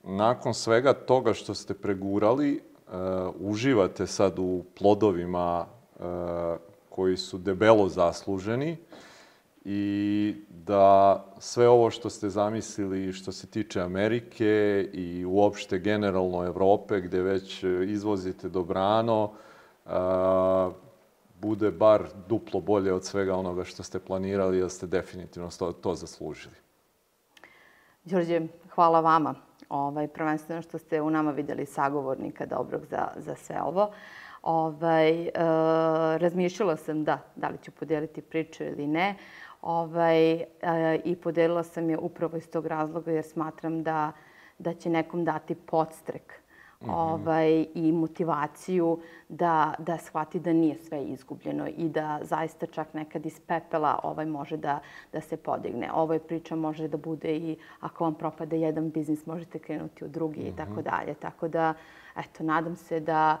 nakon 0.02 0.54
svega 0.54 0.92
toga 0.92 1.34
što 1.34 1.54
ste 1.54 1.74
pregurali, 1.74 2.60
uh, 2.86 2.92
uživate 3.38 4.06
sad 4.06 4.38
u 4.38 4.64
plodovima 4.78 5.66
uh, 5.66 6.04
koji 6.88 7.16
su 7.16 7.38
debelo 7.38 7.88
zasluženi 7.88 8.76
i 9.64 10.34
da 10.48 11.24
sve 11.38 11.68
ovo 11.68 11.90
što 11.90 12.10
ste 12.10 12.28
zamislili 12.28 13.12
što 13.12 13.32
se 13.32 13.46
tiče 13.46 13.80
Amerike 13.80 14.88
i 14.92 15.24
uopšte 15.24 15.78
generalno 15.78 16.44
Evrope, 16.44 17.00
gde 17.00 17.22
već 17.22 17.64
izvozite 17.86 18.48
dobrano, 18.48 19.32
uh, 19.84 19.92
bude 21.40 21.70
bar 21.70 22.04
duplo 22.28 22.60
bolje 22.60 22.92
od 22.92 23.04
svega 23.04 23.36
onoga 23.36 23.64
što 23.64 23.82
ste 23.82 23.98
planirali, 23.98 24.58
jer 24.58 24.70
ste 24.70 24.86
definitivno 24.86 25.48
to, 25.58 25.72
to 25.72 25.94
zaslužili. 25.94 26.54
Đorđe, 28.04 28.40
hvala 28.74 29.00
vama. 29.00 29.34
Ovaj, 29.68 30.08
prvenstveno 30.08 30.62
što 30.62 30.78
ste 30.78 31.00
u 31.00 31.10
nama 31.10 31.30
videli 31.30 31.66
sagovornika 31.66 32.46
dobrog 32.46 32.86
za, 32.86 33.08
za 33.16 33.34
sve 33.34 33.62
ovo. 33.62 33.90
Ovaj, 34.42 35.22
e, 35.22 35.30
razmišljala 36.18 36.76
sam 36.76 37.04
da, 37.04 37.18
da 37.36 37.48
li 37.48 37.58
ću 37.62 37.70
podeliti 37.70 38.22
priču 38.22 38.64
ili 38.64 38.86
ne. 38.86 39.16
Ovaj, 39.62 40.32
e, 40.32 40.46
I 41.04 41.16
podelila 41.16 41.62
sam 41.62 41.90
je 41.90 41.98
upravo 41.98 42.36
iz 42.36 42.50
tog 42.50 42.66
razloga 42.66 43.10
jer 43.10 43.24
smatram 43.24 43.82
da, 43.82 44.12
da 44.58 44.74
će 44.74 44.90
nekom 44.90 45.24
dati 45.24 45.54
podstrek 45.54 46.40
-hmm. 46.80 46.92
ovaj, 46.94 47.66
i 47.74 47.92
motivaciju 47.92 48.98
da, 49.28 49.74
da 49.78 49.98
shvati 49.98 50.40
da 50.40 50.52
nije 50.52 50.76
sve 50.76 51.04
izgubljeno 51.04 51.66
i 51.76 51.88
da 51.88 52.18
zaista 52.22 52.66
čak 52.66 52.94
nekad 52.94 53.26
iz 53.26 53.40
pepela 53.40 54.00
ovaj 54.02 54.26
može 54.26 54.56
da, 54.56 54.80
da 55.12 55.20
se 55.20 55.36
podigne. 55.36 55.90
Ovo 55.94 56.12
je 56.12 56.18
priča 56.18 56.56
može 56.56 56.88
da 56.88 56.96
bude 56.96 57.36
i 57.36 57.56
ako 57.80 58.04
vam 58.04 58.14
propade 58.14 58.60
jedan 58.60 58.90
biznis 58.90 59.26
možete 59.26 59.58
krenuti 59.58 60.04
u 60.04 60.08
drugi 60.08 60.40
mm 60.40 60.46
i 60.46 60.56
tako 60.56 60.72
mhm. 60.72 60.82
dalje. 60.82 61.14
Tako 61.14 61.48
da, 61.48 61.74
eto, 62.16 62.42
nadam 62.44 62.76
se 62.76 63.00
da 63.00 63.38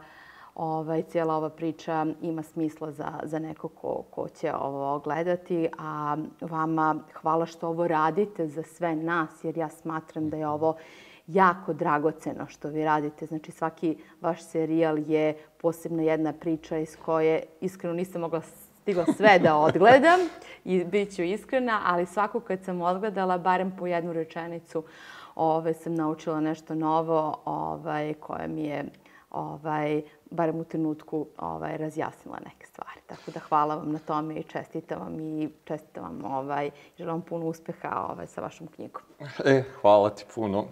ovaj, 0.54 1.02
cijela 1.02 1.36
ova 1.36 1.50
priča 1.50 2.06
ima 2.22 2.42
smisla 2.42 2.92
za, 2.92 3.20
za 3.22 3.38
neko 3.38 3.68
ko, 3.68 4.04
ko 4.10 4.28
će 4.28 4.54
ovo 4.54 4.98
gledati. 4.98 5.68
A 5.78 6.16
vama 6.40 6.96
hvala 7.14 7.46
što 7.46 7.68
ovo 7.68 7.88
radite 7.88 8.48
za 8.48 8.62
sve 8.62 8.96
nas, 8.96 9.44
jer 9.44 9.58
ja 9.58 9.68
smatram 9.68 10.30
da 10.30 10.36
je 10.36 10.48
ovo 10.48 10.76
jako 11.26 11.72
dragoceno 11.72 12.46
što 12.46 12.68
vi 12.68 12.84
radite. 12.84 13.26
Znači 13.26 13.52
svaki 13.52 13.96
vaš 14.20 14.42
serijal 14.42 14.98
je 14.98 15.38
posebna 15.60 16.02
jedna 16.02 16.32
priča 16.32 16.78
iz 16.78 16.96
koje 17.04 17.42
iskreno 17.60 17.94
nisam 17.94 18.20
mogla 18.20 18.40
stigla 18.80 19.04
sve 19.16 19.38
da 19.38 19.56
odgledam 19.68 20.20
i 20.64 20.84
bit 20.84 21.16
ću 21.16 21.22
iskrena, 21.22 21.80
ali 21.86 22.06
svako 22.06 22.40
kad 22.40 22.64
sam 22.64 22.80
odgledala, 22.82 23.38
barem 23.38 23.76
po 23.78 23.86
jednu 23.86 24.12
rečenicu, 24.12 24.84
ove, 25.34 25.74
sam 25.74 25.94
naučila 25.94 26.40
nešto 26.40 26.74
novo 26.74 27.40
ovaj, 27.44 28.14
koje 28.14 28.48
mi 28.48 28.64
je 28.64 28.84
ovaj, 29.30 30.02
barem 30.30 30.60
u 30.60 30.64
trenutku 30.64 31.26
ovaj, 31.38 31.76
razjasnila 31.76 32.38
neke 32.44 32.66
stvari. 32.66 33.00
Tako 33.06 33.30
da 33.30 33.40
hvala 33.40 33.74
vam 33.74 33.92
na 33.92 33.98
tome 33.98 34.34
i 34.34 34.42
čestitam 34.42 35.00
vam 35.00 35.20
i 35.20 35.48
čestitam 35.64 36.04
vam 36.04 36.32
ovaj, 36.32 36.70
želim 36.98 37.12
vam 37.12 37.22
puno 37.22 37.46
uspeha 37.46 38.06
ovaj, 38.10 38.26
sa 38.26 38.40
vašom 38.40 38.66
knjigom. 38.66 39.02
E, 39.44 39.62
hvala 39.80 40.10
ti 40.10 40.24
puno. 40.34 40.64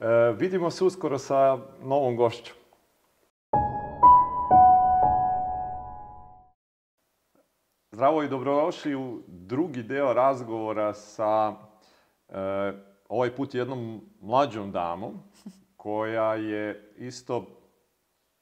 E, 0.00 0.06
vidimo 0.38 0.70
se 0.70 0.84
uskoro 0.84 1.18
sa 1.18 1.58
novom 1.82 2.16
gošćom. 2.16 2.56
Zdravo 7.92 8.22
i 8.22 8.28
dobrodošli 8.28 8.94
u 8.94 9.20
drugi 9.26 9.82
deo 9.82 10.12
razgovora 10.12 10.94
sa 10.94 11.54
e, 12.28 12.32
ovaj 13.08 13.36
put 13.36 13.54
jednom 13.54 14.00
mlađom 14.20 14.72
damom 14.72 15.14
koja 15.76 16.34
je 16.34 16.92
isto 16.96 17.55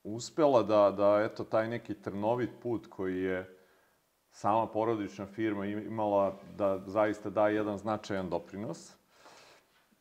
uspela 0.05 0.63
da, 0.63 0.91
da 0.91 1.23
eto, 1.23 1.45
taj 1.45 1.69
neki 1.69 1.95
trnovit 1.95 2.51
put 2.63 2.87
koji 2.87 3.23
je 3.23 3.59
sama 4.31 4.67
porodična 4.67 5.27
firma 5.27 5.67
imala 5.67 6.37
da 6.57 6.81
zaista 6.87 7.31
da 7.31 7.49
jedan 7.49 7.79
značajan 7.79 8.31
doprinos. 8.31 8.93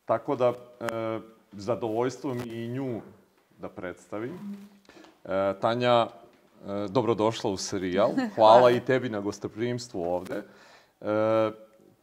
Tako 0.05 0.35
da, 0.35 0.47
e, 0.49 1.19
zadovoljstvom 1.51 2.41
i 2.45 2.67
nju 2.67 3.01
da 3.59 3.69
predstavim. 3.69 4.39
E, 5.25 5.53
Tanja, 5.61 6.07
e, 6.07 6.07
dobrodošla 6.89 7.51
u 7.51 7.57
serijal. 7.57 8.11
Hvala 8.35 8.71
i 8.71 8.85
tebi 8.85 9.09
na 9.09 9.19
gostoprimstvu 9.19 10.03
ovde. 10.03 10.35
E, 10.35 11.51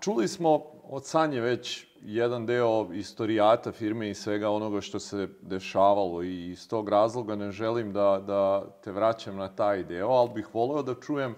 čuli 0.00 0.28
smo 0.28 0.62
od 0.84 1.06
Sanje 1.06 1.40
već 1.40 1.86
jedan 2.02 2.46
deo 2.46 2.92
istorijata 2.92 3.72
firme 3.72 4.10
i 4.10 4.14
svega 4.14 4.50
onoga 4.50 4.80
što 4.80 4.98
se 4.98 5.28
dešavalo 5.42 6.22
i 6.22 6.50
iz 6.50 6.68
tog 6.68 6.88
razloga 6.88 7.36
ne 7.36 7.50
želim 7.50 7.92
da, 7.92 8.22
da 8.26 8.64
te 8.84 8.92
vraćam 8.92 9.36
na 9.36 9.48
taj 9.48 9.84
deo, 9.84 10.08
ali 10.08 10.30
bih 10.34 10.54
voleo 10.54 10.82
da 10.82 10.94
čujem 10.94 11.34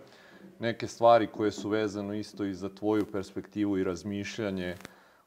neke 0.59 0.87
stvari 0.87 1.27
koje 1.27 1.51
su 1.51 1.69
vezano 1.69 2.15
isto 2.15 2.45
i 2.45 2.55
za 2.55 2.69
tvoju 2.69 3.13
perspektivu 3.13 3.79
i 3.79 3.85
razmišljanje 3.85 4.77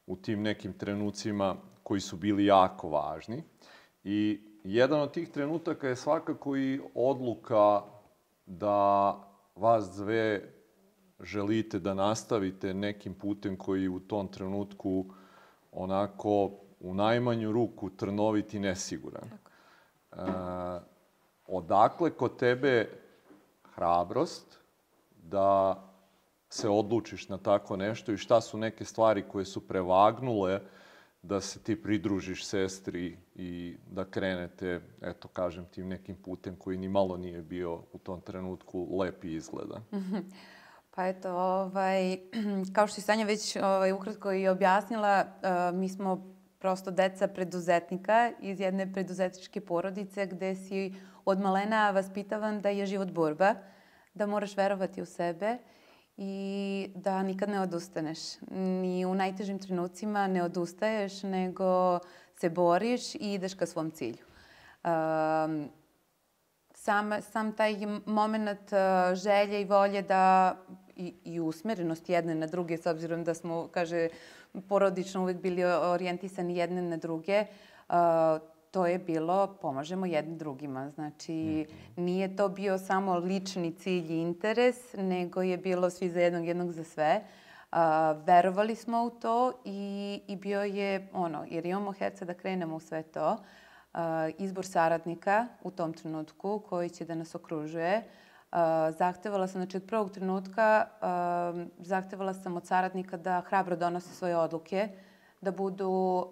u 0.07 0.15
tim 0.15 0.41
nekim 0.41 0.73
trenucima 0.73 1.55
koji 1.83 2.01
su 2.01 2.17
bili 2.17 2.45
jako 2.45 2.89
važni. 2.89 3.43
I 4.03 4.41
jedan 4.63 5.01
od 5.01 5.11
tih 5.11 5.29
trenutaka 5.29 5.87
je 5.87 5.95
svakako 5.95 6.57
i 6.57 6.81
odluka 6.93 7.81
da 8.45 9.13
vas 9.55 9.89
dve 9.95 10.54
želite 11.19 11.79
da 11.79 11.93
nastavite 11.93 12.73
nekim 12.73 13.13
putem 13.13 13.57
koji 13.57 13.87
u 13.87 13.99
tom 13.99 14.27
trenutku 14.27 15.05
onako 15.71 16.51
u 16.79 16.93
najmanju 16.93 17.51
ruku 17.51 17.89
trnovit 17.89 18.53
i 18.53 18.59
nesiguran. 18.59 19.29
E, 20.11 20.17
odakle 21.47 22.09
kod 22.09 22.37
tebe 22.37 22.89
hrabrost 23.75 24.59
da 25.23 25.81
se 26.49 26.69
odlučiš 26.69 27.29
na 27.29 27.37
tako 27.37 27.77
nešto 27.77 28.11
i 28.11 28.17
šta 28.17 28.41
su 28.41 28.57
neke 28.57 28.85
stvari 28.85 29.23
koje 29.31 29.45
su 29.45 29.67
prevagnule 29.67 30.61
da 31.21 31.41
se 31.41 31.59
ti 31.59 31.81
pridružiš 31.81 32.45
sestri 32.45 33.17
i 33.35 33.77
da 33.91 34.05
krenete, 34.05 34.81
eto 35.01 35.27
kažem, 35.27 35.65
tim 35.65 35.87
nekim 35.87 36.15
putem 36.15 36.55
koji 36.55 36.77
ni 36.77 36.87
malo 36.87 37.17
nije 37.17 37.41
bio 37.41 37.81
u 37.93 37.97
tom 37.97 38.21
trenutku 38.21 38.97
lep 38.99 39.23
i 39.23 39.33
izgledan. 39.33 39.81
Pa 40.95 41.07
eto, 41.07 41.29
ovaj, 41.29 42.17
kao 42.75 42.87
što 42.87 43.01
je 43.01 43.03
Sanja 43.03 43.25
već 43.25 43.55
ovaj, 43.55 43.91
ukratko 43.91 44.33
i 44.33 44.47
objasnila, 44.47 45.25
uh, 45.25 45.79
mi 45.79 45.89
smo 45.89 46.35
prosto 46.59 46.91
deca 46.91 47.27
preduzetnika 47.27 48.31
iz 48.39 48.59
jedne 48.59 48.93
preduzetničke 48.93 49.61
porodice 49.61 50.25
gde 50.25 50.55
si 50.55 50.93
od 51.25 51.39
malena 51.39 51.91
vaspitavan 51.91 52.61
da 52.61 52.69
je 52.69 52.85
život 52.85 53.11
borba, 53.11 53.55
da 54.13 54.25
moraš 54.25 54.57
verovati 54.57 55.01
u 55.01 55.05
sebe 55.05 55.57
i 56.17 56.91
da 56.95 57.23
nikad 57.23 57.49
ne 57.49 57.61
odustaneš. 57.61 58.19
Ni 58.51 59.05
u 59.05 59.15
najtežim 59.15 59.59
trenucima 59.59 60.27
ne 60.27 60.43
odustaješ, 60.43 61.23
nego 61.23 61.99
se 62.35 62.49
boriš 62.49 63.15
i 63.15 63.33
ideš 63.33 63.53
ka 63.53 63.65
svom 63.65 63.91
cilju. 63.91 64.25
Um, 64.83 65.69
sam, 66.73 67.21
sam 67.21 67.55
taj 67.55 67.75
moment 68.05 68.71
uh, 68.71 69.15
želje 69.15 69.61
i 69.61 69.65
volje 69.65 70.01
da 70.01 70.55
i, 70.95 71.13
i 71.23 71.39
usmerenost 71.39 72.09
jedne 72.09 72.35
na 72.35 72.47
druge, 72.47 72.77
s 72.77 72.85
obzirom 72.85 73.23
da 73.23 73.33
smo, 73.33 73.67
kaže, 73.71 74.09
porodično 74.69 75.21
uvek 75.21 75.37
bili 75.41 75.63
orijentisani 75.63 76.57
jedne 76.57 76.81
na 76.81 76.97
druge, 76.97 77.45
to 78.71 78.85
je 78.85 78.99
bilo 78.99 79.57
pomažemo 79.61 80.05
jedni 80.05 80.37
drugima. 80.37 80.89
Znači, 80.89 81.65
nije 81.95 82.35
to 82.35 82.49
bio 82.49 82.77
samo 82.77 83.17
lični 83.17 83.73
cilj 83.73 84.13
i 84.13 84.17
interes, 84.17 84.75
nego 84.93 85.41
je 85.41 85.57
bilo 85.57 85.89
svi 85.89 86.09
za 86.09 86.19
jednog, 86.21 86.45
jednog 86.47 86.71
za 86.71 86.83
sve. 86.83 87.21
Verovali 88.25 88.75
smo 88.75 89.03
u 89.03 89.09
to 89.09 89.53
i, 89.65 90.21
i 90.27 90.35
bio 90.35 90.61
je, 90.61 91.09
ono, 91.13 91.45
jer 91.49 91.65
imamo 91.65 91.91
herca 91.91 92.25
da 92.25 92.33
krenemo 92.33 92.75
u 92.75 92.79
sve 92.79 93.03
to, 93.03 93.37
izbor 94.37 94.65
saradnika 94.65 95.47
u 95.63 95.71
tom 95.71 95.93
trenutku 95.93 96.61
koji 96.69 96.89
će 96.89 97.05
da 97.05 97.15
nas 97.15 97.35
okružuje. 97.35 98.03
Zahtevala 98.97 99.47
sam, 99.47 99.61
znači 99.61 99.77
od 99.77 99.83
prvog 99.87 100.11
trenutka, 100.11 100.87
zahtevala 101.79 102.33
sam 102.33 102.57
od 102.57 102.67
saradnika 102.67 103.17
da 103.17 103.41
hrabro 103.41 103.75
donose 103.75 104.15
svoje 104.15 104.37
odluke, 104.37 104.89
da 105.41 105.51
budu 105.51 106.25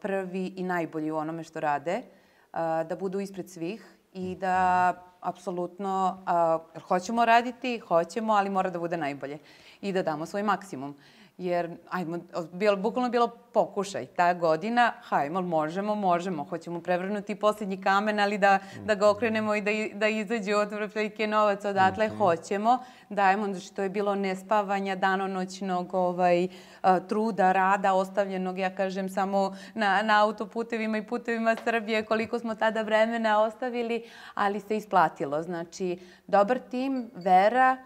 prvi 0.00 0.46
i 0.56 0.62
najbolji 0.62 1.10
u 1.10 1.16
onome 1.16 1.42
što 1.44 1.60
rade, 1.60 2.02
da 2.88 2.96
budu 3.00 3.20
ispred 3.20 3.50
svih 3.50 3.96
i 4.12 4.36
da 4.36 4.94
apsolutno 5.20 6.24
hoćemo 6.88 7.24
raditi, 7.24 7.78
hoćemo, 7.78 8.32
ali 8.32 8.50
mora 8.50 8.70
da 8.70 8.78
bude 8.78 8.96
najbolje 8.96 9.38
i 9.80 9.92
da 9.92 10.02
damo 10.02 10.26
svoj 10.26 10.42
maksimum. 10.42 10.96
Jer, 11.38 11.70
ajmo, 11.90 12.18
bilo, 12.52 12.76
bukvalno 12.76 13.10
bilo 13.10 13.28
pokušaj. 13.28 14.06
Ta 14.06 14.34
godina, 14.34 14.92
hajmo, 15.02 15.40
možemo, 15.40 15.94
možemo. 15.94 16.44
Hoćemo 16.44 16.80
prevrnuti 16.80 17.34
posljednji 17.34 17.80
kamen, 17.82 18.20
ali 18.20 18.38
da, 18.38 18.58
da 18.84 18.94
ga 18.94 19.10
okrenemo 19.10 19.54
i 19.54 19.60
da, 19.60 19.70
da 19.94 20.08
izađe 20.08 20.56
od 20.56 20.72
vrpljike 20.72 21.26
novac 21.26 21.64
odatle, 21.64 22.08
mm 22.08 22.10
-hmm. 22.10 22.18
hoćemo. 22.18 22.78
Dajemo, 23.08 23.44
znači 23.44 23.74
to 23.74 23.82
je 23.82 23.88
bilo 23.88 24.14
nespavanja 24.14 24.96
danonoćnog 24.96 25.94
ovaj, 25.94 26.48
truda, 27.08 27.52
rada, 27.52 27.94
ostavljenog, 27.94 28.58
ja 28.58 28.74
kažem, 28.74 29.08
samo 29.08 29.56
na, 29.74 30.02
na 30.02 30.22
autoputevima 30.22 30.98
i 30.98 31.06
putevima 31.06 31.56
Srbije, 31.64 32.04
koliko 32.04 32.38
smo 32.38 32.54
tada 32.54 32.82
vremena 32.82 33.42
ostavili, 33.42 34.02
ali 34.34 34.60
se 34.60 34.76
isplatilo. 34.76 35.42
Znači, 35.42 35.98
dobar 36.26 36.58
tim, 36.58 37.10
vera, 37.14 37.76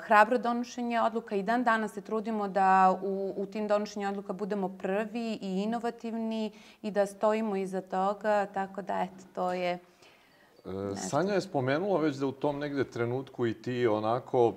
hrabro 0.00 0.38
donošenje 0.38 1.00
odluka 1.00 1.36
i 1.36 1.42
dan 1.42 1.64
danas 1.64 1.92
se 1.92 2.00
trudimo 2.00 2.48
da 2.48 2.98
u, 3.02 3.34
u 3.36 3.46
tim 3.46 3.68
donošenju 3.68 4.08
odluka 4.08 4.32
budemo 4.32 4.68
prvi 4.68 5.38
i 5.42 5.62
inovativni 5.62 6.52
i 6.82 6.90
da 6.90 7.06
stojimo 7.06 7.56
iza 7.56 7.80
toga, 7.80 8.46
tako 8.46 8.82
da 8.82 9.00
eto, 9.00 9.24
to 9.34 9.52
je... 9.52 9.78
E, 10.64 10.70
nešto. 10.72 11.08
Sanja 11.08 11.32
je 11.32 11.40
spomenula 11.40 12.00
već 12.00 12.16
da 12.16 12.26
u 12.26 12.32
tom 12.32 12.58
negde 12.58 12.84
trenutku 12.84 13.46
i 13.46 13.62
ti 13.62 13.86
onako 13.86 14.48
uh, 14.48 14.54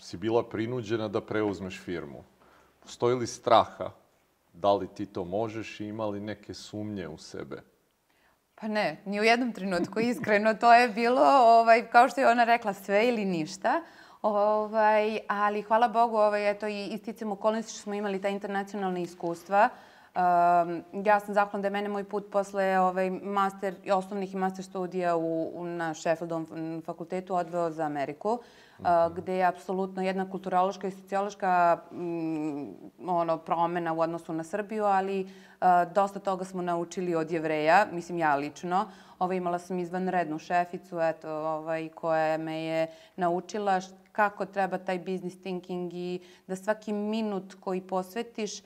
si 0.00 0.16
bila 0.16 0.48
prinuđena 0.48 1.08
da 1.08 1.20
preuzmeš 1.20 1.80
firmu. 1.80 2.24
Postoji 2.80 3.14
li 3.14 3.26
straha? 3.26 3.90
Da 4.52 4.72
li 4.72 4.88
ti 4.88 5.06
to 5.06 5.24
možeš 5.24 5.80
i 5.80 5.86
ima 5.86 6.06
li 6.06 6.20
neke 6.20 6.54
sumnje 6.54 7.08
u 7.08 7.18
sebe? 7.18 7.62
Pa 8.60 8.68
ne, 8.68 8.96
ni 9.04 9.20
u 9.20 9.24
jednom 9.24 9.52
trenutku, 9.52 10.00
iskreno. 10.00 10.54
To 10.54 10.74
je 10.74 10.88
bilo, 10.88 11.22
ovaj, 11.60 11.86
kao 11.86 12.08
što 12.08 12.20
je 12.20 12.28
ona 12.28 12.44
rekla, 12.44 12.72
sve 12.72 13.08
ili 13.08 13.24
ništa. 13.24 13.82
Ovaj, 14.22 15.18
ali 15.28 15.62
hvala 15.62 15.88
Bogu, 15.88 16.16
ovaj, 16.16 16.50
eto, 16.50 16.66
i 16.68 16.86
isticam 16.86 17.32
okolnosti 17.32 17.72
što 17.72 17.82
smo 17.82 17.94
imali 17.94 18.20
ta 18.20 18.28
internacionalna 18.28 18.98
iskustva. 18.98 19.68
Um, 19.68 19.89
ja 21.04 21.20
sam 21.20 21.34
zahvalna 21.34 21.62
da 21.62 21.66
je 21.66 21.70
mene 21.70 21.88
moj 21.88 22.04
put 22.04 22.30
posle 22.30 22.78
ovaj, 22.78 23.10
master, 23.10 23.74
osnovnih 23.92 24.34
i 24.34 24.36
master 24.36 24.64
studija 24.64 25.16
u, 25.16 25.50
u, 25.54 25.64
na 25.64 25.94
Sheffieldovom 25.94 26.82
fakultetu 26.86 27.34
odveo 27.34 27.70
za 27.70 27.84
Ameriku, 27.84 28.32
uh, 28.32 28.86
gde 29.16 29.34
je 29.34 29.44
apsolutno 29.44 30.02
jedna 30.02 30.30
kulturološka 30.30 30.88
i 30.88 30.90
sociološka 30.90 31.78
um, 31.90 32.74
ono, 33.06 33.38
promena 33.38 33.92
u 33.92 34.00
odnosu 34.00 34.32
na 34.32 34.44
Srbiju, 34.44 34.84
ali 34.84 35.20
uh, 35.22 35.92
dosta 35.94 36.18
toga 36.18 36.44
smo 36.44 36.62
naučili 36.62 37.14
od 37.14 37.30
jevreja, 37.30 37.86
mislim 37.92 38.18
ja 38.18 38.36
lično. 38.36 38.90
Ovaj, 39.18 39.36
imala 39.36 39.58
sam 39.58 39.78
izvanrednu 39.78 40.38
šeficu, 40.38 41.00
eto, 41.00 41.30
ovaj, 41.30 41.88
koja 41.88 42.38
me 42.38 42.62
je 42.64 42.86
naučila 43.16 43.80
kako 44.12 44.46
treba 44.46 44.78
taj 44.78 44.98
business 44.98 45.40
thinking 45.40 45.94
i 45.94 46.20
da 46.46 46.56
svaki 46.56 46.92
minut 46.92 47.54
koji 47.60 47.80
posvetiš 47.80 48.60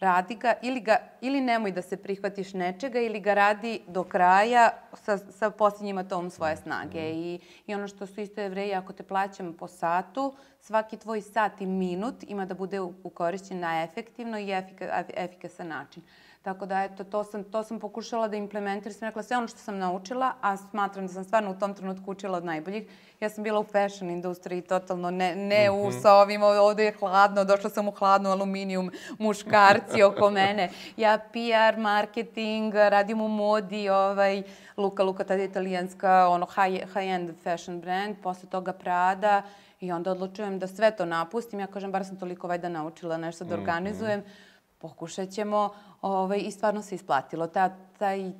radi 0.00 0.34
ga 0.34 0.54
ili, 0.62 0.80
ga, 0.80 0.96
ili 1.20 1.40
nemoj 1.40 1.72
da 1.72 1.82
se 1.82 1.96
prihvatiš 1.96 2.54
nečega 2.54 3.00
ili 3.00 3.20
ga 3.20 3.34
radi 3.34 3.80
do 3.86 4.04
kraja 4.04 4.70
sa, 4.94 5.18
sa 5.18 5.50
posljednjim 5.50 5.98
atomom 5.98 6.30
svoje 6.30 6.56
snage. 6.56 7.10
I, 7.10 7.40
I 7.66 7.74
ono 7.74 7.88
što 7.88 8.06
su 8.06 8.20
isto 8.20 8.40
jevreji, 8.40 8.74
ako 8.74 8.92
te 8.92 9.02
plaćam 9.02 9.52
po 9.52 9.68
satu, 9.68 10.34
svaki 10.60 10.96
tvoj 10.96 11.20
sat 11.20 11.60
i 11.60 11.66
minut 11.66 12.14
ima 12.22 12.46
da 12.46 12.54
bude 12.54 12.80
ukorišćen 12.80 13.58
na 13.60 13.82
efektivno 13.82 14.38
i 14.38 14.50
efika, 14.50 15.04
efikasan 15.16 15.68
način. 15.68 16.02
Tako 16.42 16.66
da, 16.66 16.82
eto, 16.82 17.04
to 17.04 17.24
sam, 17.24 17.44
to 17.44 17.62
sam 17.62 17.80
pokušala 17.80 18.28
da 18.28 18.36
implementiram. 18.36 18.94
Sam 18.94 19.08
rekla 19.08 19.22
sve 19.22 19.36
ono 19.36 19.48
što 19.48 19.58
sam 19.58 19.78
naučila, 19.78 20.32
a 20.40 20.56
smatram 20.56 21.06
da 21.06 21.12
sam 21.12 21.24
stvarno 21.24 21.50
u 21.50 21.58
tom 21.58 21.74
trenutku 21.74 22.10
učila 22.10 22.38
od 22.38 22.44
najboljih. 22.44 22.84
Ja 23.20 23.28
sam 23.28 23.44
bila 23.44 23.60
u 23.60 23.64
fashion 23.64 24.10
industriji, 24.10 24.62
totalno 24.62 25.10
ne, 25.10 25.36
ne 25.36 25.70
mm 25.70 25.72
-hmm. 25.72 25.86
u 25.86 25.88
mhm. 25.88 25.98
sa 26.00 26.14
ovim, 26.14 26.42
ovde 26.42 26.84
je 26.84 26.92
hladno, 26.92 27.44
došla 27.44 27.70
sam 27.70 27.88
u 27.88 27.90
hladnu 27.90 28.30
aluminijum, 28.30 28.90
muškarci 29.18 30.02
oko 30.08 30.30
mene. 30.30 30.70
Ja 30.96 31.18
PR, 31.32 31.80
marketing, 31.80 32.74
radim 32.74 33.20
u 33.20 33.28
modi, 33.28 33.88
ovaj, 33.88 34.42
Luka 34.76 35.02
Luka, 35.02 35.24
tada 35.24 35.42
je 35.42 35.48
italijanska, 35.48 36.28
ono, 36.28 36.46
high, 36.46 36.86
high-end 36.94 37.32
fashion 37.42 37.80
brand, 37.80 38.16
posle 38.22 38.48
toga 38.48 38.72
Prada, 38.72 39.42
I 39.80 39.92
onda 39.92 40.10
odlučujem 40.10 40.58
da 40.58 40.66
sve 40.66 40.90
to 40.90 41.04
napustim. 41.04 41.60
Ja 41.60 41.66
kažem, 41.66 41.92
bar 41.92 42.04
sam 42.04 42.16
toliko 42.16 42.48
vajda 42.48 42.68
naučila 42.68 43.16
nešto 43.16 43.44
da 43.44 43.54
mhm. 43.54 43.62
organizujem. 43.62 44.20
Mm 44.20 44.22
-hmm 44.22 44.49
pokušat 44.80 45.30
ćemo 45.30 45.70
ovaj, 46.00 46.38
i 46.38 46.50
stvarno 46.50 46.82
se 46.82 46.94
isplatilo. 46.94 47.46
Ta, 47.46 47.76
taj, 47.98 48.32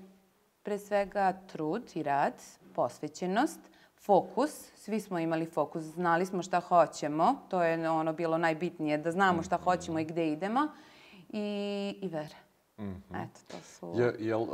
pre 0.63 0.79
svega, 0.79 1.33
trud 1.47 1.83
i 1.95 2.03
rad, 2.03 2.35
posvećenost, 2.75 3.61
fokus, 3.97 4.51
svi 4.77 5.01
smo 5.01 5.19
imali 5.19 5.47
fokus, 5.47 5.83
znali 5.83 6.27
smo 6.27 6.43
šta 6.43 6.61
hoćemo, 6.61 7.35
to 7.49 7.63
je 7.63 7.91
ono 7.91 8.13
bilo 8.13 8.39
najbitnije, 8.39 8.99
da 8.99 9.11
znamo 9.11 9.43
šta 9.43 9.57
hoćemo 9.57 9.99
i 9.99 10.05
gde 10.05 10.33
idemo, 10.33 10.69
i, 11.29 11.99
i 12.03 12.09
vera. 12.09 12.39
Mm 12.79 12.83
-hmm. 12.83 13.25
Eto, 13.25 13.41
to 13.49 13.57
su... 13.63 13.93
Je, 13.97 14.15
jel, 14.19 14.43
uh, 14.43 14.49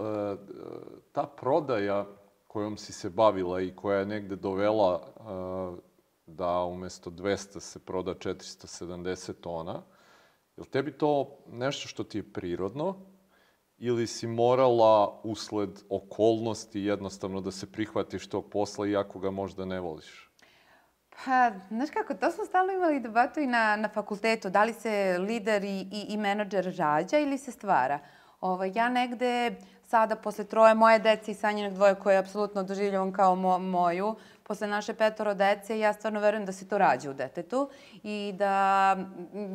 ta 1.12 1.26
prodaja 1.26 2.06
kojom 2.46 2.76
si 2.76 2.92
se 2.92 3.10
bavila 3.10 3.60
i 3.60 3.76
koja 3.76 3.98
je 3.98 4.06
negde 4.06 4.36
dovela 4.36 5.00
uh, 5.00 5.78
da 6.26 6.64
umesto 6.64 7.10
200 7.10 7.60
se 7.60 7.78
proda 7.78 8.14
470 8.14 9.32
tona, 9.40 9.82
Je 10.56 10.62
li 10.62 10.70
tebi 10.70 10.92
to 10.92 11.38
nešto 11.52 11.88
što 11.88 12.04
ti 12.04 12.18
je 12.18 12.32
prirodno 12.32 12.96
ili 13.78 14.06
si 14.06 14.26
morala 14.26 15.20
usled 15.24 15.70
okolnosti 15.88 16.80
jednostavno 16.80 17.40
da 17.40 17.50
se 17.50 17.72
prihvatiš 17.72 18.26
tog 18.26 18.50
posla 18.50 18.86
iako 18.86 19.18
ga 19.18 19.30
možda 19.30 19.64
ne 19.64 19.80
voliš? 19.80 20.30
Pa, 21.10 21.50
znaš 21.68 21.90
kako, 21.90 22.14
to 22.14 22.30
smo 22.30 22.44
stalno 22.44 22.72
imali 22.72 23.00
debatu 23.00 23.40
i 23.40 23.46
na, 23.46 23.76
na 23.76 23.88
fakultetu. 23.88 24.50
Da 24.50 24.64
li 24.64 24.72
se 24.72 25.16
lider 25.18 25.64
i, 25.64 25.80
i, 25.92 26.06
i 26.08 26.16
menadžer 26.16 26.74
rađa 26.76 27.18
ili 27.18 27.38
se 27.38 27.52
stvara? 27.52 27.98
Ovo, 28.40 28.64
ja 28.64 28.88
negde 28.88 29.56
sada, 29.86 30.16
posle 30.16 30.44
troje 30.44 30.74
moje 30.74 30.98
dece 30.98 31.30
i 31.30 31.34
sanjenog 31.34 31.74
dvoje 31.74 31.94
koje 31.94 32.18
apsolutno 32.18 32.62
doživljavam 32.62 33.12
kao 33.12 33.34
mo, 33.34 33.58
moju, 33.58 34.14
posle 34.46 34.66
naše 34.66 34.94
petoro 34.94 35.34
dece, 35.34 35.78
ja 35.78 35.92
stvarno 35.92 36.20
verujem 36.20 36.46
da 36.46 36.52
se 36.52 36.68
to 36.68 36.78
rađa 36.78 37.10
u 37.10 37.14
detetu 37.14 37.68
i 38.02 38.34
da, 38.38 38.96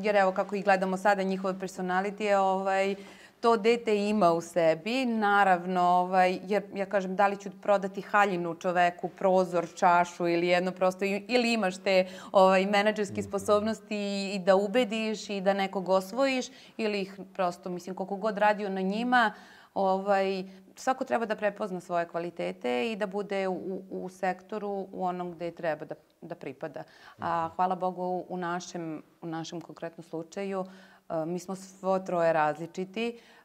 jer 0.01 0.15
evo 0.15 0.31
kako 0.31 0.55
ih 0.55 0.63
gledamo 0.63 0.97
sada, 0.97 1.23
njihove 1.23 1.59
personalitije, 1.59 2.37
ovaj, 2.37 2.95
to 3.41 3.57
dete 3.57 3.97
ima 3.97 4.31
u 4.31 4.41
sebi, 4.41 5.05
naravno, 5.05 5.81
ovaj, 5.81 6.39
jer 6.47 6.63
ja 6.75 6.85
kažem, 6.85 7.15
da 7.15 7.27
li 7.27 7.37
ću 7.37 7.49
prodati 7.61 8.01
haljinu 8.01 8.55
čoveku, 8.55 9.07
prozor, 9.09 9.67
čašu 9.75 10.27
ili 10.27 10.47
jedno 10.47 10.71
prosto, 10.71 11.05
ili 11.05 11.53
imaš 11.53 11.77
te 11.77 12.07
ovaj, 12.31 12.65
menadžerske 12.65 13.21
mhm. 13.21 13.27
sposobnosti 13.29 14.31
i, 14.35 14.39
da 14.39 14.55
ubediš 14.55 15.29
i 15.29 15.41
da 15.41 15.53
nekog 15.53 15.89
osvojiš, 15.89 16.45
ili 16.77 17.01
ih 17.01 17.19
prosto, 17.33 17.69
mislim, 17.69 17.95
koliko 17.95 18.15
god 18.15 18.37
radio 18.37 18.69
na 18.69 18.81
njima, 18.81 19.33
ovaj, 19.73 20.43
svako 20.75 21.05
treba 21.05 21.25
da 21.25 21.35
prepozna 21.35 21.79
svoje 21.79 22.07
kvalitete 22.07 22.91
i 22.91 22.95
da 22.95 23.07
bude 23.07 23.47
u, 23.47 23.83
u 23.89 24.09
sektoru 24.09 24.87
u 24.91 25.05
onom 25.05 25.31
gde 25.31 25.51
treba 25.51 25.85
da, 25.85 25.95
da 26.21 26.35
pripada. 26.35 26.83
A 27.17 27.45
mhm. 27.45 27.55
hvala 27.55 27.75
Bogu 27.75 28.25
u 28.29 28.37
našem, 28.37 29.03
u 29.21 29.27
našem 29.27 29.61
konkretnom 29.61 30.03
slučaju 30.03 30.65
Uh, 31.11 31.27
mi 31.27 31.39
smo 31.39 31.55
svo 31.55 31.99
troje 31.99 32.33
različiti, 32.33 33.17
uh, 33.17 33.40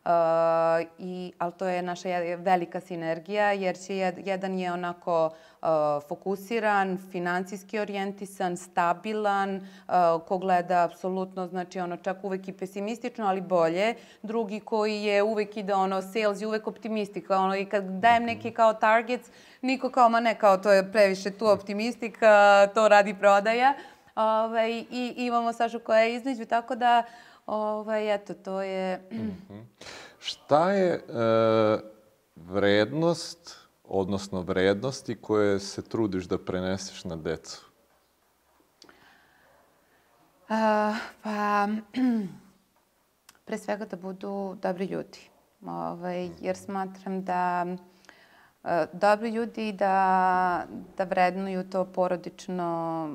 i, 0.98 1.32
ali 1.38 1.52
to 1.52 1.66
je 1.66 1.82
naša 1.82 2.08
velika 2.36 2.80
sinergija 2.80 3.52
jer 3.52 3.78
će 3.78 4.12
jedan 4.24 4.58
je 4.58 4.72
onako 4.72 5.26
uh, 5.26 5.68
fokusiran, 6.08 6.98
financijski 7.12 7.78
orijentisan, 7.78 8.56
stabilan, 8.56 9.56
uh, 9.56 9.92
ko 10.28 10.38
gleda 10.38 10.84
apsolutno, 10.84 11.46
znači 11.46 11.80
ono 11.80 11.96
čak 11.96 12.16
uvek 12.22 12.48
i 12.48 12.52
pesimistično, 12.52 13.26
ali 13.26 13.40
bolje. 13.40 13.94
Drugi 14.22 14.60
koji 14.60 15.02
je 15.02 15.22
uvek 15.22 15.56
ide 15.56 15.74
ono 15.74 16.02
sales 16.02 16.40
i 16.40 16.46
uvek 16.46 16.66
optimistika. 16.66 17.38
Ono, 17.38 17.56
I 17.56 17.64
kad 17.64 17.84
dajem 17.84 18.24
neki 18.24 18.50
kao 18.50 18.74
targets, 18.74 19.30
niko 19.62 19.90
kao, 19.90 20.08
ma 20.08 20.20
ne, 20.20 20.34
kao 20.34 20.56
to 20.58 20.72
je 20.72 20.92
previše 20.92 21.30
tu 21.30 21.46
optimistika, 21.46 22.66
to 22.74 22.88
radi 22.88 23.14
prodaja. 23.14 23.74
Ove, 24.16 24.26
ovaj, 24.26 24.84
I 24.90 25.14
imamo 25.16 25.52
Sašu 25.52 25.78
koja 25.78 26.00
je 26.00 26.14
između, 26.14 26.44
tako 26.44 26.74
da 26.74 27.02
Ovaj, 27.46 28.14
eto, 28.14 28.34
to 28.34 28.62
je... 28.62 29.00
Mm 29.12 29.16
-hmm. 29.16 29.62
Šta 30.18 30.72
je 30.72 30.94
e, 30.94 31.02
vrednost, 32.36 33.56
odnosno 33.84 34.40
vrednosti 34.40 35.16
koje 35.20 35.60
se 35.60 35.82
trudiš 35.82 36.24
da 36.24 36.38
preneseš 36.38 37.04
na 37.04 37.16
decu? 37.16 37.66
Uh, 40.48 40.96
pa, 41.22 41.68
pre 43.46 43.58
svega 43.58 43.84
da 43.84 43.96
budu 43.96 44.56
dobri 44.62 44.84
ljudi. 44.86 45.18
Ovaj, 45.66 46.30
jer 46.40 46.56
smatram 46.56 47.24
da 47.24 47.66
dobri 48.92 49.30
ljudi 49.30 49.72
da, 49.72 50.64
da 50.96 51.04
vrednuju 51.04 51.70
to 51.70 51.84
porodično 51.84 53.08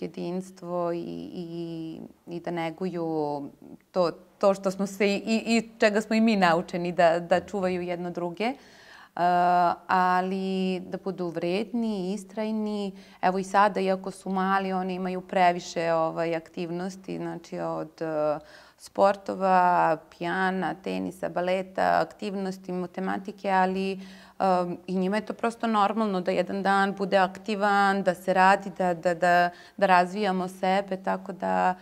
jedinstvo 0.00 0.92
i, 0.92 1.30
i, 1.34 2.00
i 2.26 2.40
da 2.40 2.50
neguju 2.50 3.42
to, 3.90 4.10
to 4.38 4.54
što 4.54 4.70
smo 4.70 4.86
sve 4.86 5.08
i, 5.08 5.42
i 5.46 5.70
čega 5.78 6.00
smo 6.00 6.16
i 6.16 6.20
mi 6.20 6.36
naučeni 6.36 6.92
da, 6.92 7.20
da 7.20 7.40
čuvaju 7.40 7.82
jedno 7.82 8.10
druge. 8.10 8.52
Uh, 9.16 9.22
ali 9.86 10.80
da 10.80 10.98
budu 11.04 11.28
vredni, 11.28 12.14
istrajni. 12.14 12.92
Evo 13.22 13.38
i 13.38 13.44
sada, 13.44 13.80
iako 13.80 14.10
su 14.10 14.30
mali, 14.30 14.72
oni 14.72 14.94
imaju 14.94 15.20
previše 15.20 15.92
ovaj, 15.92 16.36
aktivnosti, 16.36 17.16
znači 17.16 17.58
od 17.58 17.90
uh, 18.00 18.42
sportova, 18.78 19.96
pijana, 20.18 20.74
tenisa, 20.74 21.28
baleta, 21.28 22.00
aktivnosti, 22.00 22.72
matematike, 22.72 23.50
ali 23.50 23.92
uh, 23.92 24.25
Um, 24.40 24.78
I 24.86 24.96
njima 24.96 25.16
je 25.16 25.26
to 25.26 25.32
prosto 25.32 25.66
normalno 25.66 26.20
da 26.20 26.30
jedan 26.30 26.62
dan 26.62 26.94
bude 26.94 27.16
aktivan, 27.16 28.02
da 28.02 28.14
se 28.14 28.34
radi, 28.34 28.70
da, 28.78 28.94
da, 28.94 29.14
da, 29.14 29.50
da 29.76 29.86
razvijamo 29.86 30.48
sebe, 30.48 30.96
tako 31.02 31.32
da, 31.32 31.74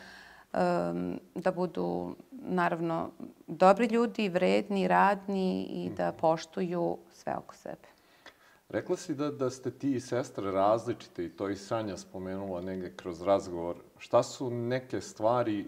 um, 0.52 1.20
da 1.34 1.52
budu 1.52 2.16
naravno 2.30 3.10
dobri 3.46 3.86
ljudi, 3.86 4.28
vredni, 4.28 4.88
radni 4.88 5.62
i 5.62 5.90
da 5.96 6.12
poštuju 6.12 6.98
sve 7.12 7.36
oko 7.36 7.54
sebe. 7.54 7.88
Rekla 8.68 8.96
si 8.96 9.14
da, 9.14 9.30
da 9.30 9.50
ste 9.50 9.70
ti 9.70 9.94
i 9.94 10.00
sestre 10.00 10.50
različite 10.50 11.24
i 11.24 11.30
to 11.30 11.48
i 11.48 11.56
Sanja 11.56 11.96
spomenula 11.96 12.60
negde 12.60 12.92
kroz 12.96 13.22
razgovor. 13.22 13.76
Šta 13.98 14.22
su 14.22 14.50
neke 14.50 15.00
stvari 15.00 15.66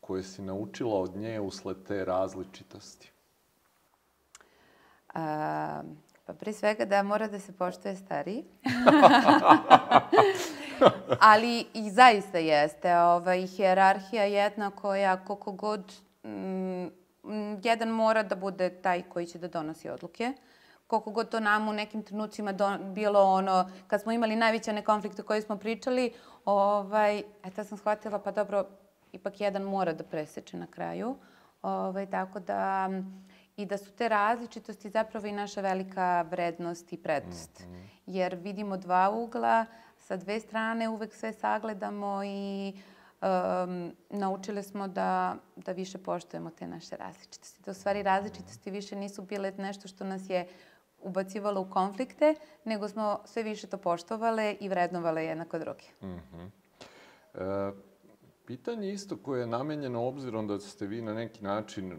koje 0.00 0.22
si 0.22 0.42
naučila 0.42 1.00
od 1.00 1.16
nje 1.16 1.40
usled 1.40 1.76
te 1.88 2.04
različitosti? 2.04 3.12
Um, 5.14 5.96
Pa 6.30 6.34
pre 6.34 6.52
svega 6.52 6.84
da 6.84 7.02
mora 7.02 7.26
da 7.28 7.38
se 7.38 7.52
poštuje 7.52 7.96
stariji. 7.96 8.44
Ali 11.30 11.66
i 11.74 11.90
zaista 11.90 12.38
jeste. 12.38 12.98
Ovaj, 12.98 13.46
hjerarhija 13.46 14.24
jedna 14.24 14.70
koja 14.70 15.24
koliko 15.24 15.52
god... 15.52 15.92
Mm, 16.24 16.86
jedan 17.62 17.88
mora 17.88 18.22
da 18.22 18.34
bude 18.36 18.70
taj 18.70 19.02
koji 19.02 19.26
će 19.26 19.38
da 19.38 19.48
donosi 19.48 19.90
odluke 19.90 20.32
koliko 20.86 21.10
god 21.10 21.28
to 21.28 21.40
nam 21.40 21.68
u 21.68 21.72
nekim 21.72 22.02
trenucima 22.02 22.52
do, 22.52 22.78
bilo 22.78 23.22
ono, 23.22 23.70
kad 23.86 24.02
smo 24.02 24.12
imali 24.12 24.36
najveće 24.36 24.72
nekonflikte 24.72 25.22
koje 25.22 25.42
smo 25.42 25.56
pričali, 25.56 26.12
ovaj, 26.44 27.22
eto 27.44 27.64
sam 27.64 27.78
shvatila, 27.78 28.18
pa 28.18 28.30
dobro, 28.30 28.64
ipak 29.12 29.40
jedan 29.40 29.62
mora 29.62 29.92
da 29.92 30.04
preseče 30.04 30.56
na 30.56 30.66
kraju. 30.66 31.16
Ovaj, 31.62 32.06
tako 32.10 32.40
da, 32.40 32.88
i 33.62 33.66
da 33.66 33.78
su 33.78 33.92
te 33.92 34.08
različitosti 34.08 34.90
zapravo 34.90 35.26
i 35.26 35.32
naša 35.32 35.60
velika 35.60 36.22
vrednost 36.22 36.92
i 36.92 36.96
prednost. 36.96 37.60
Mm 37.60 37.72
-hmm. 37.72 37.86
Jer 38.06 38.34
vidimo 38.34 38.76
dva 38.76 39.10
ugla, 39.10 39.66
sa 39.98 40.16
dve 40.16 40.40
strane 40.40 40.88
uvek 40.88 41.14
sve 41.14 41.32
sagledamo 41.32 42.24
i 42.24 42.72
um, 43.20 43.92
naučile 44.10 44.62
smo 44.62 44.88
da, 44.88 45.36
da 45.56 45.72
više 45.72 45.98
poštujemo 45.98 46.50
te 46.50 46.66
naše 46.66 46.96
različitosti. 46.96 47.62
Da 47.62 47.70
u 47.70 47.74
stvari 47.74 48.02
različitosti 48.02 48.70
više 48.70 48.96
nisu 48.96 49.22
bile 49.22 49.52
nešto 49.58 49.88
što 49.88 50.04
nas 50.04 50.30
je 50.30 50.48
ubacivalo 51.02 51.60
u 51.60 51.70
konflikte, 51.70 52.34
nego 52.64 52.88
smo 52.88 53.20
sve 53.24 53.42
više 53.42 53.66
to 53.66 53.78
poštovale 53.78 54.56
i 54.60 54.68
vrednovale 54.68 55.24
jednako 55.24 55.58
druge. 55.58 55.84
Mm 56.02 56.06
-hmm. 56.06 56.50
e, 57.34 57.72
pitanje 58.46 58.92
isto 58.92 59.16
koje 59.16 59.40
je 59.40 59.46
namenjeno 59.46 60.06
obzirom 60.06 60.46
da 60.46 60.60
ste 60.60 60.86
vi 60.86 61.02
na 61.02 61.14
neki 61.14 61.44
način 61.44 61.92
e, 61.92 61.96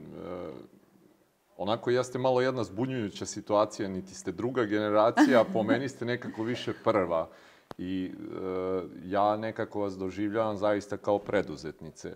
onako 1.57 1.89
jeste 1.89 2.19
malo 2.19 2.41
jedna 2.41 2.63
zbunjujuća 2.63 3.25
situacija, 3.25 3.89
niti 3.89 4.15
ste 4.15 4.31
druga 4.31 4.65
generacija, 4.65 5.43
po 5.53 5.63
meni 5.69 5.89
ste 5.89 6.05
nekako 6.05 6.43
više 6.43 6.73
prva. 6.83 7.29
I 7.77 8.11
e, 8.11 8.81
ja 9.03 9.37
nekako 9.37 9.79
vas 9.79 9.97
doživljavam 9.97 10.57
zaista 10.57 10.97
kao 10.97 11.19
preduzetnice. 11.19 12.09
E, 12.09 12.15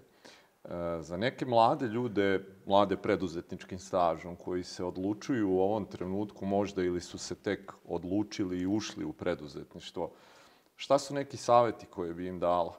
za 0.99 1.17
neke 1.17 1.45
mlade 1.45 1.87
ljude, 1.87 2.45
mlade 2.65 2.97
preduzetničkim 2.97 3.79
stažom, 3.79 4.35
koji 4.35 4.63
se 4.63 4.83
odlučuju 4.83 5.49
u 5.49 5.59
ovom 5.59 5.85
trenutku 5.85 6.45
možda 6.45 6.83
ili 6.83 7.01
su 7.01 7.17
se 7.17 7.35
tek 7.35 7.73
odlučili 7.85 8.59
i 8.59 8.67
ušli 8.67 9.05
u 9.05 9.13
preduzetništvo, 9.13 10.11
šta 10.75 10.99
su 10.99 11.13
neki 11.13 11.37
saveti 11.37 11.85
koje 11.85 12.13
bi 12.13 12.27
im 12.27 12.39
dala? 12.39 12.73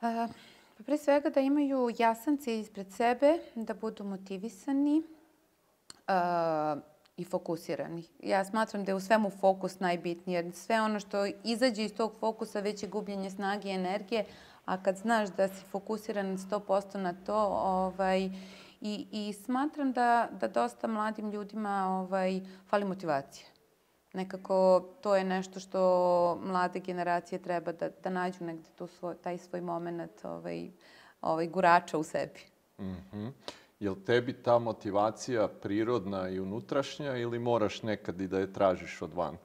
Uh, 0.00 0.30
Pa 0.76 0.82
pre 0.82 0.98
svega 0.98 1.30
da 1.30 1.40
imaju 1.40 1.90
jasan 1.98 2.36
cilj 2.36 2.60
ispred 2.60 2.92
sebe, 2.92 3.38
da 3.54 3.74
budu 3.74 4.04
motivisani 4.04 5.02
uh, 6.08 6.82
i 7.16 7.24
fokusirani. 7.24 8.04
Ja 8.22 8.44
smatram 8.44 8.84
da 8.84 8.92
je 8.92 8.96
u 8.96 9.00
svemu 9.00 9.30
fokus 9.30 9.80
najbitniji, 9.80 10.34
jer 10.34 10.52
sve 10.52 10.80
ono 10.80 11.00
što 11.00 11.26
izađe 11.44 11.84
iz 11.84 11.94
tog 11.94 12.12
fokusa 12.20 12.60
već 12.60 12.82
je 12.82 12.88
gubljenje 12.88 13.30
snage 13.30 13.68
i 13.68 13.74
energije, 13.74 14.24
a 14.64 14.82
kad 14.82 14.96
znaš 14.96 15.28
da 15.28 15.48
si 15.48 15.64
fokusiran 15.70 16.38
100% 16.38 16.98
na 16.98 17.14
to, 17.26 17.38
ovaj, 17.62 18.30
i, 18.80 19.06
i 19.12 19.32
smatram 19.32 19.92
da, 19.92 20.28
da 20.40 20.48
dosta 20.48 20.86
mladim 20.86 21.30
ljudima 21.30 22.00
ovaj, 22.00 22.40
fali 22.68 22.84
motivacija 22.84 23.55
nekako 24.16 24.80
to 25.00 25.16
je 25.16 25.24
nešto 25.24 25.60
što 25.60 25.80
mlade 26.42 26.80
generacije 26.80 27.38
treba 27.38 27.72
da, 27.72 27.88
da 28.02 28.10
nađu 28.10 28.44
negde 28.44 28.68
tu 28.76 28.86
svoj, 28.86 29.14
taj 29.14 29.38
svoj 29.38 29.60
moment 29.60 30.24
ovaj, 30.24 30.70
ovaj, 31.20 31.46
gurača 31.46 31.98
u 31.98 32.02
sebi. 32.02 32.40
Mm 32.78 32.96
-hmm. 33.12 33.30
Je 33.80 33.90
li 33.90 34.04
tebi 34.04 34.32
ta 34.32 34.58
motivacija 34.58 35.48
prirodna 35.48 36.28
i 36.28 36.40
unutrašnja 36.40 37.16
ili 37.16 37.38
moraš 37.38 37.82
nekad 37.82 38.20
i 38.20 38.28
da 38.28 38.38
je 38.38 38.52
tražiš 38.52 39.02
od 39.02 39.14
van? 39.14 39.36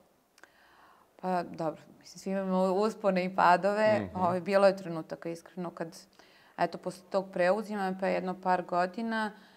Pa 1.22 1.44
dobro, 1.44 1.82
mislim, 2.00 2.20
svi 2.20 2.32
imamo 2.32 2.74
uspone 2.74 3.26
i 3.26 3.36
padove. 3.36 4.00
Mm 4.00 4.04
-hmm. 4.04 4.22
ovaj, 4.24 4.42
bilo 4.42 4.68
je 4.68 4.78
trenutaka 4.78 5.30
iskreno 5.30 5.70
kad, 5.70 6.00
eto, 6.58 6.78
posle 6.78 7.04
tog 7.10 7.26
preuzima, 7.34 7.96
pa 8.00 8.08
jedno 8.08 8.42
par 8.42 8.64
godina, 8.64 9.32
uh, 9.36 9.51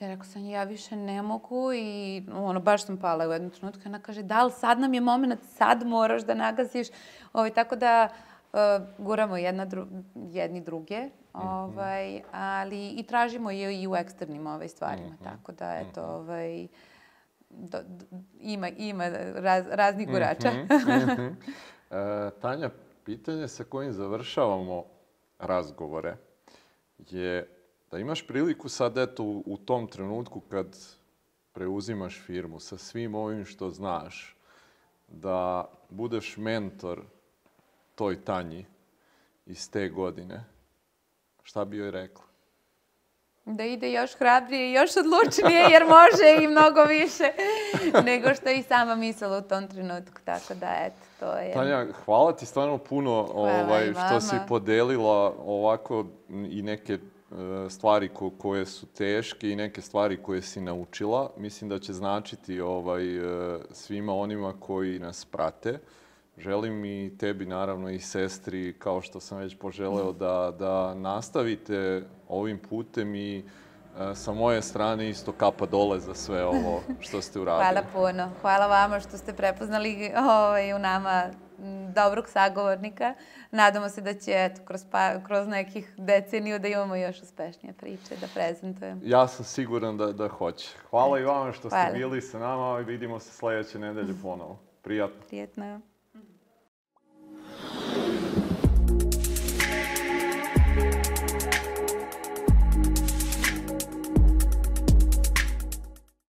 Ja 0.00 0.08
rekao 0.08 0.24
sam, 0.24 0.44
ja 0.44 0.64
više 0.64 0.96
ne 0.96 1.22
mogu 1.22 1.72
i 1.74 2.22
ono, 2.32 2.60
baš 2.60 2.86
sam 2.86 2.96
pala 2.96 3.28
u 3.28 3.32
jednu 3.32 3.50
trenutku. 3.50 3.82
Ona 3.86 3.98
kaže, 3.98 4.22
da 4.22 4.44
li 4.44 4.52
sad 4.52 4.80
nam 4.80 4.94
je 4.94 5.00
moment, 5.00 5.40
sad 5.56 5.86
moraš 5.86 6.22
da 6.22 6.34
nagaziš. 6.34 6.88
Ovaj, 7.32 7.50
tako 7.50 7.76
da 7.76 8.08
uh, 8.52 8.58
guramo 8.98 9.36
jedna 9.36 9.64
dru, 9.64 9.86
jedni 10.14 10.60
druge, 10.60 11.00
mhm. 11.36 11.46
ovaj, 11.46 12.22
ali 12.32 12.88
i 12.88 13.02
tražimo 13.02 13.50
i, 13.50 13.82
i 13.82 13.88
u 13.88 13.96
eksternim 13.96 14.46
ovaj, 14.46 14.68
stvarima. 14.68 15.08
Mm 15.08 15.18
-hmm. 15.20 15.24
Tako 15.24 15.52
da, 15.52 15.74
eto, 15.74 16.02
mhm. 16.02 16.10
ovaj, 16.10 16.66
do, 17.50 17.78
do, 17.86 18.04
ima, 18.40 18.68
ima 18.68 19.08
raz, 19.34 19.64
raznih 19.70 20.08
gurača. 20.08 20.50
Mm 20.50 20.68
-hmm. 20.68 21.34
e, 21.90 22.30
Tanja, 22.40 22.70
pitanje 23.04 23.48
sa 23.48 23.64
kojim 23.64 23.92
završavamo 23.92 24.84
razgovore 25.38 26.16
je 26.98 27.63
da 27.94 27.98
imaš 27.98 28.26
priliku 28.26 28.68
sad, 28.68 28.98
eto, 28.98 29.22
u, 29.24 29.56
tom 29.64 29.86
trenutku 29.86 30.40
kad 30.40 30.66
preuzimaš 31.52 32.22
firmu 32.26 32.60
sa 32.60 32.78
svim 32.78 33.14
ovim 33.14 33.44
što 33.44 33.70
znaš, 33.70 34.36
da 35.08 35.68
budeš 35.90 36.36
mentor 36.36 37.02
toj 37.94 38.24
Tanji 38.24 38.66
iz 39.46 39.70
te 39.70 39.88
godine, 39.88 40.44
šta 41.42 41.64
bi 41.64 41.76
joj 41.76 41.90
rekla? 41.90 42.24
Da 43.44 43.64
ide 43.64 43.92
još 43.92 44.14
hrabrije 44.14 44.70
i 44.70 44.72
još 44.72 44.90
odlučnije, 44.96 45.60
jer 45.70 45.84
može 45.84 46.44
i 46.44 46.48
mnogo 46.48 46.84
više 46.84 47.24
nego 48.10 48.34
što 48.34 48.48
je 48.48 48.58
i 48.58 48.62
sama 48.62 48.94
mislila 48.94 49.38
u 49.38 49.42
tom 49.48 49.68
trenutku. 49.68 50.20
Tako 50.24 50.54
da, 50.54 50.74
eto, 50.80 51.06
to 51.20 51.36
je... 51.36 51.52
Tanja, 51.52 51.86
hvala 52.04 52.36
ti 52.36 52.46
stvarno 52.46 52.78
puno 52.78 53.28
ovaj, 53.34 53.92
što 53.92 54.20
si 54.20 54.36
podelila 54.48 55.34
ovako 55.44 56.06
i 56.28 56.62
neke 56.62 56.98
stvari 57.70 58.08
ko, 58.08 58.30
koje 58.30 58.66
su 58.66 58.86
teške 58.86 59.50
i 59.50 59.56
neke 59.56 59.80
stvari 59.80 60.22
koje 60.22 60.42
si 60.42 60.60
naučila. 60.60 61.30
Mislim 61.36 61.70
da 61.70 61.78
će 61.78 61.92
značiti 61.92 62.60
ovaj, 62.60 63.16
e, 63.16 63.58
svima 63.70 64.14
onima 64.14 64.54
koji 64.60 64.98
nas 64.98 65.24
prate. 65.24 65.78
Želim 66.38 66.84
i 66.84 67.16
tebi, 67.18 67.46
naravno, 67.46 67.90
i 67.90 67.98
sestri, 67.98 68.74
kao 68.78 69.00
što 69.00 69.20
sam 69.20 69.38
već 69.38 69.56
poželeo, 69.58 70.12
da, 70.12 70.52
da 70.58 70.94
nastavite 70.94 72.02
ovim 72.28 72.58
putem 72.58 73.14
i 73.14 73.38
e, 73.38 73.42
sa 74.14 74.32
moje 74.32 74.62
strane 74.62 75.10
isto 75.10 75.32
kapa 75.32 75.66
dole 75.66 76.00
za 76.00 76.14
sve 76.14 76.44
ovo 76.44 76.80
što 77.00 77.20
ste 77.20 77.40
uradili. 77.40 77.64
Hvala 77.64 77.86
puno. 77.92 78.30
Hvala 78.40 78.66
vama 78.66 79.00
što 79.00 79.18
ste 79.18 79.32
prepoznali 79.32 80.12
ovaj, 80.16 80.74
u 80.74 80.78
nama 80.78 81.30
dobrog 81.94 82.28
sagovornika. 82.28 83.14
Nadamo 83.50 83.88
se 83.88 84.00
da 84.00 84.14
će 84.14 84.32
eto, 84.34 84.60
kroz, 84.64 84.84
pa, 84.90 85.24
kroz 85.26 85.48
nekih 85.48 85.94
deceniju 85.96 86.58
da 86.58 86.68
imamo 86.68 86.96
još 86.96 87.22
uspešnije 87.22 87.72
priče 87.72 88.16
da 88.20 88.26
prezentujemo. 88.34 89.00
Ja 89.04 89.28
sam 89.28 89.44
siguran 89.44 89.96
da, 89.96 90.12
da 90.12 90.28
hoće. 90.28 90.68
Hvala 90.90 91.18
eto. 91.18 91.22
i 91.22 91.24
vama 91.24 91.52
što 91.52 91.68
Hvala. 91.68 91.84
ste 91.84 91.98
bili 91.98 92.20
sa 92.20 92.38
nama 92.38 92.80
i 92.80 92.84
vidimo 92.84 93.20
se 93.20 93.32
sledeće 93.32 93.78
nedelje 93.78 94.14
ponovo. 94.22 94.58
Prijatno. 94.82 95.22
Prijetno. 95.28 95.80